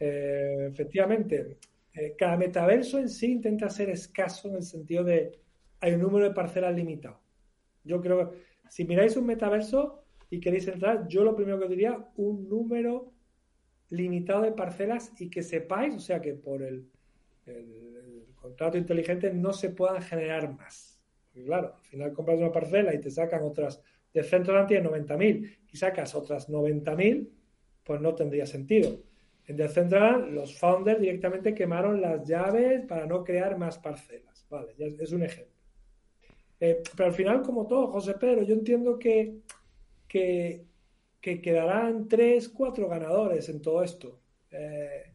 Efectivamente, 0.00 1.58
eh, 1.96 2.14
cada 2.16 2.36
metaverso 2.36 2.98
en 2.98 3.08
sí 3.08 3.32
intenta 3.32 3.68
ser 3.70 3.90
escaso 3.90 4.48
en 4.48 4.56
el 4.56 4.62
sentido 4.62 5.04
de 5.04 5.40
hay 5.80 5.94
un 5.94 6.02
número 6.02 6.26
de 6.28 6.34
parcelas 6.34 6.74
limitado. 6.74 7.20
Yo 7.84 8.00
creo 8.00 8.30
que 8.30 8.38
si 8.68 8.84
miráis 8.84 9.16
un 9.16 9.26
metaverso 9.26 10.04
y 10.30 10.40
queréis 10.40 10.68
entrar, 10.68 11.08
yo 11.08 11.24
lo 11.24 11.34
primero 11.36 11.58
que 11.58 11.68
diría, 11.68 12.08
un 12.16 12.48
número 12.48 13.12
limitado 13.90 14.42
de 14.42 14.52
parcelas 14.52 15.12
y 15.20 15.30
que 15.30 15.42
sepáis, 15.42 15.94
o 15.94 16.00
sea, 16.00 16.20
que 16.20 16.34
por 16.34 16.62
el 16.62 16.88
contrato 18.34 18.76
inteligente 18.76 19.32
no 19.32 19.52
se 19.52 19.70
puedan 19.70 20.02
generar 20.02 20.52
más 20.56 20.96
claro, 21.44 21.74
al 21.76 21.84
final 21.84 22.12
compras 22.12 22.38
una 22.38 22.52
parcela 22.52 22.94
y 22.94 23.00
te 23.00 23.10
sacan 23.10 23.42
otras, 23.42 23.80
de 24.12 24.22
centro 24.22 24.66
tiene 24.66 24.88
90.000 24.88 25.56
y 25.70 25.76
sacas 25.76 26.14
otras 26.14 26.48
90.000, 26.48 27.28
pues 27.84 28.00
no 28.00 28.14
tendría 28.14 28.46
sentido. 28.46 28.98
En 29.46 29.56
Decentraland 29.56 30.32
los 30.32 30.58
founders 30.58 31.00
directamente 31.00 31.54
quemaron 31.54 32.00
las 32.00 32.26
llaves 32.26 32.84
para 32.86 33.06
no 33.06 33.22
crear 33.22 33.56
más 33.56 33.78
parcelas. 33.78 34.44
Vale, 34.50 34.74
es 34.98 35.12
un 35.12 35.22
ejemplo. 35.22 35.54
Eh, 36.58 36.82
pero 36.96 37.08
al 37.08 37.14
final, 37.14 37.42
como 37.42 37.66
todo, 37.66 37.88
José 37.88 38.14
Pedro, 38.14 38.42
yo 38.42 38.54
entiendo 38.54 38.98
que, 38.98 39.40
que, 40.08 40.64
quedarán 41.20 42.08
tres, 42.08 42.48
cuatro 42.48 42.88
ganadores 42.88 43.48
en 43.48 43.60
todo 43.60 43.82
esto. 43.82 44.20
Eh, 44.50 45.12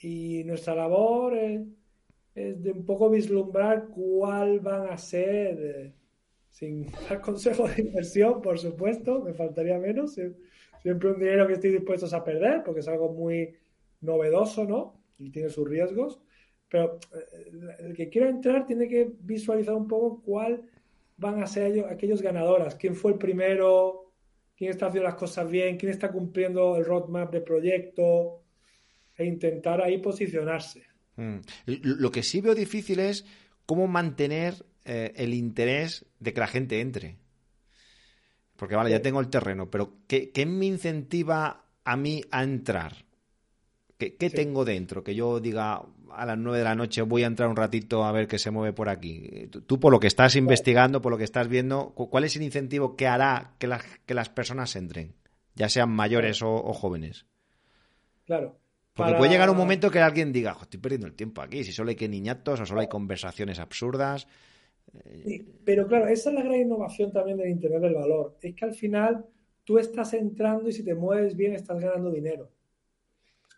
y 0.00 0.44
nuestra 0.44 0.74
labor 0.74 1.36
es 1.36 2.62
de 2.62 2.70
un 2.72 2.84
poco 2.84 3.08
vislumbrar 3.08 3.88
cuál 3.88 4.60
van 4.60 4.88
a 4.88 4.98
ser, 4.98 5.58
eh, 5.60 5.92
sin 6.48 6.86
dar 7.08 7.20
consejo 7.20 7.68
de 7.68 7.82
inversión, 7.82 8.42
por 8.42 8.58
supuesto, 8.58 9.20
me 9.20 9.32
faltaría 9.32 9.78
menos, 9.78 10.18
siempre 10.82 11.10
un 11.10 11.18
dinero 11.18 11.46
que 11.46 11.54
estoy 11.54 11.70
dispuestos 11.70 12.12
a 12.12 12.22
perder, 12.22 12.62
porque 12.64 12.80
es 12.80 12.88
algo 12.88 13.12
muy 13.12 13.56
novedoso, 14.04 14.64
¿no? 14.64 15.00
Y 15.18 15.30
tiene 15.30 15.48
sus 15.48 15.68
riesgos, 15.68 16.20
pero 16.68 16.98
eh, 17.14 17.76
el 17.80 17.94
que 17.94 18.08
quiera 18.08 18.28
entrar 18.28 18.66
tiene 18.66 18.88
que 18.88 19.10
visualizar 19.20 19.74
un 19.74 19.88
poco 19.88 20.22
cuál 20.22 20.62
van 21.16 21.42
a 21.42 21.46
ser 21.46 21.86
aquellos 21.86 22.22
ganadoras, 22.22 22.74
quién 22.74 22.94
fue 22.94 23.12
el 23.12 23.18
primero, 23.18 24.12
quién 24.56 24.70
está 24.70 24.86
haciendo 24.86 25.08
las 25.08 25.18
cosas 25.18 25.50
bien, 25.50 25.76
quién 25.76 25.92
está 25.92 26.10
cumpliendo 26.10 26.76
el 26.76 26.84
roadmap 26.84 27.32
de 27.32 27.40
proyecto 27.40 28.42
e 29.16 29.24
intentar 29.24 29.80
ahí 29.80 29.98
posicionarse. 29.98 30.82
Mm. 31.16 31.38
Lo 31.66 32.10
que 32.10 32.22
sí 32.22 32.40
veo 32.40 32.54
difícil 32.54 32.98
es 32.98 33.24
cómo 33.66 33.86
mantener 33.86 34.54
eh, 34.84 35.12
el 35.16 35.34
interés 35.34 36.06
de 36.18 36.32
que 36.32 36.40
la 36.40 36.46
gente 36.46 36.80
entre. 36.80 37.16
Porque 38.56 38.76
vale, 38.76 38.90
ya 38.90 39.02
tengo 39.02 39.20
el 39.20 39.30
terreno, 39.30 39.70
pero 39.70 39.98
¿qué, 40.06 40.30
me 40.46 40.66
incentiva 40.66 41.66
a 41.84 41.96
mí 41.96 42.22
a 42.30 42.42
entrar? 42.42 43.04
¿Qué, 44.12 44.30
tengo 44.30 44.64
dentro? 44.64 45.02
Que 45.02 45.14
yo 45.14 45.40
diga 45.40 45.82
a 46.10 46.26
las 46.26 46.38
nueve 46.38 46.58
de 46.58 46.64
la 46.64 46.74
noche 46.74 47.02
voy 47.02 47.24
a 47.24 47.26
entrar 47.26 47.48
un 47.48 47.56
ratito 47.56 48.04
a 48.04 48.12
ver 48.12 48.28
qué 48.28 48.38
se 48.38 48.50
mueve 48.50 48.72
por 48.72 48.88
aquí. 48.88 49.48
Tú, 49.66 49.80
por 49.80 49.92
lo 49.92 50.00
que 50.00 50.06
estás 50.06 50.36
investigando, 50.36 51.02
por 51.02 51.12
lo 51.12 51.18
que 51.18 51.24
estás 51.24 51.48
viendo, 51.48 51.90
¿cuál 51.94 52.24
es 52.24 52.36
el 52.36 52.42
incentivo 52.42 52.96
que 52.96 53.06
hará 53.06 53.54
que, 53.58 53.68
que 54.06 54.14
las 54.14 54.28
personas 54.28 54.76
entren? 54.76 55.14
Ya 55.54 55.68
sean 55.68 55.90
mayores 55.90 56.42
o, 56.42 56.52
o 56.52 56.72
jóvenes. 56.72 57.26
Claro. 58.26 58.58
Porque 58.94 59.14
puede 59.14 59.32
llegar 59.32 59.50
un 59.50 59.56
momento 59.56 59.90
que 59.90 59.98
alguien 59.98 60.32
diga, 60.32 60.56
estoy 60.60 60.78
perdiendo 60.78 61.08
el 61.08 61.14
tiempo 61.14 61.42
aquí, 61.42 61.64
si 61.64 61.72
solo 61.72 61.90
hay 61.90 61.96
que 61.96 62.08
niñatos 62.08 62.60
o 62.60 62.66
solo 62.66 62.80
hay 62.80 62.86
conversaciones 62.86 63.58
absurdas. 63.58 64.28
pero 65.64 65.88
claro, 65.88 66.06
esa 66.06 66.30
es 66.30 66.36
la 66.36 66.42
gran 66.42 66.60
innovación 66.60 67.10
también 67.10 67.36
del 67.36 67.50
Internet 67.50 67.82
del 67.82 67.94
valor. 67.94 68.36
Es 68.40 68.54
que 68.54 68.64
al 68.64 68.74
final 68.74 69.26
tú 69.64 69.78
estás 69.78 70.14
entrando 70.14 70.68
y 70.68 70.72
si 70.72 70.84
te 70.84 70.94
mueves 70.94 71.34
bien 71.34 71.54
estás 71.54 71.80
ganando 71.80 72.10
dinero. 72.12 72.50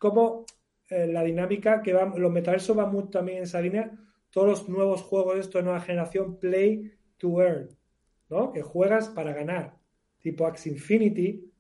Como 0.08 0.46
eh, 0.88 1.06
la 1.06 1.24
dinámica 1.24 1.82
que 1.82 1.92
va, 1.92 2.12
los 2.16 2.30
metaversos 2.30 2.76
van 2.76 2.92
muy 2.92 3.10
también 3.10 3.38
en 3.38 3.44
esa 3.44 3.60
línea. 3.60 3.90
Todos 4.30 4.48
los 4.48 4.68
nuevos 4.68 5.02
juegos 5.02 5.34
de 5.34 5.40
esto 5.40 5.58
de 5.58 5.64
nueva 5.64 5.80
generación, 5.80 6.38
play 6.38 6.92
to 7.16 7.40
earn, 7.42 7.68
¿no? 8.28 8.52
Que 8.52 8.62
juegas 8.62 9.08
para 9.08 9.32
ganar. 9.32 9.76
Tipo 10.20 10.46
Axe 10.46 10.68
Infinity. 10.68 11.50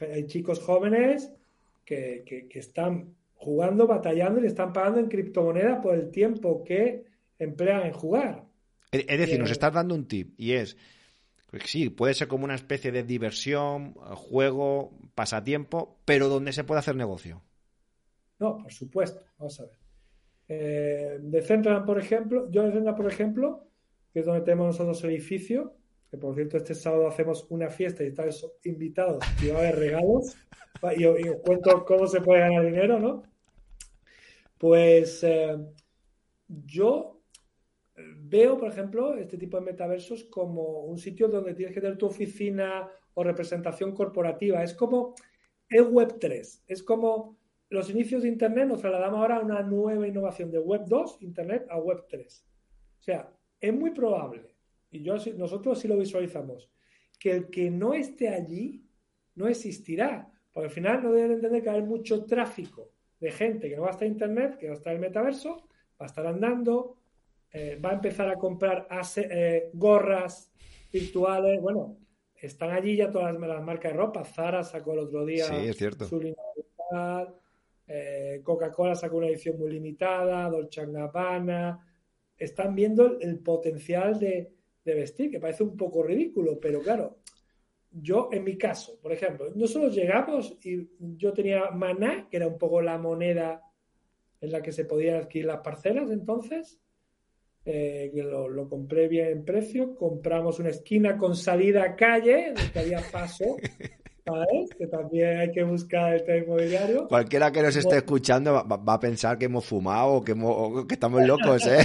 Hay 0.00 0.26
chicos 0.26 0.60
jóvenes 0.60 1.32
que, 1.84 2.48
están 2.54 3.16
jugando, 3.34 3.86
batallando 3.86 4.38
y 4.38 4.42
le 4.42 4.48
están 4.48 4.72
pagando 4.72 5.00
en 5.00 5.08
criptomoneda 5.08 5.80
por 5.80 5.94
el 5.94 6.10
tiempo 6.10 6.62
que 6.62 7.04
emplean 7.38 7.86
en 7.86 7.92
jugar. 7.92 8.44
Es 8.92 9.18
decir, 9.18 9.38
nos 9.38 9.50
estás 9.50 9.72
dando 9.72 9.94
un 9.94 10.06
tip 10.06 10.34
y 10.38 10.52
es, 10.52 10.76
sí, 11.64 11.90
puede 11.90 12.14
ser 12.14 12.28
como 12.28 12.44
una 12.44 12.54
especie 12.54 12.92
de 12.92 13.02
diversión, 13.02 13.94
juego, 13.94 14.92
pasatiempo, 15.14 15.98
pero 16.04 16.28
donde 16.28 16.52
se 16.52 16.64
puede 16.64 16.80
hacer 16.80 16.96
negocio. 16.96 17.42
No, 18.40 18.58
por 18.58 18.72
supuesto. 18.72 19.24
Vamos 19.38 19.60
a 19.60 19.66
ver. 19.66 19.78
Eh, 20.48 21.18
Decentraland, 21.20 21.86
por 21.86 21.98
ejemplo, 21.98 22.50
yo 22.50 22.62
Decentraland, 22.64 22.96
por 22.96 23.12
ejemplo, 23.12 23.68
que 24.12 24.20
es 24.20 24.26
donde 24.26 24.40
tenemos 24.40 24.66
nosotros 24.66 25.04
el 25.04 25.10
edificio, 25.10 25.76
que 26.10 26.18
por 26.18 26.34
cierto 26.34 26.56
este 26.56 26.74
sábado 26.74 27.06
hacemos 27.06 27.46
una 27.50 27.68
fiesta 27.68 28.02
y 28.02 28.08
están 28.08 28.30
invitados 28.64 29.22
y 29.40 29.48
va 29.48 29.58
a 29.58 29.60
haber 29.60 29.78
regalos 29.78 30.36
y, 30.96 31.04
os 31.04 31.36
cuento 31.44 31.84
cómo 31.84 32.08
se 32.08 32.20
puede 32.20 32.40
ganar 32.40 32.64
dinero, 32.64 32.98
¿no? 32.98 33.22
Pues 34.58 35.22
eh, 35.22 35.56
yo 36.48 37.22
veo, 37.96 38.58
por 38.58 38.68
ejemplo, 38.68 39.14
este 39.14 39.38
tipo 39.38 39.58
de 39.58 39.64
metaversos 39.64 40.24
como 40.24 40.80
un 40.80 40.98
sitio 40.98 41.28
donde 41.28 41.54
tienes 41.54 41.74
que 41.74 41.80
tener 41.80 41.96
tu 41.96 42.06
oficina 42.06 42.90
o 43.14 43.22
representación 43.22 43.94
corporativa. 43.94 44.62
Es 44.62 44.74
como 44.74 45.14
el 45.68 45.84
Web 45.84 46.18
3, 46.18 46.64
es 46.66 46.82
como 46.82 47.39
los 47.70 47.88
inicios 47.88 48.22
de 48.22 48.28
Internet 48.28 48.68
nos 48.68 48.80
trasladamos 48.80 49.20
ahora 49.20 49.36
a 49.36 49.40
una 49.40 49.62
nueva 49.62 50.06
innovación 50.06 50.50
de 50.50 50.58
Web 50.58 50.82
2, 50.86 51.18
Internet, 51.22 51.66
a 51.70 51.78
Web 51.78 52.04
3. 52.08 52.46
O 52.98 53.02
sea, 53.02 53.32
es 53.60 53.72
muy 53.72 53.92
probable, 53.92 54.54
y 54.90 55.02
yo, 55.02 55.14
nosotros 55.36 55.78
sí 55.78 55.88
lo 55.88 55.96
visualizamos, 55.96 56.70
que 57.18 57.30
el 57.30 57.50
que 57.50 57.70
no 57.70 57.94
esté 57.94 58.28
allí 58.28 58.84
no 59.34 59.46
existirá. 59.48 60.32
Porque 60.52 60.66
al 60.66 60.72
final 60.72 61.02
no 61.02 61.12
deben 61.12 61.32
entender 61.32 61.62
que 61.62 61.70
hay 61.70 61.82
mucho 61.82 62.24
tráfico 62.24 62.90
de 63.20 63.30
gente 63.30 63.68
que 63.68 63.76
no 63.76 63.82
va 63.82 63.88
a 63.88 63.92
estar 63.92 64.06
en 64.06 64.14
Internet, 64.14 64.58
que 64.58 64.66
va 64.66 64.72
a 64.72 64.76
estar 64.76 64.92
en 64.92 65.02
el 65.02 65.08
metaverso, 65.08 65.68
va 66.00 66.06
a 66.06 66.06
estar 66.06 66.26
andando, 66.26 66.96
eh, 67.52 67.78
va 67.82 67.90
a 67.90 67.94
empezar 67.94 68.28
a 68.28 68.36
comprar 68.36 68.88
eh, 69.16 69.70
gorras 69.74 70.50
virtuales. 70.92 71.60
Bueno, 71.60 71.98
están 72.34 72.70
allí 72.70 72.96
ya 72.96 73.10
todas 73.10 73.38
las, 73.38 73.62
marcas 73.62 73.92
de 73.92 73.98
ropa. 73.98 74.24
Zara 74.24 74.64
sacó 74.64 74.94
el 74.94 75.00
otro 75.00 75.24
día 75.24 75.46
su 75.46 76.18
línea 76.18 76.42
virtual. 76.56 77.39
Eh, 77.92 78.40
Coca-Cola 78.44 78.94
sacó 78.94 79.16
una 79.16 79.26
edición 79.26 79.58
muy 79.58 79.72
limitada. 79.72 80.48
Dolce 80.48 80.86
Gabbana. 80.86 81.84
Están 82.36 82.72
viendo 82.76 83.18
el, 83.18 83.40
potencial 83.40 84.18
de, 84.18 84.52
vestir, 84.84 85.30
que 85.30 85.40
parece 85.40 85.64
un 85.64 85.76
poco 85.76 86.02
ridículo, 86.02 86.58
pero 86.58 86.80
claro, 86.80 87.18
yo, 87.90 88.28
en 88.32 88.44
mi 88.44 88.56
caso, 88.56 88.98
por 89.02 89.12
ejemplo, 89.12 89.50
nosotros 89.54 89.94
llegamos 89.94 90.56
y 90.64 90.88
yo 91.16 91.32
tenía 91.32 91.70
Maná, 91.70 92.28
que 92.30 92.38
era 92.38 92.46
un 92.46 92.58
poco 92.58 92.80
la 92.80 92.96
moneda 92.96 93.62
en 94.40 94.52
la 94.52 94.62
que 94.62 94.72
se 94.72 94.84
podían 94.84 95.16
adquirir 95.16 95.46
las 95.46 95.60
parcelas 95.60 96.10
entonces, 96.10 96.80
eh, 97.64 98.10
que 98.14 98.22
lo, 98.22 98.68
compré 98.68 99.06
bien 99.06 99.26
en 99.26 99.44
precio, 99.44 99.94
compramos 99.96 100.58
una 100.60 100.70
esquina 100.70 101.18
con 101.18 101.36
salida 101.36 101.82
a 101.84 101.96
calle, 101.96 102.54
donde 102.54 102.80
había 102.80 103.02
paso, 103.12 103.56
¿sabes? 104.30 104.70
Que 104.76 104.86
también 104.86 105.38
hay 105.38 105.50
que 105.50 105.62
buscar 105.62 106.14
el 106.14 106.24
tema 106.24 106.44
inmobiliario. 106.44 107.08
Cualquiera 107.08 107.50
que 107.50 107.62
nos 107.62 107.76
esté 107.76 107.96
escuchando 107.96 108.52
va, 108.52 108.94
a 108.94 109.00
pensar 109.00 109.38
que 109.38 109.46
hemos 109.46 109.64
fumado 109.64 110.14
o 110.14 110.24
que, 110.24 110.32
o 110.32 110.86
que 110.86 110.94
estamos 110.94 111.26
locos, 111.26 111.66
¿eh? 111.66 111.84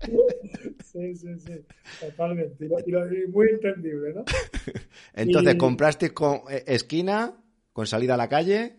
Sí, 0.94 1.16
sí, 1.16 1.38
sí, 1.40 1.64
totalmente. 1.98 2.66
Y, 2.66 3.28
muy 3.28 3.48
entendible, 3.48 4.14
¿no? 4.14 4.24
Entonces, 5.14 5.56
compraste 5.56 6.14
con 6.14 6.42
eh, 6.48 6.62
esquina, 6.68 7.34
con 7.72 7.88
salida 7.88 8.14
a 8.14 8.16
la 8.16 8.28
calle. 8.28 8.76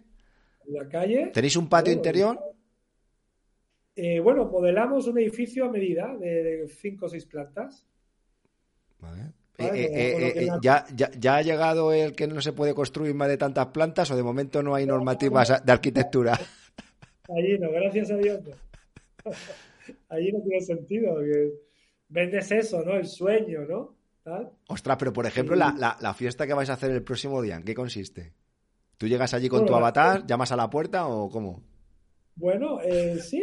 La 0.67 0.88
calle. 0.88 1.32
¿Tenéis 1.34 1.57
un 1.57 1.67
patio 1.67 1.91
interior? 1.91 2.39
Eh, 3.97 4.21
bueno, 4.21 4.45
modelamos 4.45 5.07
un 5.07 5.17
edificio 5.19 5.65
a 5.65 5.69
medida 5.69 6.15
de 6.15 6.69
cinco 6.69 7.07
o 7.07 7.09
seis 7.09 7.26
plantas. 7.26 7.86
Vale. 8.99 9.34
Eh, 9.58 10.49
ya, 10.62 10.86
ya, 10.93 11.36
ha 11.36 11.41
llegado 11.41 11.93
el 11.93 12.14
que 12.14 12.28
no 12.28 12.41
se 12.41 12.51
puede 12.51 12.74
construir 12.74 13.14
más 13.16 13.30
de 13.30 13.38
tantas 13.38 13.68
plantas 13.68 14.12
o 14.12 14.16
de 14.16 14.24
momento 14.24 14.62
no 14.62 14.76
hay 14.76 14.86
normativas 14.86 15.64
de 15.64 15.72
arquitectura? 15.72 16.34
Allí 17.30 17.58
no, 17.58 17.72
gracias 17.72 18.12
a 18.12 18.18
Dios. 18.18 18.39
Allí 20.10 20.32
no 20.32 20.41
tiene 20.41 20.62
sentido 20.62 21.16
vendes 22.10 22.51
eso, 22.51 22.84
¿no? 22.84 22.95
El 22.95 23.08
sueño, 23.08 23.62
¿no? 23.68 23.95
Ostras, 24.68 24.97
pero 24.97 25.14
por 25.14 25.26
ejemplo, 25.26 25.56
la, 25.56 26.14
fiesta 26.16 26.47
que 26.47 26.53
vais 26.53 26.70
a 26.70 26.74
hacer 26.74 26.91
el 26.91 27.03
próximo 27.03 27.41
día, 27.41 27.56
¿en 27.56 27.64
qué 27.64 27.76
consiste? 27.76 28.34
¿Tú 28.97 29.08
llegas 29.08 29.34
allí 29.34 29.49
con 29.49 29.66
tu 29.66 29.76
avatar, 29.76 30.26
llamas 30.26 30.51
a 30.51 30.56
la 30.56 30.70
puerta 30.70 31.08
o 31.08 31.30
cómo? 31.30 31.64
Bueno, 32.36 32.82
eh, 32.82 33.18
sí, 33.20 33.41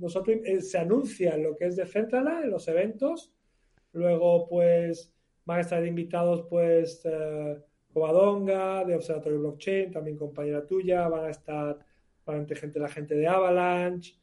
nosotros 0.00 0.38
eh, 0.44 0.60
se 0.60 0.78
anuncia 0.78 1.36
lo 1.36 1.56
que 1.56 1.66
es 1.66 1.76
de 1.76 1.86
Centrala 1.86 2.42
en 2.42 2.50
los 2.50 2.66
eventos. 2.66 3.30
Luego, 3.92 4.48
pues, 4.48 5.12
van 5.46 5.58
a 5.58 5.60
estar 5.62 5.84
invitados, 5.86 6.46
pues, 6.50 7.00
eh, 7.04 7.56
Covadonga, 7.92 8.84
de 8.84 8.94
Observatorio 8.94 9.38
Blockchain, 9.38 9.90
también 9.90 10.18
compañera 10.18 10.66
tuya, 10.66 11.08
van 11.08 11.24
a 11.24 11.30
estar 11.30 11.78
gente, 12.54 12.78
la 12.78 12.88
gente 12.88 13.14
de 13.14 13.26
Avalanche 13.26 14.14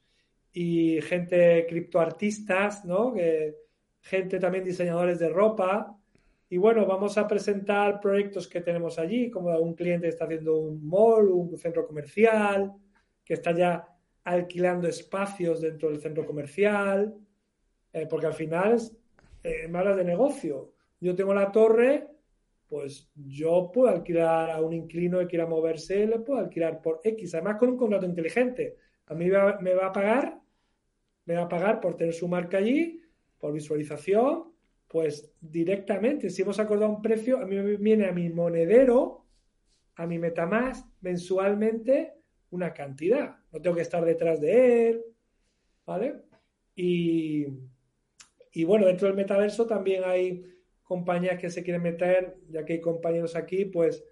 y 0.52 1.02
gente 1.02 1.66
criptoartistas, 1.68 2.86
¿no? 2.86 3.16
Gente 4.02 4.40
también 4.40 4.64
diseñadores 4.64 5.18
de 5.20 5.30
ropa. 5.30 5.98
Y 6.50 6.58
bueno, 6.58 6.86
vamos 6.86 7.18
a 7.18 7.28
presentar 7.28 8.00
proyectos 8.00 8.48
que 8.48 8.62
tenemos 8.62 9.00
allí, 9.00 9.32
como 9.32 9.58
un 9.58 9.74
cliente 9.74 10.06
que 10.06 10.10
está 10.10 10.26
haciendo 10.26 10.58
un 10.58 10.86
mall, 10.86 11.30
un 11.30 11.58
centro 11.58 11.88
comercial, 11.88 12.74
que 13.26 13.34
está 13.34 13.54
ya 13.54 13.88
alquilando 14.24 14.88
espacios 14.88 15.62
dentro 15.62 15.90
del 15.90 16.00
centro 16.00 16.26
comercial, 16.26 17.16
eh, 17.92 18.06
porque 18.10 18.28
al 18.28 18.34
final 18.34 18.74
es 18.74 18.96
eh, 19.44 19.68
de 19.68 20.04
negocio. 20.04 20.74
Yo 21.04 21.16
tengo 21.16 21.34
la 21.34 21.52
torre, 21.52 22.08
pues 22.70 23.12
yo 23.14 23.70
puedo 23.74 23.90
alquilar 23.90 24.52
a 24.52 24.62
un 24.62 24.72
inclino 24.72 25.20
que 25.20 25.28
quiera 25.28 25.46
moverse, 25.46 26.08
le 26.08 26.20
puedo 26.20 26.40
alquilar 26.40 26.82
por 26.82 27.02
X, 27.04 27.36
además 27.36 27.58
con 27.58 27.72
un 27.72 27.78
contrato 27.78 28.06
inteligente. 28.06 28.78
A 29.08 29.14
mí 29.14 29.26
me 29.26 29.74
va 29.74 29.88
a 29.88 29.92
pagar, 29.92 30.40
me 31.26 31.36
va 31.36 31.42
a 31.42 31.50
pagar 31.50 31.82
por 31.82 31.98
tener 31.98 32.14
su 32.14 32.30
marca 32.30 32.60
allí 32.60 33.02
por 33.38 33.52
visualización, 33.52 34.54
pues 34.88 35.30
directamente, 35.42 36.30
si 36.30 36.42
hemos 36.42 36.58
acordado 36.58 36.90
un 36.90 37.02
precio, 37.02 37.40
a 37.40 37.46
mí 37.46 37.58
me 37.58 37.76
viene 37.76 38.06
a 38.06 38.14
mi 38.14 38.30
monedero, 38.30 39.26
a 39.96 40.08
mi 40.08 40.20
Metamask, 40.20 40.88
mensualmente 41.02 42.14
una 42.52 42.74
cantidad. 42.74 43.36
No 43.52 43.62
tengo 43.62 43.76
que 43.76 43.82
estar 43.82 44.06
detrás 44.06 44.40
de 44.40 44.90
él, 44.90 45.04
¿vale? 45.86 46.24
Y, 46.78 47.46
y 48.54 48.64
bueno, 48.64 48.86
dentro 48.86 49.10
del 49.10 49.18
metaverso 49.18 49.68
también 49.68 50.04
hay 50.06 50.54
compañías 50.84 51.40
que 51.40 51.50
se 51.50 51.64
quieren 51.64 51.82
meter, 51.82 52.38
ya 52.50 52.66
que 52.66 52.74
hay 52.74 52.82
compañeros 52.82 53.36
aquí, 53.36 53.66
pues 53.66 54.04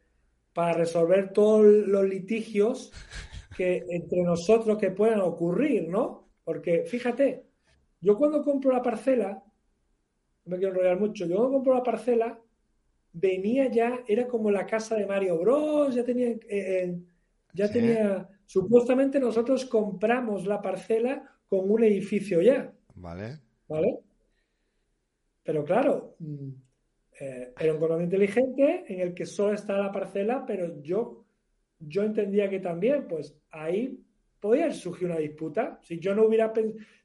para 0.53 0.73
resolver 0.73 1.31
todos 1.31 1.65
los 1.65 2.03
litigios 2.05 2.91
que 3.57 3.85
entre 3.89 4.23
nosotros 4.23 4.77
que 4.77 4.91
puedan 4.91 5.21
ocurrir, 5.21 5.87
¿no? 5.87 6.29
Porque 6.43 6.83
fíjate, 6.85 7.45
yo 7.99 8.17
cuando 8.17 8.43
compro 8.43 8.71
la 8.71 8.81
parcela, 8.81 9.43
no 10.45 10.51
me 10.51 10.57
quiero 10.57 10.73
enrollar 10.73 10.99
mucho, 10.99 11.25
yo 11.25 11.35
cuando 11.35 11.53
compro 11.53 11.73
la 11.75 11.83
parcela, 11.83 12.39
venía 13.13 13.69
ya, 13.69 14.03
era 14.07 14.27
como 14.27 14.51
la 14.51 14.65
casa 14.65 14.95
de 14.95 15.05
Mario 15.05 15.37
Bros, 15.37 15.93
ya 15.93 16.03
tenía, 16.03 16.29
eh, 16.29 16.39
eh, 16.49 16.99
ya 17.53 17.69
tenía, 17.71 18.29
supuestamente 18.45 19.19
nosotros 19.19 19.65
compramos 19.65 20.45
la 20.45 20.61
parcela 20.61 21.37
con 21.47 21.69
un 21.69 21.83
edificio 21.83 22.41
ya. 22.41 22.73
Vale. 22.95 23.39
¿Vale? 23.67 23.99
Pero 25.43 25.63
claro, 25.63 26.15
mm, 26.19 26.49
eh, 27.19 27.53
era 27.59 27.73
un 27.73 27.79
condominio 27.79 28.05
inteligente 28.05 28.85
en 28.87 28.99
el 28.99 29.13
que 29.13 29.25
solo 29.25 29.53
está 29.53 29.77
la 29.77 29.91
parcela, 29.91 30.45
pero 30.45 30.81
yo, 30.81 31.25
yo 31.79 32.03
entendía 32.03 32.49
que 32.49 32.59
también, 32.59 33.07
pues 33.07 33.37
ahí 33.51 34.03
podía 34.39 34.71
surgir 34.71 35.07
una 35.07 35.17
disputa. 35.17 35.79
Si 35.83 35.99
yo 35.99 36.15
no 36.15 36.25
hubiera, 36.25 36.51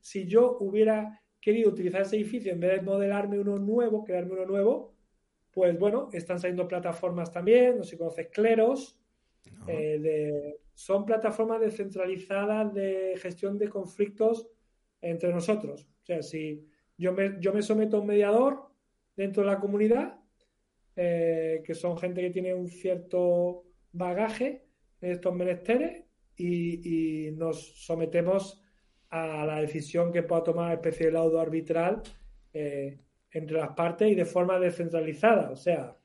si 0.00 0.26
yo 0.26 0.58
hubiera 0.60 1.20
querido 1.40 1.70
utilizar 1.70 2.02
ese 2.02 2.16
edificio 2.16 2.52
en 2.52 2.60
vez 2.60 2.72
de 2.72 2.82
modelarme 2.82 3.38
uno 3.38 3.58
nuevo, 3.58 4.04
crearme 4.04 4.32
uno 4.32 4.46
nuevo, 4.46 4.94
pues 5.52 5.78
bueno, 5.78 6.08
están 6.12 6.38
saliendo 6.38 6.68
plataformas 6.68 7.32
también, 7.32 7.78
no 7.78 7.84
sé 7.84 7.90
si 7.90 7.96
conoces 7.96 8.28
Cleros, 8.28 8.98
eh, 9.66 10.58
son 10.74 11.06
plataformas 11.06 11.60
descentralizadas 11.60 12.74
de 12.74 13.14
gestión 13.16 13.56
de 13.58 13.68
conflictos 13.68 14.48
entre 15.00 15.32
nosotros. 15.32 15.86
O 16.02 16.04
sea, 16.04 16.22
si 16.22 16.66
yo 16.98 17.12
me, 17.12 17.36
yo 17.40 17.52
me 17.52 17.62
someto 17.62 17.96
a 17.96 18.00
un 18.00 18.06
mediador 18.06 18.70
dentro 19.16 19.42
de 19.42 19.50
la 19.50 19.60
comunidad, 19.60 20.18
eh, 20.94 21.62
que 21.64 21.74
son 21.74 21.98
gente 21.98 22.20
que 22.20 22.30
tiene 22.30 22.54
un 22.54 22.68
cierto 22.68 23.64
bagaje 23.92 24.66
en 25.00 25.10
estos 25.12 25.34
menesteres, 25.34 26.06
y, 26.36 27.30
nos 27.32 27.84
sometemos 27.84 28.62
a 29.10 29.46
la 29.46 29.60
decisión 29.60 30.12
que 30.12 30.22
pueda 30.22 30.44
tomar 30.44 30.74
especie 30.74 31.06
de 31.06 31.12
laudo 31.12 31.40
arbitral 31.40 32.02
eh, 32.52 32.98
entre 33.30 33.56
las 33.56 33.70
partes 33.70 34.10
y 34.10 34.14
de 34.14 34.24
forma 34.24 34.58
descentralizada. 34.58 35.50
O 35.50 35.56
sea, 35.56 35.96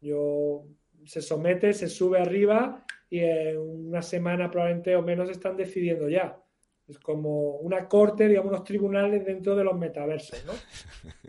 yo 0.00 0.64
se 1.04 1.20
somete, 1.22 1.72
se 1.72 1.88
sube 1.88 2.18
arriba 2.18 2.84
y 3.10 3.20
en 3.20 3.58
una 3.58 4.02
semana 4.02 4.50
probablemente 4.50 4.96
o 4.96 5.02
menos 5.02 5.30
están 5.30 5.56
decidiendo 5.56 6.08
ya. 6.08 6.40
Es 6.88 6.98
como 6.98 7.56
una 7.56 7.86
corte, 7.86 8.26
digamos, 8.26 8.50
unos 8.50 8.64
tribunales 8.64 9.24
dentro 9.24 9.54
de 9.54 9.62
los 9.62 9.78
metaversos, 9.78 10.42
¿no? 10.46 10.52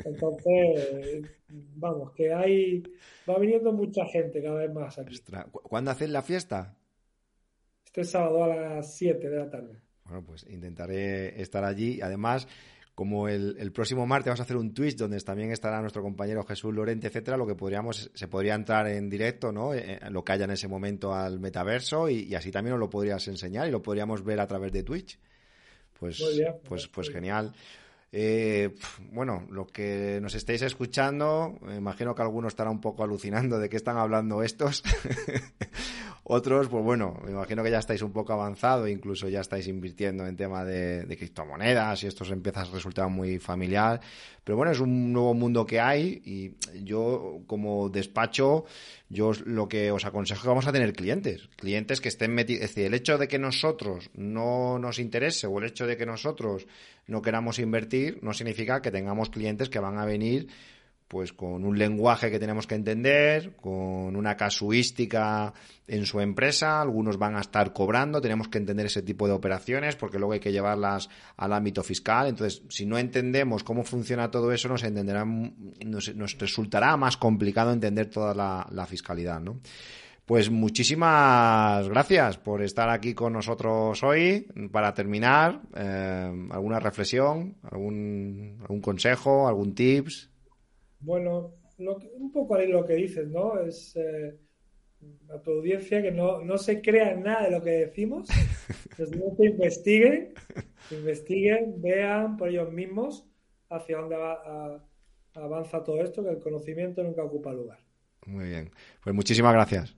Entonces, 0.06 1.30
vamos, 1.50 2.12
que 2.14 2.34
hay, 2.34 2.82
va 3.30 3.38
viniendo 3.38 3.74
mucha 3.74 4.06
gente 4.06 4.42
cada 4.42 4.60
vez 4.62 4.74
más 4.74 4.98
aquí. 4.98 5.20
¿Cuándo 5.52 5.92
hacen 5.92 6.14
la 6.14 6.22
fiesta? 6.22 6.78
Este 7.86 8.04
sábado 8.06 8.44
a 8.46 8.48
las 8.48 8.96
7 8.96 9.30
de 9.30 9.38
la 9.38 9.50
tarde. 9.50 9.82
Bueno, 10.06 10.24
pues 10.26 10.46
intentaré 10.50 11.42
estar 11.42 11.66
allí. 11.66 12.02
Además, 12.02 12.48
como 13.00 13.30
el, 13.30 13.72
próximo 13.72 14.06
martes 14.06 14.28
vamos 14.28 14.42
a 14.42 14.44
hacer 14.44 14.58
un 14.58 14.74
Twitch 14.74 14.98
donde 14.98 15.18
también 15.22 15.52
estará 15.52 15.80
nuestro 15.80 16.02
compañero 16.02 16.44
Jesús 16.44 16.74
Lorente, 16.74 17.08
etcétera, 17.08 17.38
lo 17.38 17.48
que 17.48 17.56
podríamos, 17.56 18.12
se 18.14 18.28
podría 18.28 18.56
entrar 18.56 18.88
en 18.88 19.10
directo, 19.10 19.54
¿no? 19.54 19.74
Eh, 19.74 20.00
lo 20.10 20.22
que 20.22 20.34
haya 20.34 20.44
en 20.44 20.52
ese 20.52 20.68
momento 20.68 21.14
al 21.14 21.40
metaverso 21.40 22.10
y, 22.10 22.36
así 22.36 22.52
también 22.52 22.72
nos 22.72 22.80
lo 22.82 22.90
podrías 22.90 23.26
enseñar 23.30 23.70
y 23.70 23.72
lo 23.72 23.82
podríamos 23.82 24.22
ver 24.26 24.42
a 24.42 24.48
través 24.48 24.74
de 24.74 24.84
Twitch. 24.84 25.18
Pues, 26.00 26.24
pues, 26.68 26.88
pues 26.88 27.10
genial. 27.10 27.54
Eh, 28.12 28.76
bueno, 29.12 29.46
lo 29.52 29.68
que 29.68 30.20
nos 30.22 30.34
estáis 30.34 30.64
escuchando, 30.64 31.58
me 31.62 31.76
imagino 31.76 32.16
que 32.16 32.22
algunos 32.24 32.54
estará 32.54 32.70
un 32.70 32.82
poco 32.82 33.04
alucinando 33.04 33.60
de 33.60 33.70
qué 33.70 33.78
están 33.78 33.98
hablando 33.98 34.42
estos. 34.42 34.84
Otros, 36.32 36.68
pues 36.68 36.84
bueno, 36.84 37.20
me 37.26 37.32
imagino 37.32 37.64
que 37.64 37.72
ya 37.72 37.80
estáis 37.80 38.04
un 38.04 38.12
poco 38.12 38.34
avanzado, 38.34 38.88
incluso 38.88 39.28
ya 39.30 39.42
estáis 39.42 39.68
invirtiendo 39.68 40.28
en 40.28 40.38
tema 40.38 40.64
de, 40.64 41.08
criptomonedas 41.18 42.04
y 42.04 42.08
esto 42.08 42.24
empieza 42.32 42.62
a 42.62 42.66
resultar 42.66 43.10
muy 43.10 43.40
familiar. 43.40 44.00
Pero 44.44 44.56
bueno, 44.56 44.72
es 44.72 44.80
un 44.80 45.12
nuevo 45.12 45.34
mundo 45.34 45.66
que 45.66 45.80
hay 45.80 46.22
y 46.24 46.84
yo 46.84 47.42
como 47.48 47.90
despacho, 47.90 48.66
yo 49.10 49.32
lo 49.46 49.68
que 49.68 49.92
os 49.92 50.06
aconsejo 50.06 50.38
es 50.38 50.44
que 50.44 50.50
vamos 50.50 50.68
a 50.68 50.72
tener 50.72 50.94
clientes, 50.94 51.50
clientes 51.56 52.00
que 52.00 52.10
estén 52.10 52.36
metidos, 52.36 52.64
es 52.64 52.70
decir, 52.70 52.86
el 52.86 52.94
hecho 52.94 53.18
de 53.18 53.28
que 53.28 53.40
nosotros 53.40 54.12
no 54.14 54.78
nos 54.78 55.00
interese 55.00 55.48
o 55.48 55.58
el 55.58 55.66
hecho 55.66 55.88
de 55.88 55.98
que 55.98 56.06
nosotros 56.06 56.68
no 57.10 57.22
queramos 57.22 57.60
invertir 57.60 58.20
no 58.22 58.34
significa 58.34 58.82
que 58.82 58.92
tengamos 58.92 59.30
clientes 59.30 59.70
que 59.70 59.80
van 59.80 59.98
a 59.98 60.06
venir 60.06 60.48
pues 61.10 61.34
con 61.34 61.66
un 61.66 61.78
lenguaje 61.78 62.30
que 62.30 62.38
tenemos 62.38 62.68
que 62.68 62.76
entender, 62.76 63.56
con 63.56 64.16
una 64.16 64.38
casuística 64.38 65.56
en 65.88 66.06
su 66.06 66.20
empresa, 66.20 66.80
algunos 66.80 67.18
van 67.18 67.36
a 67.36 67.42
estar 67.42 67.74
cobrando, 67.74 68.22
tenemos 68.22 68.48
que 68.48 68.60
entender 68.60 68.86
ese 68.86 69.02
tipo 69.02 69.26
de 69.28 69.34
operaciones 69.34 69.96
porque 69.96 70.20
luego 70.20 70.34
hay 70.34 70.40
que 70.40 70.52
llevarlas 70.52 71.10
al 71.36 71.54
ámbito 71.54 71.82
fiscal, 71.82 72.28
entonces 72.28 72.62
si 72.70 72.86
no 72.86 73.00
entendemos 73.00 73.64
cómo 73.64 73.84
funciona 73.84 74.30
todo 74.30 74.52
eso 74.52 74.70
nos 74.70 74.84
entenderá 74.84 75.26
nos, 75.26 76.38
resultará 76.38 76.96
más 76.96 77.18
complicado 77.18 77.74
entender 77.74 78.12
toda 78.12 78.36
la, 78.36 78.86
fiscalidad, 78.86 79.42
¿no? 79.42 79.60
Pues 80.30 80.52
muchísimas 80.52 81.90
gracias 81.90 82.38
por 82.38 82.62
estar 82.62 82.88
aquí 82.88 83.16
con 83.16 83.34
nosotros 83.34 84.04
hoy. 84.04 84.46
Para 84.72 84.94
terminar, 84.94 85.60
eh, 85.76 86.48
¿alguna 86.52 86.80
reflexión, 86.80 87.58
algún, 87.64 88.58
algún 88.62 88.80
consejo, 88.80 89.48
algún 89.48 89.74
tips? 89.74 90.30
Bueno, 91.00 91.56
un 91.80 92.32
poco 92.32 92.54
ahí 92.54 92.68
lo 92.68 92.86
que 92.86 92.94
dices, 92.94 93.28
¿no? 93.28 93.60
Es 93.60 93.96
eh, 93.96 94.38
a 95.34 95.42
tu 95.42 95.50
audiencia 95.50 96.00
que 96.00 96.12
no, 96.12 96.46
no 96.46 96.60
se 96.60 96.80
crea 96.80 97.16
nada 97.16 97.46
de 97.46 97.52
lo 97.52 97.64
que 97.64 97.72
decimos, 97.72 98.30
que 98.96 99.46
investiguen, 99.48 100.36
investiguen, 100.92 101.82
vean 101.82 102.38
por 102.38 102.50
ellos 102.50 102.72
mismos 102.72 103.26
hacia 103.68 103.98
dónde 103.98 104.16
avanza 105.34 105.84
todo 105.84 106.04
esto, 106.04 106.24
que 106.24 106.30
el 106.30 106.40
conocimiento 106.40 107.02
nunca 107.02 107.24
ocupa 107.24 107.52
lugar. 107.52 107.80
Muy 108.28 108.50
bien, 108.50 108.70
pues 109.04 109.16
muchísimas 109.16 109.54
gracias. 109.54 109.98